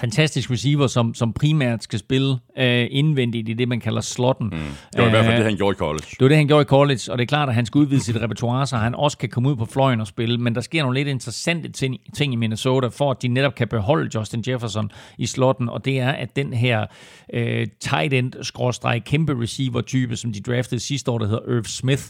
[0.00, 4.46] fantastisk receiver, som, som primært skal spille øh, indvendigt i det, man kalder slotten.
[4.46, 4.52] Mm.
[4.52, 6.06] Det var i hvert fald det, han gjorde i college.
[6.10, 8.00] Det var det, han gjorde i college, og det er klart, at han skal udvide
[8.00, 10.38] sit repertoire, så han også kan komme ud på fløjen og spille.
[10.38, 13.68] Men der sker nogle lidt interessante ting, ting i Minnesota, for at de netop kan
[13.68, 16.86] beholde Justin Jefferson i slotten, og det er, at den her
[17.34, 22.02] øh, tight end skråstreg kæmpe receiver-type, som de draftede sidste år, der hedder Irv Smith,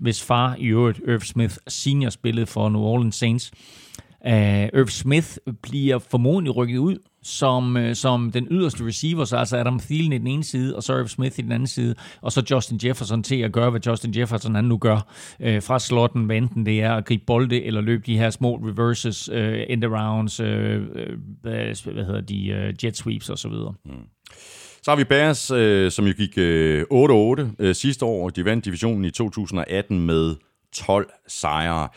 [0.00, 3.52] hvis far i øvrigt, Irv Smith senior, spillede for New Orleans Saints.
[4.26, 9.56] Uh, Irv Smith bliver formodentlig rykket ud som, uh, som den yderste receiver, så altså
[9.56, 12.32] Adam Thielen i den ene side, og så Irv Smith i den anden side, og
[12.32, 16.24] så Justin Jefferson til at gøre, hvad Justin Jefferson han nu gør uh, fra slotten,
[16.24, 19.58] hvad enten det er at gribe bolde, eller løbe de her små reverses, øh, uh,
[19.68, 23.52] end-arounds, uh, uh, hvad hedder de, uh, jet sweeps osv.
[23.84, 23.92] Mm.
[24.84, 28.28] Så har vi Bears, øh, som jo gik øh, 8-8 øh, sidste år.
[28.28, 30.34] De vandt divisionen i 2018 med
[30.72, 31.88] 12 sejre.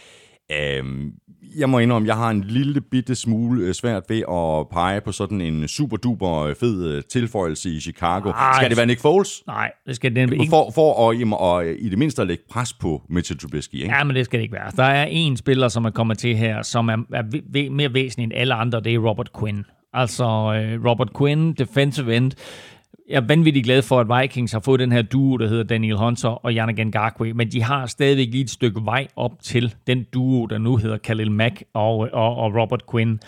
[0.51, 1.11] Øhm,
[1.57, 5.11] jeg må indrømme, jeg har en lille bitte smule øh, svært ved at pege på
[5.11, 8.29] sådan en super duper øh, fed øh, tilføjelse i Chicago.
[8.29, 9.43] Ej, Skal det være Nick Foles?
[9.47, 10.45] Nej, det skal det ikke.
[10.49, 13.95] For, for at, og, og, i det mindste at lægge pres på Mitchell Trubisky, ikke?
[13.95, 14.71] Ja, men det skal det ikke være.
[14.75, 18.23] Der er en spiller, som er kommet til her, som er, er væ- mere væsentlig
[18.23, 19.65] end alle andre, det er Robert Quinn.
[19.93, 22.31] Altså øh, Robert Quinn, defensive end.
[23.09, 25.97] Jeg er vanvittigt glad for, at Vikings har fået den her duo, der hedder Daniel
[25.97, 30.03] Hunter og Yannick Ngakwe, men de har stadigvæk lige et stykke vej op til den
[30.13, 33.19] duo, der nu hedder Khalil Mack og, og, og Robert Quinn.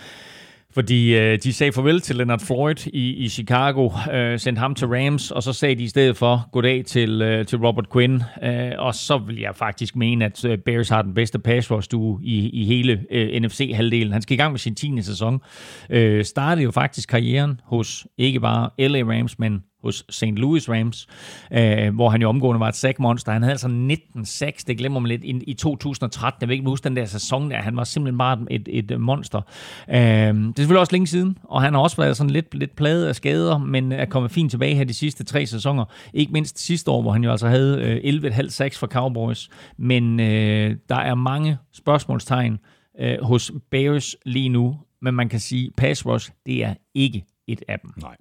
[0.74, 4.88] Fordi øh, de sagde farvel til Leonard Floyd i, i Chicago, øh, sendte ham til
[4.88, 8.24] Rams, og så sagde de i stedet for goddag til, øh, til Robert Quinn.
[8.44, 11.90] Øh, og så vil jeg faktisk mene, at øh, Bears har den bedste pass rush
[12.24, 14.14] i, i hele øh, NFC-halvdelen.
[14.14, 15.02] Han skal i gang med sin 10.
[15.02, 15.42] sæson.
[15.90, 20.24] Øh, startede jo faktisk karrieren hos ikke bare LA Rams, men hos St.
[20.26, 21.08] Louis Rams,
[21.52, 23.32] øh, hvor han jo omgående var et sackmonster.
[23.32, 26.42] Han havde altså 19 sacks, det glemmer man lidt, i, i 2013.
[26.42, 27.58] Jeg vil ikke huske den der sæson der.
[27.58, 29.42] Han var simpelthen bare et, et, et monster.
[29.90, 32.76] Øh, det er selvfølgelig også længe siden, og han har også været sådan lidt, lidt
[32.76, 35.86] plaget af skader, men er kommet fint tilbage her de sidste tre sæsoner.
[36.14, 39.50] Ikke mindst sidste år, hvor han jo altså havde øh, 11,5 sacks for Cowboys.
[39.78, 42.60] Men øh, der er mange spørgsmålstegn
[43.00, 47.64] øh, hos Bears lige nu, men man kan sige, pass rush, det er ikke et
[47.68, 47.92] af dem.
[48.02, 48.16] Nej.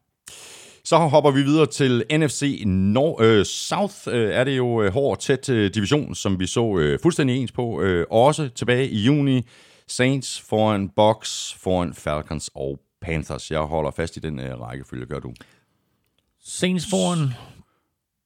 [0.88, 3.94] Så hopper vi videre til NFC Nord, øh, South.
[4.06, 7.52] Øh, er det jo øh, hård tæt øh, division, som vi så øh, fuldstændig ens
[7.52, 7.82] på.
[7.82, 9.46] Øh, også tilbage i juni.
[9.86, 13.50] Saints foran Bucks, foran Falcons og Panthers.
[13.50, 15.32] Jeg holder fast i den øh, rækkefølge, gør du.
[16.40, 17.28] Saints foran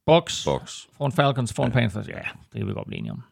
[0.06, 0.88] Bucks, Bucks.
[0.96, 1.78] foran Falcons, foran ja.
[1.78, 2.08] Panthers.
[2.08, 3.22] Ja, det kan vi godt blive enige om.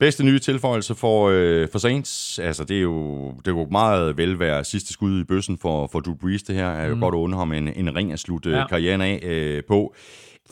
[0.00, 4.38] Bedste nye tilføjelse for, øh, for Saints, altså det er jo det kunne meget vel
[4.38, 6.42] være sidste skud i bøssen for, for Drew Brees.
[6.42, 7.00] Det her er jo mm.
[7.00, 8.58] godt at undre ham en, en ring at slutte Ja.
[8.58, 8.66] ja.
[8.66, 9.94] karrieren af øh, på.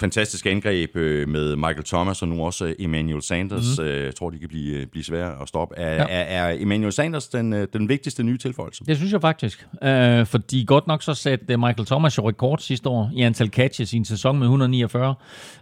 [0.01, 3.79] Fantastisk angreb øh, med Michael Thomas og nu også øh, Emmanuel Sanders.
[3.79, 3.85] Mm.
[3.85, 5.75] Øh, jeg tror, de kan blive, blive svære at stoppe.
[5.77, 6.07] Er, Ja.
[6.09, 8.85] er, er Emmanuel Sanders den, øh, den vigtigste nye tilføjelse?
[8.87, 9.67] Det synes jeg faktisk.
[9.83, 13.49] Øh, fordi godt nok så satte øh, Michael Thomas jo rekord sidste år i antal
[13.49, 15.15] catches i en sæson med 149,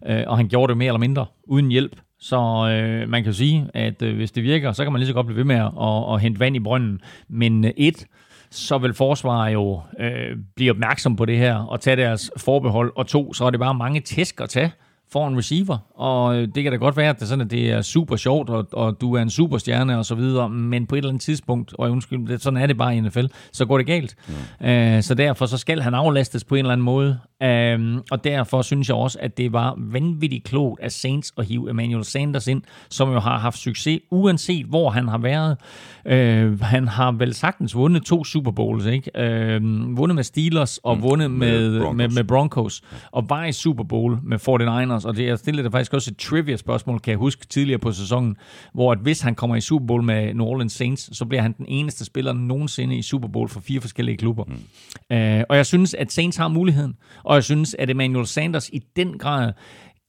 [0.06, 1.96] øh, og han gjorde det mere eller mindre uden hjælp.
[2.20, 2.36] Så
[2.70, 5.14] øh, man kan jo sige, at øh, hvis det virker, så kan man lige så
[5.14, 7.00] godt blive ved med at, at, at hente vand i brønden.
[7.28, 8.06] Men øh, et,
[8.50, 12.92] så vil forsvaret jo øh, blive opmærksom på det her og tage deres forbehold.
[12.96, 14.72] Og to, så er det bare mange tæsk at tage
[15.12, 17.50] for en receiver, og øh, det kan da godt være, at det er sådan, at
[17.50, 20.94] det er super sjovt, og, og du er en superstjerne og så videre, men på
[20.94, 23.76] et eller andet tidspunkt, og undskyld, det, sådan er det bare i NFL, så går
[23.78, 24.16] det galt.
[24.60, 24.66] Mm.
[24.66, 28.62] Øh, så derfor så skal han aflastes på en eller anden måde, Um, og derfor
[28.62, 32.62] synes jeg også, at det var vanvittigt klogt af Saints at hive Emmanuel Sanders ind,
[32.90, 35.56] som jo har haft succes, uanset hvor han har været.
[36.04, 39.10] Uh, han har vel sagtens vundet to Super Bowls, ikke?
[39.18, 41.96] Uh, vundet med Steelers og mm, vundet med, med, Broncos.
[41.96, 42.82] med, med Broncos,
[43.12, 46.16] og var i Super Bowl med 49ers, og det jeg stillede der faktisk også et
[46.16, 48.36] trivia-spørgsmål, kan jeg huske tidligere på sæsonen,
[48.74, 51.52] hvor at hvis han kommer i Super Bowl med New Orleans Saints, så bliver han
[51.52, 54.44] den eneste spiller nogensinde i Super Bowl for fire forskellige klubber.
[54.44, 54.52] Mm.
[54.52, 56.94] Uh, og jeg synes, at Saints har muligheden,
[57.24, 59.52] og jeg synes, at Emmanuel Sanders i den grad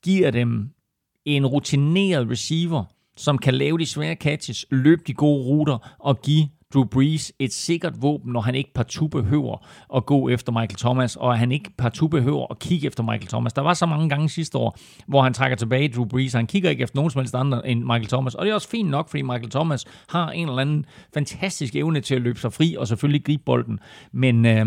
[0.04, 0.70] giver dem
[1.26, 2.84] en rutineret receiver,
[3.18, 7.54] som kan lave de svære catches, løbe de gode ruter og give Drew Brees et
[7.54, 11.72] sikkert våben, når han ikke partout behøver at gå efter Michael Thomas, og han ikke
[11.78, 13.54] partout behøver at kigge efter Michael Thomas.
[13.54, 16.48] Der var så mange gange sidste år, hvor han trækker tilbage Drew Brees, og han
[16.48, 18.36] kigger ikke efter nogen som helst andre end Michael Thomas.
[18.36, 22.02] Og det er også fint nok, fordi Michael Thomas har en eller anden fantastisk evne
[22.02, 23.80] til at løbe sig fri, og selvfølgelig gribe bolden.
[24.12, 24.46] Men...
[24.46, 24.66] Øh,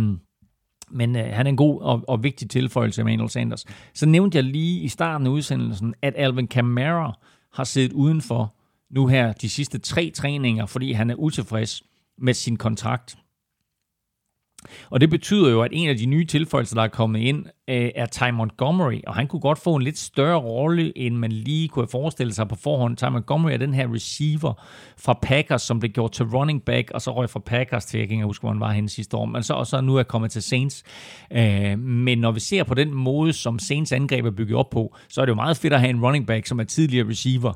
[0.93, 3.65] men øh, han er en god og, og vigtig tilføjelse, Emmanuel Sanders.
[3.95, 7.19] Så nævnte jeg lige i starten af udsendelsen, at Alvin Kamara
[7.55, 8.55] har siddet udenfor
[8.91, 11.83] nu her de sidste tre træninger, fordi han er utilfreds
[12.21, 13.17] med sin kontrakt.
[14.91, 17.91] Og det betyder jo, at en af de nye tilføjelser, der er kommet ind, øh,
[17.95, 21.69] er Ty Montgomery, og han kunne godt få en lidt større rolle, end man lige
[21.69, 22.97] kunne forestille sig på forhånd.
[22.97, 24.53] Ty Montgomery er den her receiver
[24.99, 28.09] fra Packers, som blev gjort til running back, og så røg fra Packers til, jeg
[28.09, 30.03] kan ikke huske, hvor han var henne sidste år, men så, og så nu er
[30.03, 30.83] kommet til Saints.
[31.33, 34.97] Øh, men når vi ser på den måde, som Saints angreb er bygget op på,
[35.09, 37.53] så er det jo meget fedt at have en running back, som er tidligere receiver.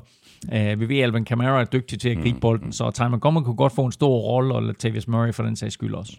[0.51, 3.55] Vi ved, at Alvin Kamara er dygtig til at gribe bolden, så Ty Montgomery kunne
[3.55, 6.13] godt få en stor rolle, og Latavius Murray for den sags skyld også.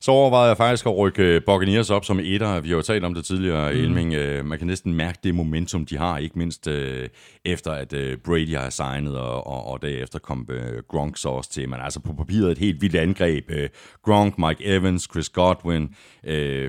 [0.00, 2.60] Så overvejede jeg faktisk at rykke øh, Buccaneers op som etter.
[2.60, 3.78] Vi har jo talt om det tidligere, mm.
[3.78, 4.14] Elming.
[4.14, 7.08] Øh, Man kan næsten mærke det momentum, de har, ikke mindst øh,
[7.44, 7.94] efter, at
[8.24, 10.48] Brady har signet, og, og, og derefter kom
[10.88, 11.68] Gronk så også til.
[11.68, 13.50] Men altså på papiret et helt vildt angreb.
[14.04, 15.88] Gronk, Mike Evans, Chris Godwin,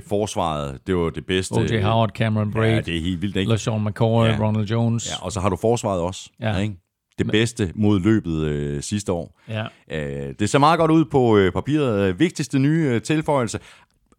[0.07, 1.53] forsvaret, det var det bedste.
[1.53, 1.81] O.J.
[1.81, 3.51] Howard, Cameron Braid, Ja, det er helt vildt, ikke?
[3.51, 4.37] LaShawn McCoy, Ja.
[4.39, 5.09] Ronald Jones.
[5.11, 6.57] Ja, og så har du forsvaret også, Ja.
[6.57, 6.75] ikke?
[7.23, 9.39] Det bedste mod løbet øh, sidste år.
[9.49, 9.65] Ja.
[9.91, 12.09] Øh, det ser meget godt ud på øh, papiret.
[12.09, 13.59] Øh, vigtigste nye øh, tilføjelse.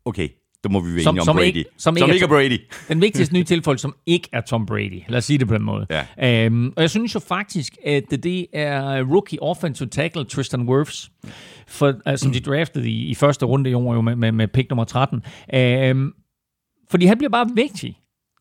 [0.05, 0.29] Okay,
[0.65, 1.47] der må vi være Som- enige om som Brady.
[1.47, 2.59] ikke- som som ikke er ikke er Tom- Brady.
[2.95, 5.03] Den vigtigste nye tilføjelse, som ikke er Tom Brady.
[5.09, 5.87] Lad os sige det på den måde.
[6.19, 6.45] Ja.
[6.47, 11.11] Øhm, og jeg synes jo faktisk, at det er rookie offensive tackle Tristan Wirfs,
[11.69, 14.49] for, altså, som de draftede i, i første runde i år jo med, med, med
[14.49, 15.23] pick nummer 13.
[15.55, 16.13] Øhm,
[16.91, 17.97] fordi han bliver bare vigtig,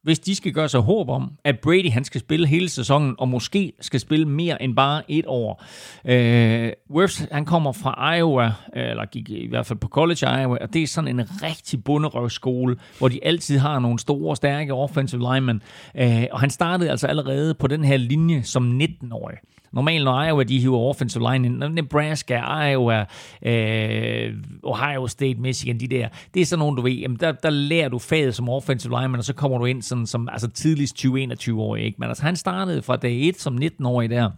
[0.09, 3.27] hvis de skal gøre sig håb om, at Brady han skal spille hele sæsonen, og
[3.27, 5.63] måske skal spille mere end bare et år.
[6.05, 10.41] Øh, Wirfs, han kommer fra Iowa, øh, eller gik i hvert fald på college i
[10.41, 14.73] Iowa, og det er sådan en rigtig bunderøvskole, hvor de altid har nogle store, stærke
[14.73, 15.61] offensive linemen.
[15.95, 19.37] Øh, og han startede altså allerede på den her linje som 19-årig.
[19.73, 23.05] Normalt når Iowa de hiver offensive line ind, Nebraska, Iowa,
[23.45, 27.49] øh, Ohio State, Michigan, de der, det er sådan nogle, du ved, jamen der, der
[27.49, 31.05] lærer du faget som offensive lineman, og så kommer du ind sådan, som altså tidligst
[31.05, 31.83] 20-21-årig.
[31.83, 31.95] Ikke?
[31.99, 34.29] Men altså han startede fra dag 1 som 19-årig der,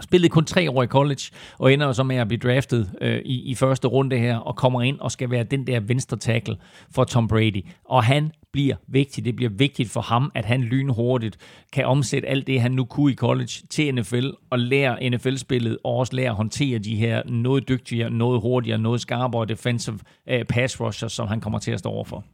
[0.00, 1.22] spillede kun tre år i college,
[1.58, 4.82] og ender så med at blive draftet øh, i, i første runde her, og kommer
[4.82, 6.56] ind og skal være den der venstre tackle
[6.94, 7.66] for Tom Brady.
[7.84, 9.24] Og han bliver vigtig.
[9.24, 11.38] Det bliver vigtigt for ham, at han lynhurtigt
[11.72, 15.96] kan omsætte alt det, han nu kunne i college til NFL, og lære NFL-spillet, og
[15.96, 20.80] også lære at håndtere de her noget dygtigere, noget hurtigere, noget skarpere defensive eh, pass
[20.80, 22.24] rushers, som han kommer til at stå overfor.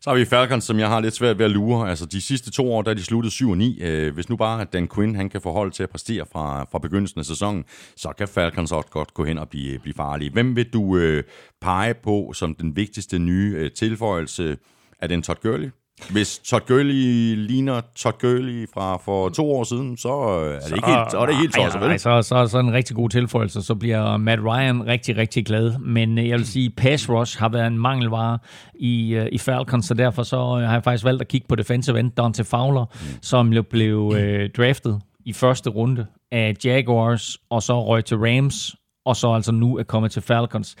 [0.00, 1.90] Så har vi Falcons, som jeg har lidt svært ved at lure.
[1.90, 3.78] Altså de sidste to år, der er de sluttet 7 og 9.
[3.80, 6.24] Øh, eh, hvis nu bare at Dan Quinn han kan få hold til at præstere
[6.32, 7.64] fra, fra begyndelsen af sæsonen,
[7.96, 10.30] så kan Falcons også godt gå hen og blive, blive farlige.
[10.30, 11.24] Hvem vil du øh,
[11.60, 14.56] pege på som den vigtigste nye øh, tilføjelse?
[15.02, 15.70] Er det en Todd Gurley?
[16.10, 20.76] Hvis Todd Gurley ligner Todd Gurley fra for to år siden, så øh, er det
[20.76, 22.00] ikke helt, så er det helt tosset, nej, vel?
[22.00, 23.62] så, så, så er en rigtig god tilføjelse.
[23.62, 25.78] Så bliver Matt Ryan rigtig, rigtig glad.
[25.78, 28.38] Men øh, jeg vil sige, pass rush har været en mangelvare
[28.74, 32.00] i, øh, i Falcons, så derfor så har jeg faktisk valgt at kigge på defensive
[32.00, 32.86] end Dante Fowler,
[33.22, 38.76] som jo blev øh, draftet i første runde af Jaguars, og så røg til Rams,
[39.06, 40.76] og så altså nu er kommet til Falcons.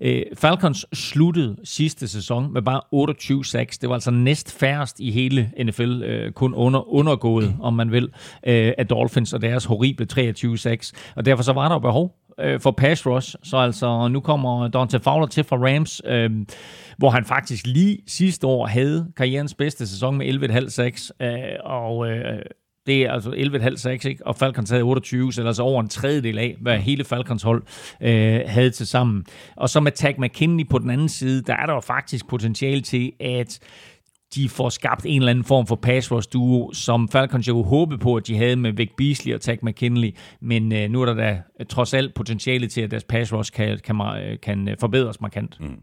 [0.00, 2.80] Øh, Falcons sluttede sidste sæson med bare
[3.74, 3.78] 28-6.
[3.80, 8.04] Det var altså næst færrest i hele NFL, øh, kun under, undergået, om man vil,
[8.46, 10.92] øh, af Dolphins og deres horrible 23-6.
[11.16, 13.36] Og derfor så var der jo behov øh, for pass rush.
[13.42, 16.30] Så altså nu kommer Dante Fowler til fra Rams, øh,
[16.98, 21.26] hvor han faktisk lige sidste år havde karrierens bedste sæson med 11,5-6.
[21.26, 21.32] Øh,
[21.64, 22.38] og øh,
[22.86, 24.26] det er altså 11,5-6, ikke?
[24.26, 27.62] og Falcons havde 28, så altså over en tredjedel af, hvad hele Falcons hold
[28.00, 29.24] øh, havde til sammen.
[29.56, 32.80] Og så med Tag McKinley på den anden side, der er der jo faktisk potentiale
[32.80, 33.58] til, at
[34.34, 37.98] de får skabt en eller anden form for pass rush duo, som Falcons jo håbede
[37.98, 41.14] på, at de havde med Vic Beasley og Tag McKinley, men øh, nu er der
[41.14, 44.76] da trods alt potentiale til, at deres pass rush kan, kan, ma- øh, kan øh,
[44.80, 45.60] forbedres markant.
[45.60, 45.76] Mm.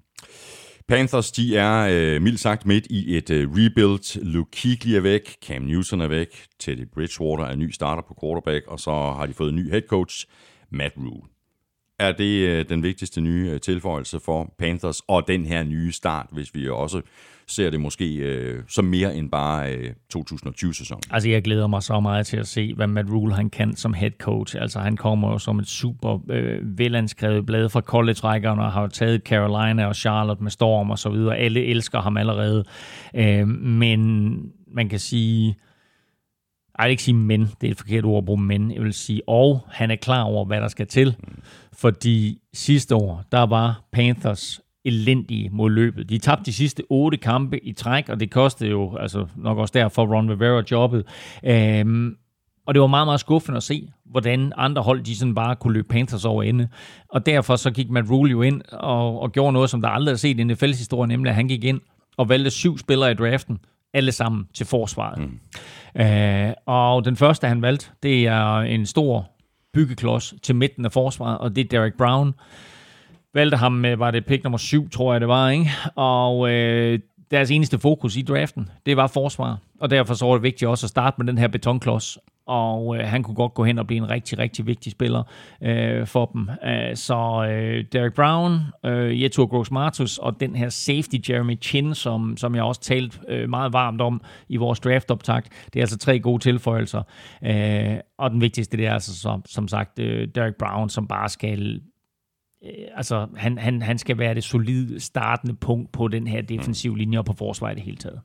[0.87, 4.23] Panthers, de er øh, mildt sagt midt i et øh, rebuild.
[4.23, 8.67] Luke Kuechly er væk, Cam Newton er væk, Teddy Bridgewater er ny starter på quarterback,
[8.67, 10.25] og så har de fået en ny head coach,
[10.71, 11.32] Matt Rule.
[12.03, 16.27] Er det øh, den vigtigste nye øh, tilføjelse for Panthers og den her nye start,
[16.31, 17.01] hvis vi også
[17.47, 21.03] ser det måske øh, som mere end bare øh, 2020-sæsonen?
[21.11, 23.93] Altså, jeg glæder mig så meget til at se, hvad Matt Rule han kan som
[23.93, 24.55] head coach.
[24.59, 28.87] Altså, han kommer jo som et super øh, velanskrevet blad fra college-rækkerne og har jo
[28.87, 31.37] taget Carolina og Charlotte med storm og så videre.
[31.37, 32.63] Alle elsker ham allerede.
[33.15, 34.33] Øh, men
[34.67, 35.55] man kan sige...
[36.79, 38.71] Jeg vil ikke sige men, det er et forkert ord at bruge men.
[38.71, 41.15] Jeg vil sige, og han er klar over, hvad der skal til.
[41.83, 46.09] Fordi sidste år, der var Panthers elendige mod løbet.
[46.09, 49.71] De tabte de sidste otte kampe i træk, og det kostede jo altså nok også
[49.71, 51.05] derfor Ron Rivera jobbet.
[51.43, 52.15] Øhm,
[52.65, 55.73] og det var meget, meget skuffende at se, hvordan andre hold de sådan bare kunne
[55.73, 56.67] løbe Panthers over ende.
[57.09, 60.13] Og derfor så gik Matt Rule jo ind og, og gjorde noget, som der aldrig
[60.13, 61.81] er set i NFL's historie, nemlig at han gik ind
[62.17, 63.59] og valgte syv spillere i draften,
[63.93, 65.19] alle sammen til forsvaret.
[65.19, 66.01] Mm.
[66.01, 69.32] Øh, og den første, han valgte, det er en stor
[69.73, 72.33] byggeklods til midten af forsvaret, og det er Derek Brown.
[73.33, 75.71] Valgte ham med, var det pick nummer syv, tror jeg det var, ikke?
[75.95, 76.99] Og øh,
[77.31, 79.57] deres eneste fokus i draften, det var forsvar.
[79.79, 82.17] Og derfor så var det vigtigt også at starte med den her betonklods.
[82.47, 85.23] Og øh, han kunne godt gå hen og blive en rigtig, rigtig vigtig spiller
[85.61, 86.49] øh, for dem.
[86.65, 91.95] Æh, så øh, Derek Brown, øh, Jetur Gross Martus og den her safety Jeremy Chin,
[91.95, 95.49] som, som jeg også talt øh, meget varmt om i vores draftoptakt.
[95.73, 97.03] Det er altså tre gode tilføjelser.
[97.43, 101.29] Æh, og den vigtigste, det er altså som, som sagt øh, Derek Brown, som bare
[101.29, 101.81] skal
[102.65, 106.97] øh, altså, han, han, han skal være det solide startende punkt på den her defensive
[106.97, 108.21] linje og på forsvaret i det hele taget.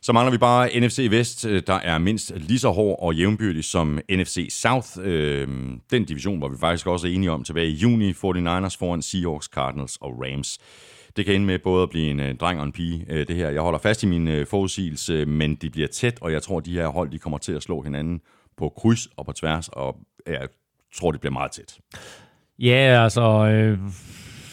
[0.00, 3.64] Så mangler vi bare NFC Vest, øh, der er mindst lige så hård og jævnbyrdig
[3.64, 4.88] som NFC South.
[5.02, 5.48] Øh,
[5.90, 8.10] den division var vi faktisk også enige om tilbage i juni.
[8.10, 10.58] 49ers foran Seahawks, Cardinals og Rams.
[11.16, 13.36] Det kan ende med både at blive en øh, dreng og en pige, øh, det
[13.36, 13.50] her.
[13.50, 16.72] Jeg holder fast i min øh, forudsigelse, men de bliver tæt, og jeg tror, de
[16.72, 18.20] her hold de kommer til at slå hinanden
[18.56, 20.48] på kryds og på tværs, og jeg
[20.94, 21.78] tror, det bliver meget tæt.
[22.58, 23.78] Ja, altså, øh,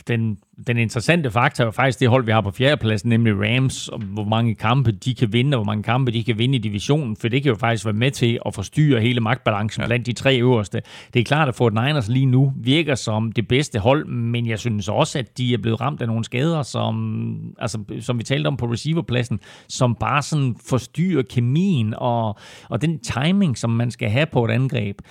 [0.07, 0.37] den,
[0.67, 4.23] den interessante faktor er faktisk det hold, vi har på fjerdepladsen, nemlig Rams, og hvor
[4.23, 7.27] mange kampe de kan vinde, og hvor mange kampe de kan vinde i divisionen, for
[7.27, 9.87] det kan jo faktisk være med til at forstyrre hele magtbalancen ja.
[9.87, 10.81] blandt de tre øverste.
[11.13, 14.59] Det er klart, at Fort Niners lige nu virker som det bedste hold, men jeg
[14.59, 18.47] synes også, at de er blevet ramt af nogle skader, som, altså, som vi talte
[18.47, 22.37] om på receiverpladsen, som bare sådan forstyrrer kemien og,
[22.69, 25.01] og den timing, som man skal have på et angreb.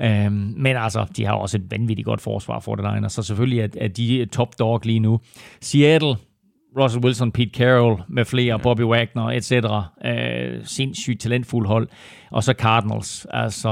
[0.00, 3.60] Øhm, men altså, de har også et vanvittigt godt forsvar for det Niners, så selvfølgelig
[3.60, 5.20] er, er de top dog lige nu.
[5.60, 6.16] Seattle,
[6.78, 9.52] Russell Wilson, Pete Carroll med flere, Bobby Wagner, etc.
[10.06, 11.88] Øh, sindssygt talentfuld hold.
[12.30, 13.68] Og så Cardinals, altså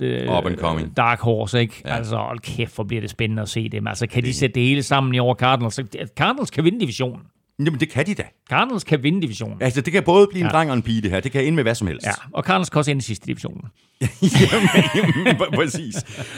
[0.00, 0.96] øh, Up and coming.
[0.96, 1.82] Dark Horse, ikke?
[1.84, 1.96] Ja.
[1.96, 3.86] Altså, hold kæft, hvor bliver det spændende at se dem.
[3.86, 5.80] Altså, kan de sætte det hele sammen i over Cardinals?
[6.16, 7.20] Cardinals kan vinde divisionen.
[7.58, 8.22] Jamen, det kan de da.
[8.50, 9.56] Cardinals kan vinde divisionen.
[9.62, 10.52] Altså, det kan både blive en Ja.
[10.52, 11.20] dreng og en pige, det her.
[11.20, 12.06] Det kan ende med hvad som helst.
[12.06, 13.62] Ja, og Cardinals kan også ende i sidste divisionen.
[14.00, 14.68] Jamen,
[15.16, 15.94] jamen, pr- præcis.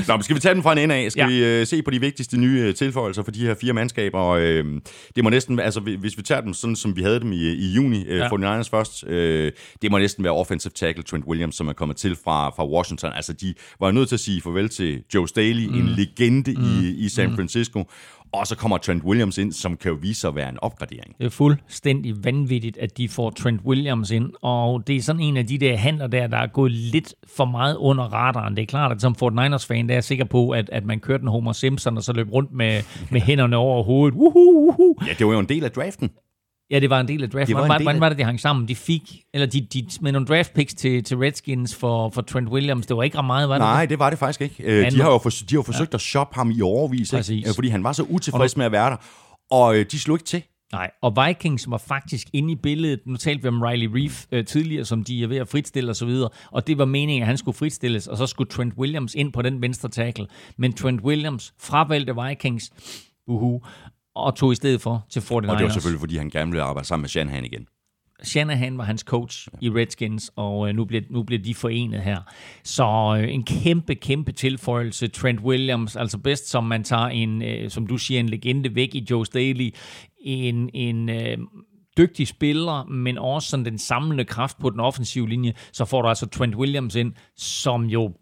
[0.08, 1.12] Nå, men skal vi tage den fra en ende af?
[1.12, 1.26] Skal Ja.
[1.28, 4.18] vi øh, se på de vigtigste nye øh, tilføjelser for de her fire mandskaber?
[4.18, 4.64] Og, øh,
[5.16, 7.36] det må næsten, altså hvi- hvis vi tager dem sådan, som vi havde dem i,
[7.36, 8.28] i juni, øh, Ja.
[8.28, 9.52] 49ers først, øh,
[9.82, 13.12] det må næsten være offensive tackle Trent Williams, som er kommet til fra, fra Washington.
[13.14, 15.74] Altså, de var nødt til at sige farvel til Joe Staley, mm.
[15.74, 16.64] en legende mm.
[16.82, 17.84] i, i San Francisco.
[18.36, 21.16] Og så kommer Trent Williams ind, som kan jo vise sig at være en opgradering.
[21.18, 25.36] Det er fuldstændig vanvittigt, at de får Trent Williams ind, og det er sådan en
[25.36, 28.56] af de der handler der, der er gået lidt for meget under radaren.
[28.56, 31.00] Det er klart, at som Fort Niners-fan, der er jeg sikker på, at, at man
[31.00, 34.14] kørte en Homer Simpson, og så løb rundt med, med hænderne over hovedet.
[34.18, 34.96] Uhu, uhu.
[35.06, 36.10] Ja, det var jo en del af draften.
[36.70, 37.46] Ja, det var en del af draften.
[37.46, 38.68] Det var en Hvordan, af- var det, de hang sammen?
[38.68, 42.48] De fik, eller de, de med nogle draft picks til, til Redskins for, for Trent
[42.48, 42.86] Williams.
[42.86, 43.60] Det var ikke ret meget, var det?
[43.60, 44.62] Nej, det var det faktisk ikke.
[44.64, 45.96] Øh, de har jo, for, de har jo forsøgt ja.
[45.96, 47.48] at shoppe ham i overvis, ikke?
[47.48, 48.96] Øh, fordi han var så utilfreds med at være der.
[49.50, 50.42] Og øh, de slog ikke til.
[50.72, 53.00] Nej, og Vikings var faktisk inde i billedet.
[53.06, 56.08] Nu talte vi om Riley Reef øh, tidligere, som de er ved at fritstille osv.,
[56.08, 59.32] og, og det var meningen, at han skulle fritstilles, og så skulle Trent Williams ind
[59.32, 60.26] på den venstre tackle.
[60.58, 62.72] Men Trent Williams fravalgte Vikings,
[63.26, 63.62] uhu,
[64.16, 65.34] og tog i stedet for til 49ers.
[65.34, 67.66] Og det var selvfølgelig, fordi han gerne ville arbejde sammen med Shanahan igen.
[68.22, 72.20] Shanahan var hans coach i Redskins, og øh, nu, bliver, nu bliver de forenet her.
[72.64, 75.08] Så øh, en kæmpe, kæmpe tilføjelse.
[75.08, 78.94] Trent Williams, altså bedst som man tager en, øh, som du siger, en legende væk
[78.94, 79.74] i Joe Staley.
[80.18, 81.38] En, en øh,
[81.96, 85.54] dygtig spiller, men også sådan den samlende kraft på den offensive linje.
[85.72, 88.12] Så får du altså Trent Williams ind, som jo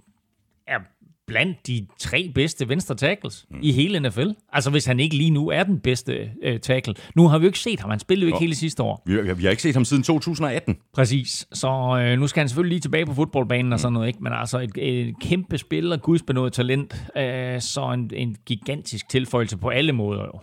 [0.66, 0.78] er
[1.26, 3.58] blandt de tre bedste venstre tackles mm.
[3.62, 4.28] i hele NFL.
[4.52, 6.94] Altså hvis han ikke lige nu er den bedste øh, tackle.
[7.14, 7.90] Nu har vi jo ikke set ham.
[7.90, 9.02] Han spillede jo ikke hele sidste år.
[9.06, 10.76] Vi, vi har ikke set ham siden 2018.
[10.94, 11.46] Præcis.
[11.52, 11.68] Så
[12.00, 14.18] øh, nu skal han selvfølgelig lige tilbage på fodboldbanen og sådan noget, ikke?
[14.22, 19.68] Men altså et, et kæmpe spiller, gudsbenået talent, øh, så en, en gigantisk tilføjelse på
[19.68, 20.40] alle måder jo.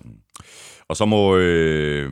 [0.87, 2.11] Og så må øh,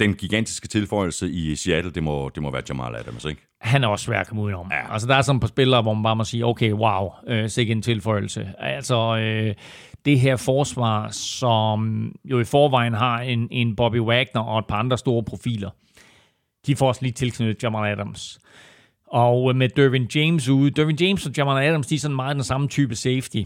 [0.00, 3.50] den gigantiske tilføjelse i Seattle, det må, det må være Jamal Adams, ikke?
[3.60, 4.68] han er også svær at komme udenom.
[4.70, 4.92] Ja.
[4.92, 7.48] Altså, der er sådan et par spillere, hvor man bare må sige, okay, wow, øh,
[7.48, 8.52] sikke en tilføjelse.
[8.58, 9.54] Altså, øh,
[10.04, 14.76] det her forsvar, som jo i forvejen har en, en Bobby Wagner og et par
[14.76, 15.70] andre store profiler,
[16.66, 18.38] de får også lige tilknyttet Jamal Adams.
[19.06, 22.44] Og med Dervin James ude, Dervin James og Jamal Adams, de er sådan meget den
[22.44, 23.42] samme type safety.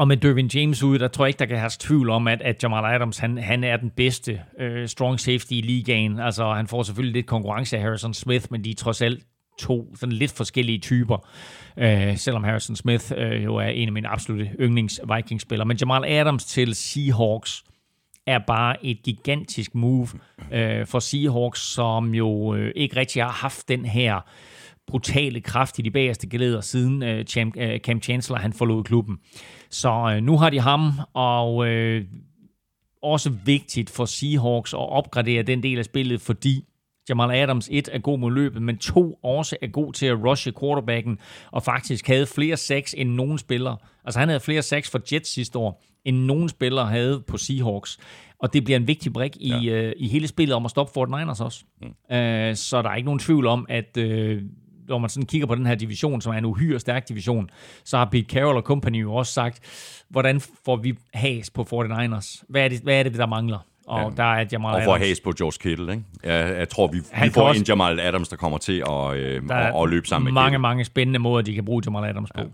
[0.00, 2.42] Og med Dervin James ude, der tror jeg ikke, der kan have tvivl om, at,
[2.42, 6.18] at Jamal Adams, han, han er den bedste øh, strong safety i ligaen.
[6.18, 9.22] Altså, han får selvfølgelig lidt konkurrence af Harrison Smith, men de er trods alt
[9.58, 11.28] to sådan lidt forskellige typer.
[11.76, 15.66] Øh, selvom Harrison Smith øh, jo er en af mine absolutte yndlings Vikings-spillere.
[15.68, 17.64] Men Jamal Adams til Seahawks
[18.26, 20.08] er bare et gigantisk move
[20.52, 24.20] øh, for Seahawks, som jo øh, ikke rigtig har haft den her
[24.90, 29.18] brutale kraft i de bagerste glæder, siden øh, Cam, øh, Cam Chancellor han forlod klubben.
[29.70, 32.04] Så øh, nu har de ham, og øh,
[33.02, 36.64] også vigtigt for Seahawks at opgradere den del af spillet, fordi
[37.08, 40.52] Jamal Adams et er god mod løbet, men to også er god til at rushe
[40.60, 41.18] quarterbacken,
[41.50, 43.76] og faktisk havde flere sacks end nogen spiller.
[44.04, 47.98] Altså han havde flere sacks for Jets sidste år, end nogen spiller havde på Seahawks.
[48.38, 49.72] Og det bliver en vigtig brik i, ja.
[49.72, 51.64] øh, i hele spillet om at stoppe Fort Niners også.
[51.80, 52.16] Mm.
[52.16, 54.42] Øh, så der er ikke nogen tvivl om, at øh,
[54.90, 57.50] når man sådan kigger på den her division, som er en uhyre stærk division,
[57.84, 59.60] så har Pete Carroll og company jo også sagt,
[60.08, 62.42] hvordan får vi has på 49ers?
[62.48, 63.58] Hvad er det, hvad er det der mangler?
[63.86, 64.22] Og ja.
[64.22, 65.08] der er Jamal Og for Adams.
[65.08, 66.04] has på George Kittle, ikke?
[66.24, 69.16] Jeg, jeg tror, vi, Han vi får også- en Jamal Adams, der kommer til at,
[69.16, 70.58] øh, at, at løbe sammen med mange, Kittle.
[70.58, 72.40] mange spændende måder, de kan bruge Jamal Adams på.
[72.40, 72.46] Ja.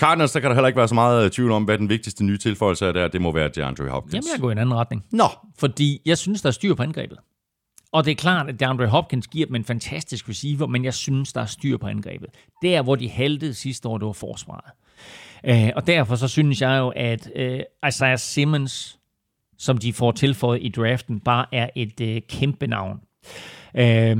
[0.00, 2.24] Cardinals, der kan der heller ikke være så meget øh, tvivl om, hvad den vigtigste
[2.24, 3.08] nye tilføjelse er der.
[3.08, 4.14] Det må være DeAndre Hopkins.
[4.14, 5.04] Jamen, jeg går i en anden retning.
[5.12, 5.24] Nå,
[5.58, 7.18] Fordi jeg synes, der er styr på angrebet.
[7.92, 11.32] Og det er klart, at DeAndre Hopkins giver dem en fantastisk receiver, men jeg synes,
[11.32, 12.28] der er styr på angrebet.
[12.62, 14.70] Der, hvor de haltede sidste år, det var forsvaret.
[15.44, 18.98] Øh, og derfor så synes jeg jo, at øh, Isaiah Simmons,
[19.58, 23.00] som de får tilføjet i draften, bare er et øh, kæmpe navn.
[23.76, 24.16] Øh,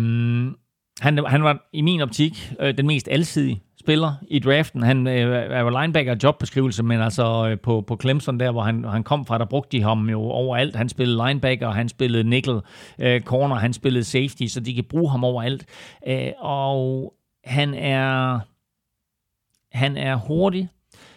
[1.01, 4.83] han, han var i min optik øh, den mest alsidige spiller i draften.
[4.83, 8.85] Han øh, er jo linebacker jobbeskrivelse, men altså øh, på, på Clemson der, hvor han,
[8.85, 10.77] han kom fra, der brugte de ham jo overalt.
[10.77, 12.61] Han spillede linebacker, han spillede nickel
[12.99, 15.67] øh, corner, han spillede safety, så de kan bruge ham overalt.
[16.07, 17.15] Øh, og
[17.45, 18.41] han er,
[19.73, 20.69] han er hurtig,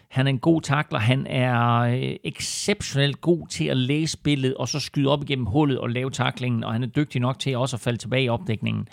[0.09, 0.99] han er en god takler.
[0.99, 5.80] Han er øh, exceptionelt god til at læse spillet, og så skyde op igennem hullet
[5.80, 8.88] og lave taklingen, og han er dygtig nok til også at falde tilbage i opdækningen.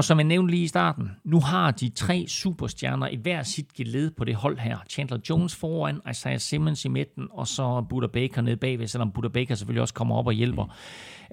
[0.00, 3.74] Og som jeg nævnte lige i starten, nu har de tre superstjerner i hver sit
[3.74, 4.78] geled på det hold her.
[4.88, 9.28] Chandler Jones foran, Isaiah Simmons i midten, og så Buda Baker nede bagved, selvom Buda
[9.28, 10.76] Baker selvfølgelig også kommer op og hjælper.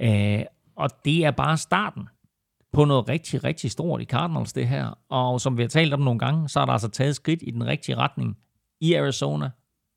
[0.01, 0.41] Øh,
[0.76, 2.07] og det er bare starten
[2.74, 4.97] på noget rigtig, rigtig stort i Cardinals, det her.
[5.09, 7.51] Og som vi har talt om nogle gange, så er der altså taget skridt i
[7.51, 8.38] den rigtige retning
[8.82, 9.49] i Arizona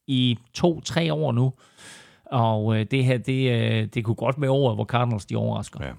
[0.06, 1.52] i to-tre år nu.
[2.26, 5.84] Og øh, det her, det, øh, det kunne godt være over, hvor Cardinals de overrasker.
[5.84, 5.92] Ja.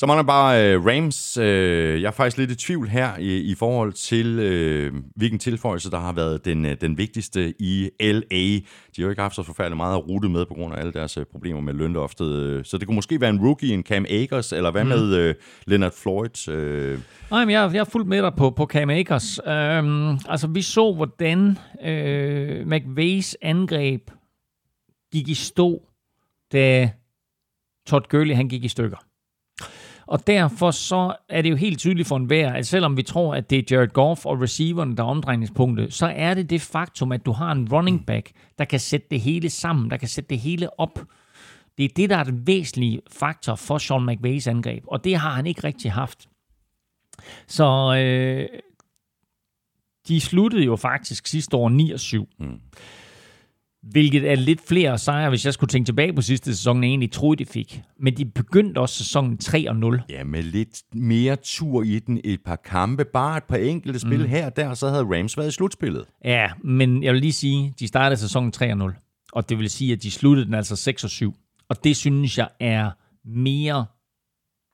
[0.00, 1.36] Så mangler bare øh, Rams.
[1.36, 5.90] Øh, jeg er faktisk lidt i tvivl her i, i forhold til, øh, hvilken tilføjelse,
[5.90, 8.20] der har været den, øh, den vigtigste i LA.
[8.30, 8.62] De
[8.96, 11.16] har jo ikke haft så forfærdeligt meget at rute med på grund af alle deres
[11.16, 12.32] øh, problemer med lønloftet.
[12.32, 14.88] øh, Så det kunne måske være en rookie, en Cam Akers, eller hvad mm.
[14.88, 15.34] med øh,
[15.66, 16.48] Leonard Floyd?
[16.48, 16.98] Øh,
[17.30, 19.38] Nej, men jeg, jeg er fuldt med dig på, på Cam Akers.
[19.46, 24.10] Øhm, altså, vi så, hvordan øh, McVays angreb
[25.12, 25.82] gik i stå,
[26.52, 26.90] da
[27.86, 29.09] Todd Gurley han gik i stykker.
[30.10, 33.50] Og derfor så er det jo helt tydeligt for enhver, at selvom vi tror, at
[33.50, 37.26] det er Jared Goff og receiveren, der er omdrejningspunktet, så er det det faktum, at
[37.26, 40.38] du har en running back, der kan sætte det hele sammen, der kan sætte det
[40.38, 40.98] hele op.
[41.78, 45.30] Det er det, der er den væsentlige faktor for Sean McVays angreb, og det har
[45.30, 46.28] han ikke rigtig haft.
[47.46, 48.48] Så øh,
[50.08, 51.68] de sluttede jo faktisk sidste år
[52.28, 52.34] 9-7.
[52.38, 52.60] Mm.
[53.82, 56.88] Hvilket er lidt flere sejre, hvis jeg skulle tænke tilbage på sidste sæson, end jeg
[56.88, 57.80] egentlig troede, de fik.
[58.00, 60.02] Men de begyndte også sæsonen 3 og 0.
[60.10, 62.20] ja, med lidt mere tur i den.
[62.24, 64.28] Et par kampe, bare et par enkelte spil mm.
[64.28, 66.04] her og der, så havde Rams været i slutspillet.
[66.24, 68.94] Ja, men jeg vil lige sige, de startede sæsonen 3 og 0.
[69.32, 71.34] Og det vil sige, at de sluttede den altså 6 og 7.
[71.68, 72.90] Og det synes jeg er
[73.24, 73.86] mere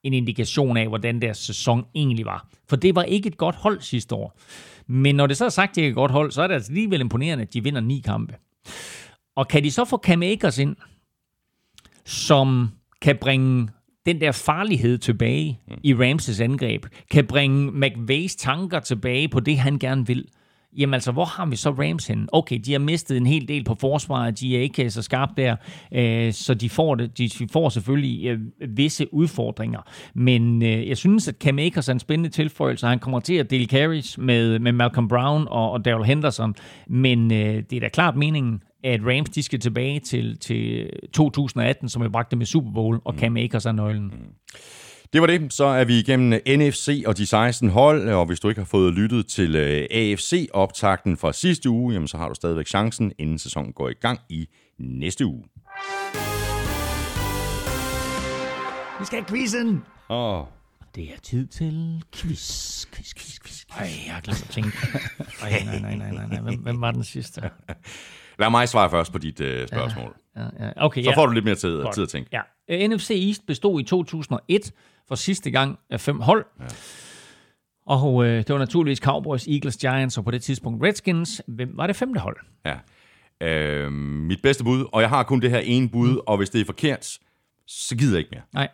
[0.04, 2.48] en indikation af, hvordan deres sæson egentlig var.
[2.68, 4.38] For det var ikke et godt hold sidste år.
[4.86, 6.54] Men når det så er sagt, at det er et godt hold, så er det
[6.54, 8.34] altså alligevel imponerende, at de vinder ni kampe.
[9.36, 10.76] Og kan de så få Cam Akers ind,
[12.04, 12.70] som
[13.02, 13.68] kan bringe
[14.06, 19.78] den der farlighed tilbage i Ramses angreb, kan bringe McVays tanker tilbage på det, han
[19.78, 20.28] gerne vil,
[20.78, 22.26] jamen altså, hvor har vi så Rams henne?
[22.32, 25.56] Okay, de har mistet en hel del på forsvaret, de er ikke så skarpe der,
[25.92, 28.38] øh, så de får, det, de får selvfølgelig øh,
[28.76, 29.80] visse udfordringer.
[30.14, 33.50] Men øh, jeg synes, at Cam Akers er en spændende tilføjelse, han kommer til at
[33.50, 36.54] dele carries med, med Malcolm Brown og, og Daryl Henderson,
[36.88, 41.88] men øh, det er da klart meningen, at Rams de skal tilbage til, til 2018,
[41.88, 44.12] som jeg bragte med Super Bowl, og Cam Akers er nøglen.
[45.12, 45.52] Det var det.
[45.52, 48.94] Så er vi igennem NFC og de 16 hold, og hvis du ikke har fået
[48.94, 53.72] lyttet til øh, AFC-optakten fra sidste uge, jamen, så har du stadigvæk chancen, inden sæsonen
[53.72, 55.44] går i gang i næste uge.
[59.00, 59.82] Vi skal have quizzen!
[60.10, 60.44] Åh,
[60.94, 63.64] Det er tid til quiz, quiz, quiz, quiz.
[63.78, 64.70] Ej, jeg har glemt at tænke.
[65.42, 66.40] Ej, nej, nej, nej, nej, nej.
[66.40, 67.40] Hvem, hvem var den sidste?
[68.40, 70.14] lad mig svare først på dit øh, spørgsmål.
[70.36, 70.70] Ja, ja.
[70.76, 71.16] Okay, Så ja.
[71.16, 71.94] får du lidt mere tid, Godt.
[71.94, 72.30] tid at tænke.
[72.68, 72.86] Ja.
[72.88, 74.72] NFC East bestod i 2001
[75.08, 76.46] for sidste gang af fem hold.
[76.60, 76.64] Ja.
[77.86, 81.42] Og øh, det var naturligvis Cowboys, Eagles, Giants og på det tidspunkt Redskins.
[81.46, 82.36] Hvem var det femte hold?
[82.66, 82.74] Ja.
[83.40, 86.20] Øh, mit bedste bud, og jeg har kun det her ene bud, mm.
[86.26, 87.18] og hvis det er forkert,
[87.66, 88.42] så gider jeg ikke mere.
[88.54, 88.68] Nej,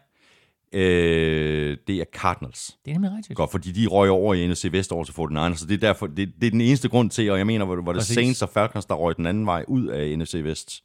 [0.75, 2.77] Øh, det er Cardinals.
[2.85, 3.37] det er nemlig rigtigt.
[3.37, 6.07] Godt, fordi de røg over i NFC Vest over til 49ers, så det er, derfor,
[6.07, 8.15] det, det er den eneste grund til, og jeg mener, hvor, hvor det Præcis.
[8.15, 10.83] Saints og Falcons, der røg den anden vej ud af NFC Vest.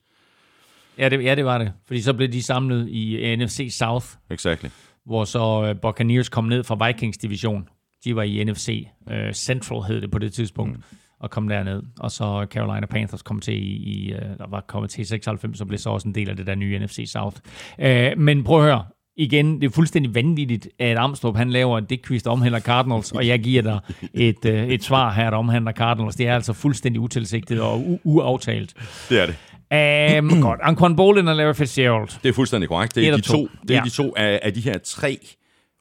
[0.97, 1.73] Ja det, ja, det var det.
[1.85, 4.69] Fordi så blev de samlet i NFC South, Exactly.
[5.07, 7.67] Hvor så uh, Buccaneers kom ned fra Vikings division.
[8.05, 10.77] De var i NFC uh, Central, hed det på det tidspunkt.
[10.77, 10.83] Mm.
[11.19, 11.83] og kom derned.
[11.99, 15.61] Og så Carolina Panthers kom til i, i uh, der var kommet til i 96,
[15.61, 17.37] og blev så også en del af det der nye NFC South.
[17.79, 18.83] Uh, men prøv at høre,
[19.17, 23.27] igen, det er fuldstændig vanvittigt, at Amstrup han laver det quiz, der omhandler Cardinals, og
[23.27, 23.79] jeg giver dig
[24.13, 26.15] et, et svar her, der omhandler Cardinals.
[26.15, 28.73] Det er altså fuldstændig utilsigtet og u- uaftalt.
[29.09, 29.35] Det er det.
[29.71, 30.59] Um, godt.
[30.63, 32.09] Anquan Bolin og Larry Fitzgerald.
[32.23, 32.95] Det er fuldstændig korrekt.
[32.95, 33.47] Det Et er, de to, to.
[33.61, 33.81] det er Ja.
[33.83, 35.19] de to af, af de her tre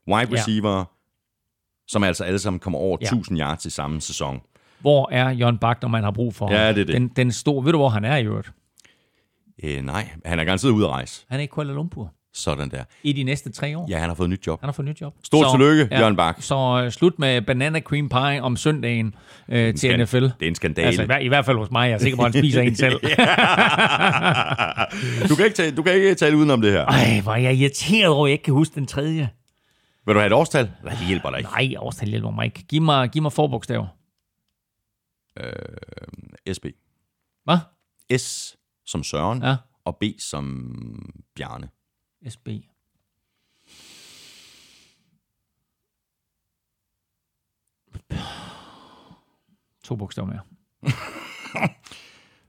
[0.08, 0.84] wide receiver,
[1.88, 3.06] som altså alle sammen kommer over Ja.
[3.06, 4.40] 1000 yards i samme sæson.
[4.80, 6.74] Hvor er John Bach, når man har brug for Ja, ham?
[6.74, 6.94] det er det.
[6.94, 8.50] Den, den store, ved du, hvor han er i øvrigt?
[9.64, 11.24] Øh, nej, han er garanteret ude at rejse.
[11.28, 12.84] Han er i Kuala Lumpur Sådan der.
[13.02, 13.86] i de næste tre år.
[13.90, 14.60] Ja, han har fået et nyt job.
[14.60, 15.14] Han har fået nyt job.
[15.24, 16.36] Stort tillykke, Jørgen Bak.
[16.42, 19.14] Så uh, slut med banana cream pie om søndagen
[19.48, 20.22] uh, til NFL.
[20.22, 20.86] Det er en skandale.
[20.86, 21.88] Altså, i, hver- i hvert fald hos mig.
[21.88, 23.00] Jeg er sikker på, at han spiser en selv.
[25.28, 26.84] du, kan ikke tale, du kan ikke tale udenom det her.
[26.84, 29.28] Ej, hvor er jeg irriteret over, at jeg ikke kan huske den tredje.
[30.06, 30.70] Vil du have et årstal?
[30.84, 31.50] Nej, det hjælper dig ikke.
[31.50, 32.62] Nej, årstal hjælper mig ikke.
[32.68, 33.86] Giv mig, giv mig forbogstaver.
[36.52, 36.66] SB.
[37.44, 37.58] Hvad?
[38.18, 38.56] S
[38.86, 40.72] som Søren, Ja, og B som
[41.36, 41.68] Bjarne.
[42.28, 42.48] SB.
[49.84, 50.40] To bogstaver mere.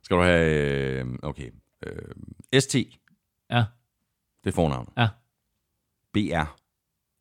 [0.03, 0.99] Skal du have...
[1.01, 1.51] øh, Okay.
[1.85, 2.75] Øh, ST,
[3.49, 3.65] Ja,
[4.43, 4.89] det er fornavnet.
[4.97, 5.07] ja,
[6.13, 6.57] BR,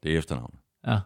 [0.03, 0.61] det er efternavnet.
[0.87, 0.99] ja.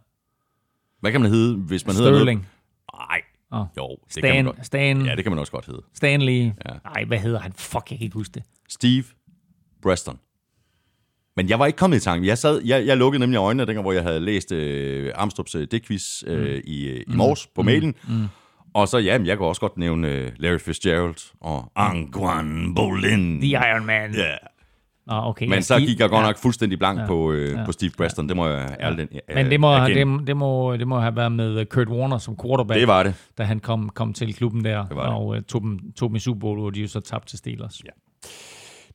[1.01, 2.47] Hvad kan man hedde, hvis man hedder Sterling.
[2.93, 3.23] Nej.
[3.53, 3.67] Åh.
[3.77, 4.67] Jo, det kan man Stan, godt.
[4.67, 5.83] Stan, Ja, det kan man også godt hedde.
[5.95, 6.45] Stanley.
[6.69, 6.79] Ja.
[6.85, 7.53] Nej, hvad hedder han?
[7.53, 8.43] Fuck, jeg kan ikke huske det.
[8.69, 9.05] Steve
[9.83, 10.21] Preston.
[11.37, 12.27] Men jeg var ikke kommet i tanke.
[12.29, 15.67] Jeg, sad, jeg, jeg lukkede nemlig øjnene, dengang, hvor jeg havde læst øh, Armstrongs øh,
[15.73, 16.61] digtquiz øh, Mm.
[16.65, 17.95] i, øh, i morges på mailen.
[18.75, 23.41] Og så, ja, men jeg kan også godt nævne øh, Larry Fitzgerald og Anquan Bolin.
[23.41, 24.15] The Iron Man.
[24.15, 24.35] Ja.
[25.09, 25.47] Ah, okay.
[25.47, 26.27] Men så Steve- gik jeg godt ja.
[26.27, 28.29] nok fuldstændig blank på, øh, på Steve Preston.
[28.29, 30.19] Det må jeg ærligt øh, Men det må, erkende.
[30.19, 33.15] det, det, må, det må have været med Kurt Warner som quarterback, det var det.
[33.39, 35.15] da han kom, kom til klubben der, var det.
[35.15, 37.39] og uh, tog, dem, tog dem i Super Bowl, hvor de jo så tabte til
[37.39, 37.81] Steelers.
[37.85, 37.91] Ja.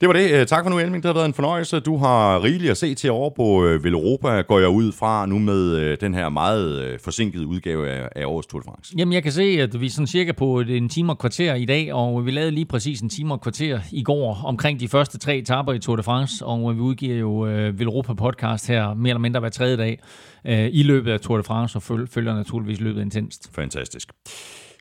[0.01, 0.31] Det var det.
[0.31, 1.03] Øh, Tak for nu, Elming.
[1.03, 1.79] Det har været en fornøjelse.
[1.79, 5.39] Du har rigeligt at se til over på øh, Velropa, går jeg ud fra nu
[5.39, 8.93] med øh, den her meget øh, forsinkede udgave af, af årets Tour de France.
[8.97, 11.65] Jamen, jeg kan se, at vi er sådan cirka på en time og kvarter i
[11.65, 15.17] dag, og vi lavede lige præcis en time og kvarter i går omkring de første
[15.17, 19.09] tre etapper i Tour de France, og vi udgiver jo øh, Velropa podcast her mere
[19.09, 19.99] eller mindre hver tredje dag
[20.47, 23.49] øh, i løbet af Tour de France, og føl- følger naturligvis løbet intenst.
[23.55, 24.09] Fantastisk.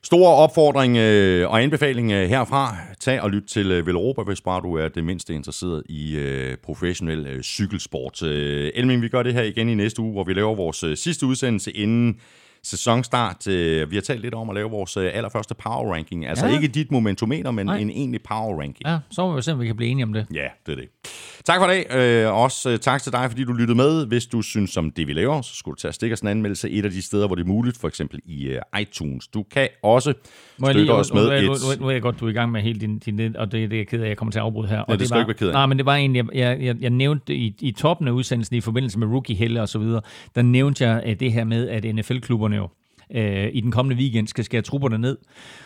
[0.05, 2.75] Stor opfordring øh, og anbefaling øh, herfra.
[2.99, 6.57] Tag og lyt til øh, Velropa, hvis bare du er det mindste interesseret i øh,
[6.63, 8.23] professionel øh, cykelsport.
[8.23, 10.97] Øh, Elming, vi gør det her igen i næste uge, hvor vi laver vores øh,
[10.97, 12.19] sidste udsendelse inden
[12.65, 13.47] sæsonstart.
[13.47, 16.25] Øh, vi har talt lidt om at lave vores øh, allerførste power ranking.
[16.27, 16.53] Altså Ja.
[16.55, 17.77] ikke dit momentometer, men Nej.
[17.77, 18.85] en egentlig power ranking.
[18.87, 20.25] Ja, så må vi se, om vi kan blive enige om det.
[20.33, 20.87] Ja, det er det.
[21.45, 22.25] Tak for i dag.
[22.25, 24.05] Øh, også øh, tak til dig, fordi du lyttede med.
[24.07, 26.27] Hvis du synes om det, vi laver, så skulle du tage og stikke os en
[26.27, 29.27] anmeldelse et af de steder, hvor det er muligt, for eksempel i øh, iTunes.
[29.27, 30.13] Du kan også
[30.57, 31.59] Må støtte lige, os med nu, et...
[31.79, 33.69] nu, nu, er jeg godt, du er i gang med helt din, din og det,
[33.69, 34.79] det er jeg ked af, at jeg kommer til at afbryde her.
[34.79, 35.53] og det skal var, ikke være ked af.
[35.53, 38.61] Nej, men det var egentlig, jeg, jeg, jeg nævnte i, i toppen af udsendelsen i
[38.61, 40.01] forbindelse med rookie helle og så videre,
[40.35, 42.69] der nævnte jeg øh, det her med, at NFL-klubberne jo
[43.11, 45.17] øh, i den kommende weekend skal skære trupperne ned.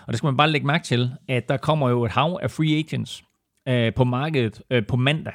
[0.07, 2.51] Og der skal man bare lægge mærke til, at der kommer jo et hav af
[2.51, 3.23] free agents
[3.67, 5.33] øh, på markedet øh, på mandag.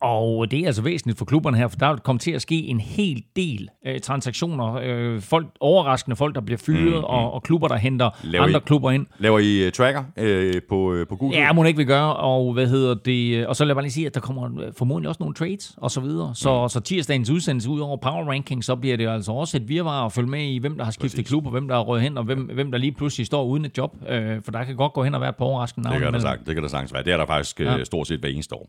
[0.00, 2.54] Og det er altså væsentligt for klubberne her, for der vil komme til at ske
[2.66, 4.74] en hel del øh, transaktioner.
[4.82, 7.04] Øh, folk, overraskende folk, der bliver fyret, mm, mm.
[7.04, 9.06] Og, og klubber, der henter Laver andre I- klubber ind.
[9.18, 11.38] Laver I uh, tracker uh, på, uh, på Google?
[11.38, 14.06] Ja, må ikke vil gøre, og hvad hedder det, og så lad mig lige sige,
[14.06, 16.34] at der kommer øh, formodentlig også nogle trades, og så videre.
[16.34, 16.68] Så, mm.
[16.68, 20.12] så tirsdagens udsendelse, ud over power ranking, så bliver det altså også et virvar at
[20.12, 21.28] følge med i, hvem der har skiftet Præcis.
[21.28, 23.64] klub, og hvem der er røget hen, og hvem, hvem der lige pludselig står uden
[23.64, 23.96] et job.
[24.08, 26.04] Øh, for der kan godt gå hen og være et par overraskende navne.
[26.06, 27.02] Det kan, der det kan der sagtens være.
[27.02, 27.60] Det er der faktisk.
[27.60, 27.84] Ja.
[27.84, 28.68] stort set hver eneste år.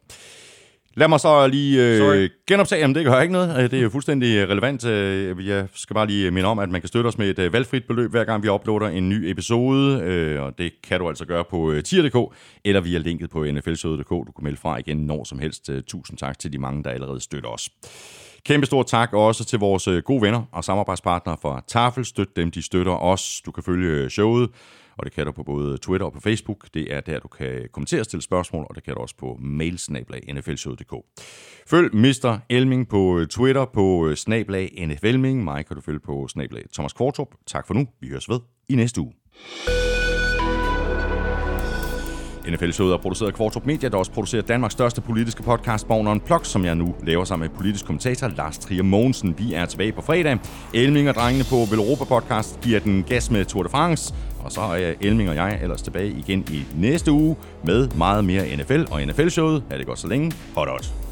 [0.98, 2.16] Lad mig så lige Sorry.
[2.16, 3.64] øh, genoptage, jamen det gør ikke noget.
[3.64, 4.86] Øh, Det er fuldstændig relevant.
[4.86, 7.54] Øh, Jeg skal bare lige minde om, at man kan støtte os med et øh,
[7.54, 10.02] valgfrit beløb, hver gang vi uploader en ny episode.
[10.04, 12.34] Øh, Og det kan du altså gøre på øh, tier.dk
[12.66, 14.10] eller via linket på nflshowet.dk.
[14.10, 15.70] Du kan melde fra igen når som helst.
[15.70, 17.70] Øh, Tusind tak til de mange, der allerede støtter os.
[18.46, 22.06] Kæmpe stor tak også til vores øh, gode venner og samarbejdspartnere fra Tafel.
[22.06, 23.42] Støt dem, de støtter os.
[23.46, 24.50] Du kan følge øh, showet,
[24.98, 26.68] og det kan du på både Twitter og på Facebook.
[26.74, 29.38] Det er der, du kan kommentere og stille spørgsmål, og det kan du også på
[29.40, 30.94] mailsnablag nflshowet.dk.
[31.68, 32.40] Følg Mr.
[32.50, 35.44] Elming på øh, Twitter på øh, snablag nflming.
[35.44, 37.36] Mig kan du følge på snablag Thomas Kvartrup.
[37.48, 37.88] Tak for nu.
[38.02, 39.14] Vi høres ved i næste uge.
[42.52, 46.20] NFL-showet er produceret af Kvartrup Media, der også producerer Danmarks største politiske podcast, Born on
[46.20, 49.36] Plok, som jeg nu laver sammen med politisk kommentator Lars Trier Mogensen.
[49.38, 50.38] Vi er tilbage på fredag.
[50.74, 54.14] Elming og drengene på Vel Europa Podcast giver den gas med Tour de France.
[54.48, 58.56] Og så er Elming og jeg ellers tilbage igen i næste uge med meget mere
[58.56, 59.64] NFL og NFL-showet.
[59.70, 60.32] Er det godt så længe.
[60.56, 61.07] Hot, hot.